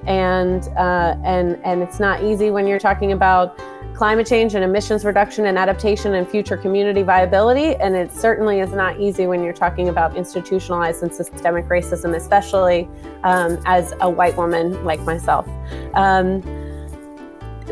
and 0.06 0.68
uh, 0.76 1.16
and 1.24 1.58
and 1.64 1.82
it's 1.82 2.00
not 2.00 2.22
easy 2.22 2.50
when 2.50 2.66
you're 2.66 2.78
talking 2.78 3.12
about 3.12 3.58
climate 3.96 4.26
change 4.26 4.54
and 4.54 4.62
emissions 4.62 5.06
reduction 5.06 5.46
and 5.46 5.56
adaptation 5.56 6.14
and 6.14 6.28
future 6.28 6.56
community 6.56 7.02
viability. 7.02 7.74
And 7.76 7.96
it 7.96 8.12
certainly 8.12 8.60
is 8.60 8.72
not 8.72 9.00
easy 9.00 9.26
when 9.26 9.42
you're 9.42 9.54
talking 9.54 9.88
about 9.88 10.14
institutionalized 10.16 11.02
and 11.02 11.12
systemic 11.12 11.64
racism 11.66 12.14
especially 12.14 12.88
um, 13.24 13.58
as 13.64 13.94
a 14.00 14.10
white 14.10 14.36
woman 14.36 14.84
like 14.84 15.00
myself. 15.00 15.48
Um, 15.94 16.42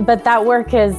but 0.01 0.25
that 0.25 0.45
work 0.45 0.73
is 0.73 0.95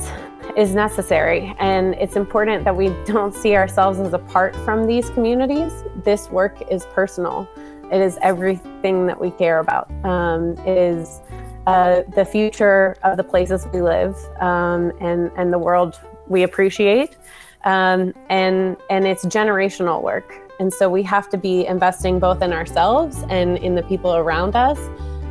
is 0.55 0.73
necessary. 0.73 1.53
And 1.59 1.95
it's 1.95 2.15
important 2.15 2.63
that 2.63 2.75
we 2.75 2.89
don't 3.05 3.33
see 3.33 3.55
ourselves 3.55 3.99
as 3.99 4.13
apart 4.13 4.55
from 4.57 4.85
these 4.85 5.09
communities. 5.09 5.73
This 6.03 6.29
work 6.29 6.61
is 6.71 6.85
personal. 6.93 7.49
It 7.91 8.01
is 8.01 8.17
everything 8.21 9.05
that 9.07 9.19
we 9.19 9.31
care 9.31 9.59
about. 9.59 9.91
Um, 10.05 10.55
is 10.65 11.21
uh, 11.67 12.03
the 12.15 12.25
future 12.25 12.95
of 13.03 13.17
the 13.17 13.23
places 13.23 13.67
we 13.73 13.81
live 13.81 14.15
um, 14.39 14.91
and 14.99 15.31
and 15.37 15.51
the 15.51 15.59
world 15.59 15.99
we 16.27 16.43
appreciate. 16.43 17.17
Um, 17.63 18.13
and 18.29 18.77
and 18.89 19.07
it's 19.07 19.25
generational 19.25 20.01
work. 20.01 20.33
And 20.59 20.73
so 20.73 20.89
we 20.89 21.03
have 21.03 21.29
to 21.29 21.37
be 21.37 21.65
investing 21.65 22.19
both 22.19 22.41
in 22.41 22.53
ourselves 22.53 23.23
and 23.29 23.57
in 23.57 23.75
the 23.75 23.83
people 23.83 24.15
around 24.15 24.55
us 24.55 24.79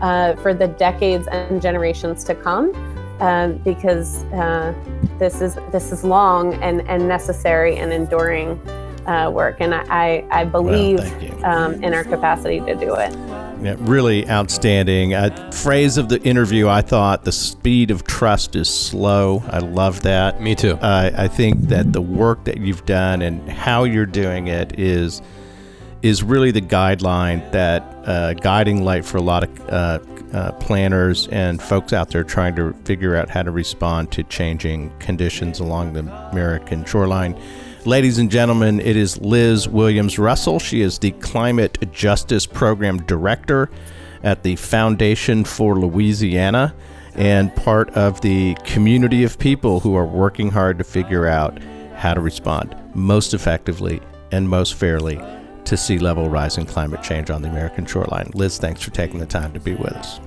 uh, 0.02 0.34
for 0.36 0.52
the 0.52 0.68
decades 0.68 1.26
and 1.28 1.62
generations 1.62 2.24
to 2.24 2.34
come. 2.34 2.74
Um, 3.20 3.58
because 3.58 4.24
uh, 4.24 4.74
this 5.18 5.40
is 5.40 5.54
this 5.70 5.92
is 5.92 6.02
long 6.02 6.54
and, 6.54 6.80
and 6.88 7.06
necessary 7.08 7.76
and 7.76 7.92
enduring 7.92 8.60
uh, 9.06 9.30
work, 9.30 9.56
and 9.60 9.74
I, 9.74 10.24
I 10.30 10.44
believe 10.44 11.00
thank 11.00 11.22
you. 11.22 11.44
um, 11.44 11.82
in 11.82 11.94
our 11.94 12.04
capacity 12.04 12.60
to 12.60 12.74
do 12.74 12.94
it. 12.94 13.12
Yeah, 13.62 13.76
really 13.78 14.28
outstanding. 14.28 15.14
A 15.14 15.52
phrase 15.52 15.96
of 15.96 16.08
the 16.08 16.20
interview 16.22 16.68
I 16.68 16.82
thought 16.82 17.24
the 17.24 17.32
speed 17.32 17.90
of 17.90 18.04
trust 18.04 18.56
is 18.56 18.68
slow. 18.68 19.42
I 19.48 19.58
love 19.58 20.02
that. 20.02 20.40
Me 20.40 20.54
too. 20.54 20.72
Uh, 20.74 21.10
I 21.16 21.28
think 21.28 21.68
that 21.68 21.92
the 21.92 22.02
work 22.02 22.44
that 22.44 22.58
you've 22.58 22.84
done 22.84 23.22
and 23.22 23.48
how 23.48 23.84
you're 23.84 24.06
doing 24.06 24.48
it 24.48 24.78
is 24.78 25.22
is 26.02 26.22
really 26.22 26.50
the 26.50 26.60
guideline 26.60 27.50
that 27.52 27.82
uh, 28.04 28.34
guiding 28.34 28.84
light 28.84 29.06
for 29.06 29.16
a 29.16 29.22
lot 29.22 29.42
of 29.42 29.68
uh, 29.70 29.98
uh, 30.34 30.52
planners 30.52 31.28
and 31.28 31.62
folks 31.62 31.94
out 31.94 32.10
there 32.10 32.22
trying 32.22 32.54
to 32.54 32.74
figure 32.84 33.16
out 33.16 33.30
how 33.30 33.42
to 33.42 33.50
respond 33.50 34.12
to 34.12 34.22
changing 34.24 34.90
conditions 34.98 35.60
along 35.60 35.94
the 35.94 36.00
American 36.30 36.84
shoreline. 36.84 37.34
Ladies 37.86 38.16
and 38.16 38.30
gentlemen, 38.30 38.80
it 38.80 38.96
is 38.96 39.20
Liz 39.20 39.68
Williams 39.68 40.18
Russell. 40.18 40.58
She 40.58 40.80
is 40.80 40.98
the 40.98 41.10
Climate 41.10 41.92
Justice 41.92 42.46
Program 42.46 43.02
Director 43.02 43.68
at 44.22 44.42
the 44.42 44.56
Foundation 44.56 45.44
for 45.44 45.78
Louisiana 45.78 46.74
and 47.14 47.54
part 47.54 47.90
of 47.90 48.22
the 48.22 48.54
community 48.64 49.22
of 49.22 49.38
people 49.38 49.80
who 49.80 49.94
are 49.96 50.06
working 50.06 50.50
hard 50.50 50.78
to 50.78 50.84
figure 50.84 51.26
out 51.26 51.58
how 51.94 52.14
to 52.14 52.22
respond 52.22 52.74
most 52.94 53.34
effectively 53.34 54.00
and 54.32 54.48
most 54.48 54.74
fairly 54.74 55.20
to 55.66 55.76
sea 55.76 55.98
level 55.98 56.30
rise 56.30 56.56
and 56.56 56.66
climate 56.66 57.02
change 57.02 57.28
on 57.28 57.42
the 57.42 57.50
American 57.50 57.84
shoreline. 57.84 58.30
Liz, 58.32 58.56
thanks 58.56 58.80
for 58.80 58.92
taking 58.92 59.20
the 59.20 59.26
time 59.26 59.52
to 59.52 59.60
be 59.60 59.74
with 59.74 59.92
us. 59.92 60.20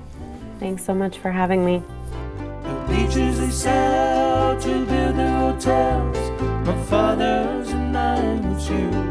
Thanks 0.60 0.84
so 0.84 0.94
much 0.94 1.18
for 1.18 1.32
having 1.32 1.64
me. 1.64 1.82
The 2.62 2.86
beaches 2.88 3.40
they 3.40 3.50
sell 3.50 4.60
to 4.60 4.86
build 4.86 5.16
their 5.16 5.38
hotels. 5.38 6.16
My 6.64 6.84
father's 6.84 7.27
and 7.27 7.27
I 7.27 7.27
was 7.27 7.27
you. 8.70 9.08